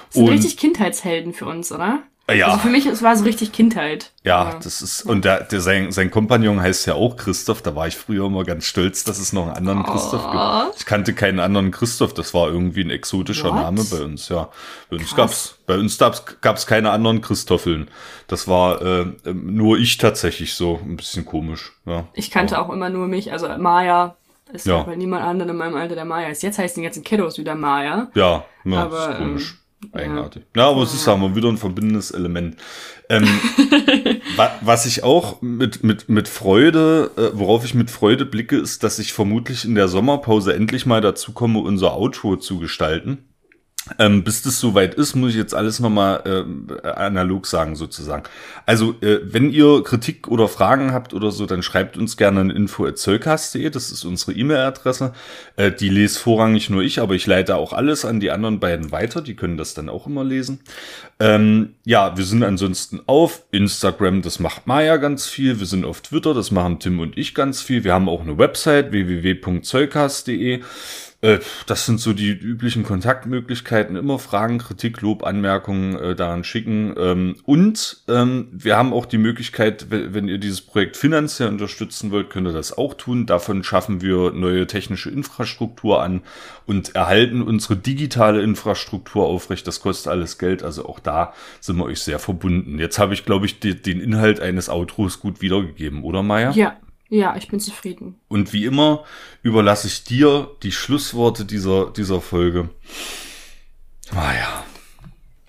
Das 0.08 0.16
sind 0.16 0.30
richtig 0.30 0.56
Kindheitshelden 0.56 1.34
für 1.34 1.46
uns, 1.48 1.72
oder? 1.72 2.00
Ja. 2.30 2.48
Also 2.48 2.60
für 2.60 2.70
mich, 2.70 2.86
es 2.86 3.02
war 3.02 3.16
so 3.16 3.24
richtig 3.24 3.54
Kindheit. 3.54 4.12
Ja, 4.24 4.50
ja. 4.50 4.60
das 4.62 4.82
ist, 4.82 5.04
und 5.04 5.24
der, 5.24 5.46
der, 5.46 5.62
sein, 5.62 5.94
sein 5.94 6.12
Kompagnon 6.12 6.62
heißt 6.62 6.86
ja 6.86 6.96
auch 6.96 7.16
Christoph. 7.16 7.62
Da 7.62 7.74
war 7.74 7.88
ich 7.88 7.96
früher 7.96 8.26
immer 8.26 8.44
ganz 8.44 8.66
stolz, 8.66 9.06
dass 9.06 9.18
es 9.18 9.32
noch 9.32 9.44
einen 9.48 9.56
anderen 9.56 9.86
oh. 9.88 9.92
Christoph 9.92 10.30
gibt. 10.30 10.80
Ich 10.80 10.86
kannte 10.86 11.14
keinen 11.14 11.40
anderen 11.40 11.72
Christoph. 11.72 12.14
Das 12.14 12.34
war 12.34 12.50
irgendwie 12.50 12.82
ein 12.82 12.90
exotischer 12.90 13.50
What? 13.50 13.56
Name 13.56 13.84
bei 13.90 14.02
uns, 14.02 14.28
ja. 14.28 14.50
Bei 14.90 14.98
uns 14.98 15.08
Krass. 15.08 15.16
gab's, 15.16 15.60
bei 15.68 15.78
uns 15.78 15.98
gab's, 15.98 16.24
gab's 16.42 16.68
keine 16.68 16.92
anderen 16.92 17.22
Christoffeln. 17.22 17.90
Das 18.28 18.50
war 18.50 18.82
äh, 18.82 19.06
nur 19.34 19.78
ich 19.78 19.98
tatsächlich 19.98 20.54
so 20.54 20.82
ein 20.84 20.98
bisschen 20.98 21.24
komisch, 21.24 21.72
ja. 21.86 22.08
Ich 22.14 22.30
kannte 22.30 22.58
Aber. 22.58 22.68
auch 22.68 22.74
immer 22.74 22.90
nur 22.90 23.08
mich, 23.08 23.32
also 23.32 23.48
Maya. 23.58 24.18
Es 24.52 24.66
ja. 24.66 24.84
gab 24.84 24.96
niemand 24.96 25.24
anderen 25.24 25.52
in 25.52 25.58
meinem 25.58 25.76
Alter, 25.76 25.96
der 25.96 26.06
Maya 26.06 26.28
ist. 26.28 26.44
Jetzt 26.44 26.58
heißen 26.58 26.82
die 26.82 26.86
ganzen 26.86 27.04
Kiddos 27.04 27.38
wieder 27.38 27.56
Maya. 27.56 28.10
Ja, 28.16 28.46
ja 28.66 28.84
aber, 28.84 29.12
ist 29.12 29.18
komisch. 29.18 29.52
Ähm, 29.52 29.67
Eigenartig. 29.92 30.44
Ja, 30.56 30.64
ja 30.64 30.70
aber 30.70 30.84
es 30.84 30.94
ist 30.94 31.08
haben 31.08 31.22
wir 31.22 31.36
wieder 31.36 31.50
ein 31.50 31.58
verbindendes 31.58 32.12
Element. 32.12 32.58
Ähm, 33.10 33.28
wa 34.36 34.52
was 34.62 34.86
ich 34.86 35.04
auch 35.04 35.42
mit, 35.42 35.84
mit, 35.84 36.10
mit 36.10 36.28
Freude, 36.28 37.12
äh, 37.16 37.38
worauf 37.38 37.64
ich 37.64 37.74
mit 37.74 37.92
Freude 37.92 38.26
blicke, 38.26 38.58
ist, 38.58 38.84
dass 38.84 39.00
ich 39.00 39.14
vermutlich 39.14 39.66
in 39.66 39.76
der 39.76 39.88
Sommerpause 39.88 40.54
endlich 40.54 40.86
mal 40.86 41.02
dazu 41.02 41.32
komme, 41.32 41.60
unser 41.60 41.96
Outro 41.96 42.38
zu 42.38 42.60
gestalten. 42.60 43.30
Ähm, 44.00 44.24
bis 44.24 44.42
das 44.42 44.60
soweit 44.60 44.94
ist, 44.96 45.16
muss 45.16 45.32
ich 45.32 45.38
jetzt 45.38 45.56
alles 45.56 45.80
nochmal 45.80 46.24
äh, 46.84 46.88
analog 46.88 47.48
sagen 47.48 47.76
sozusagen. 47.76 48.24
Also 48.66 48.96
äh, 49.02 49.20
wenn 49.24 49.52
ihr 49.52 49.84
Kritik 49.84 50.28
oder 50.28 50.48
Fragen 50.48 50.94
habt 50.94 51.14
oder 51.14 51.32
so, 51.32 51.46
dann 51.46 51.64
schreibt 51.64 51.98
uns 51.98 52.18
gerne 52.18 52.42
an 52.42 52.50
info.zollcast.de, 52.50 53.70
das 53.70 53.92
ist 53.92 54.04
unsere 54.06 54.34
E-Mail-Adresse. 54.34 55.14
Äh, 55.56 55.72
die 55.72 55.90
lese 55.90 56.20
vorrangig 56.20 56.70
nur 56.70 56.82
ich, 56.82 57.00
aber 57.00 57.16
ich 57.16 57.26
leite 57.28 57.56
auch 57.56 57.74
alles 57.74 58.06
an 58.06 58.20
die 58.20 58.32
anderen 58.32 58.60
beiden 58.60 58.92
weiter, 58.92 59.22
die 59.22 59.36
können 59.36 59.58
das 59.58 59.74
dann 59.74 59.90
auch 59.90 60.08
immer 60.08 60.24
lesen. 60.24 60.60
Ähm, 61.20 61.76
ja, 61.86 62.16
wir 62.18 62.26
sind 62.26 62.44
ansonsten 62.44 63.02
auf 63.08 63.44
Instagram, 63.52 64.22
das 64.22 64.40
macht 64.40 64.68
Maya 64.68 64.98
ganz 64.98 65.26
viel. 65.26 65.60
Wir 65.60 65.66
sind 65.66 65.86
auf 65.86 66.02
Twitter, 66.02 66.34
das 66.34 66.52
machen 66.52 66.80
Tim 66.80 67.00
und 67.00 67.18
ich 67.18 67.34
ganz 67.34 67.62
viel. 67.62 67.84
Wir 67.84 67.94
haben 67.94 68.10
auch 68.10 68.22
eine 68.22 68.38
Website 68.38 68.92
www.zollcast.de. 68.92 70.62
Äh, 71.22 71.40
das 71.66 71.86
sind 71.86 72.00
so 72.00 72.14
die 72.14 72.30
üblichen 72.30 72.84
Kontaktmöglichkeiten. 72.84 73.96
Immer 73.96 74.20
Fragen, 74.20 74.60
Kritik, 74.60 75.02
Lob, 75.02 75.24
Anmerkungen 75.24 75.98
äh, 75.98 76.16
daran 76.16 76.44
schicken. 76.44 76.94
Ähm, 76.98 77.36
und 77.44 78.04
ähm, 78.08 78.48
wir 78.52 78.78
haben 78.78 78.94
auch 78.94 79.06
die 79.06 79.18
Möglichkeit, 79.18 79.88
wenn 79.90 80.28
ihr 80.28 80.38
dieses 80.38 80.62
Projekt 80.62 80.96
finanziell 80.96 81.50
unterstützen 81.50 82.12
wollt, 82.12 82.30
könnt 82.30 82.48
ihr 82.48 82.54
das 82.54 82.78
auch 82.78 82.94
tun. 82.94 83.26
Davon 83.26 83.64
schaffen 83.64 84.02
wir 84.02 84.32
neue 84.32 84.68
technische 84.68 85.10
Infrastruktur 85.10 86.04
an 86.04 86.22
und 86.66 86.96
erhalten 86.96 87.42
unsere 87.42 87.76
digitale 87.76 88.42
Infrastruktur 88.42 89.26
aufrecht. 89.26 89.66
Das 89.66 89.82
kostet 89.82 90.12
alles 90.12 90.38
Geld. 90.38 90.62
Also 90.62 90.86
auch 90.86 91.00
da 91.00 91.34
sind 91.60 91.78
wir 91.78 91.86
euch 91.86 92.02
sehr 92.02 92.20
verbunden. 92.20 92.78
Jetzt 92.78 93.00
habe 93.00 93.16
ich, 93.16 93.26
glaube 93.26 93.48
ich, 93.48 93.60
die, 93.60 93.82
den 93.82 94.02
Inhalt 94.02 94.40
eines 94.40 94.70
Outros 94.70 95.20
gut 95.20 95.42
wiedergegeben, 95.42 96.04
oder 96.04 96.22
Maya? 96.22 96.52
Ja, 96.52 96.78
ja, 97.10 97.36
ich 97.38 97.48
bin 97.48 97.60
zufrieden. 97.60 98.20
Und 98.28 98.54
wie 98.54 98.66
immer 98.66 99.04
überlasse 99.42 99.88
ich 99.88 100.04
dir 100.04 100.52
die 100.64 100.72
Schlussworte 100.72 101.46
dieser, 101.46 101.92
dieser 101.92 102.22
Folge. 102.22 102.70
Ah 104.14 104.34
ja. 104.34 104.66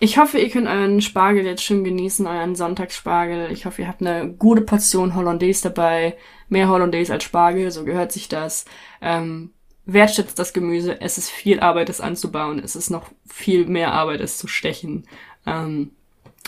Ich 0.01 0.17
hoffe, 0.17 0.39
ihr 0.39 0.49
könnt 0.51 0.69
euren 0.69 1.01
Spargel 1.01 1.45
jetzt 1.45 1.65
schön 1.65 1.83
genießen, 1.83 2.27
euren 2.27 2.55
Sonntagsspargel. 2.55 3.51
Ich 3.51 3.67
hoffe, 3.67 3.83
ihr 3.83 3.89
habt 3.89 4.01
eine 4.01 4.33
gute 4.33 4.61
Portion 4.61 5.17
Hollandaise 5.17 5.63
dabei. 5.63 6.17
Mehr 6.49 6.69
Hollandaise 6.69 7.13
als 7.13 7.25
Spargel, 7.25 7.73
so 7.73 7.85
gehört 7.85 8.13
sich 8.13 8.29
das. 8.29 8.65
Ähm, 9.01 9.51
wertschätzt 9.87 10.39
das 10.39 10.53
Gemüse. 10.53 11.01
Es 11.01 11.19
ist 11.19 11.31
viel 11.31 11.59
Arbeit, 11.59 11.89
es 11.89 12.01
anzubauen. 12.01 12.61
Es 12.63 12.77
ist 12.77 12.91
noch 12.91 13.11
viel 13.27 13.67
mehr 13.67 13.93
Arbeit, 13.93 14.21
es 14.21 14.39
zu 14.39 14.47
stechen. 14.47 15.09
Ähm, 15.47 15.91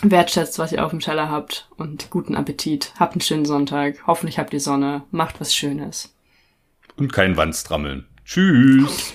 wertschätzt, 0.02 0.58
was 0.58 0.72
ihr 0.72 0.84
auf 0.84 0.90
dem 0.90 1.00
Teller 1.00 1.30
habt 1.30 1.68
und 1.76 2.10
guten 2.10 2.36
Appetit. 2.36 2.92
Habt 2.98 3.14
einen 3.14 3.20
schönen 3.20 3.44
Sonntag. 3.44 4.06
Hoffentlich 4.06 4.38
habt 4.38 4.52
ihr 4.52 4.60
Sonne. 4.60 5.02
Macht 5.10 5.40
was 5.40 5.54
Schönes. 5.54 6.14
Und 6.96 7.12
kein 7.12 7.36
Wandstrammeln. 7.36 8.06
Tschüss. 8.24 9.12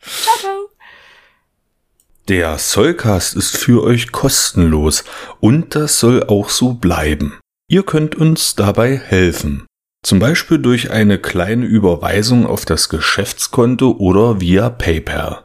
ciao, 0.00 0.36
ciao. 0.38 0.68
Der 2.28 2.58
Sollcast 2.58 3.36
ist 3.36 3.56
für 3.56 3.82
euch 3.82 4.10
kostenlos 4.10 5.04
und 5.40 5.74
das 5.74 6.00
soll 6.00 6.24
auch 6.24 6.48
so 6.48 6.72
bleiben. 6.72 7.38
Ihr 7.68 7.82
könnt 7.82 8.14
uns 8.14 8.54
dabei 8.54 8.96
helfen. 8.96 9.66
Zum 10.02 10.18
Beispiel 10.18 10.58
durch 10.58 10.90
eine 10.90 11.18
kleine 11.18 11.64
Überweisung 11.66 12.46
auf 12.46 12.64
das 12.64 12.88
Geschäftskonto 12.88 13.92
oder 13.92 14.40
via 14.40 14.70
PayPal. 14.70 15.44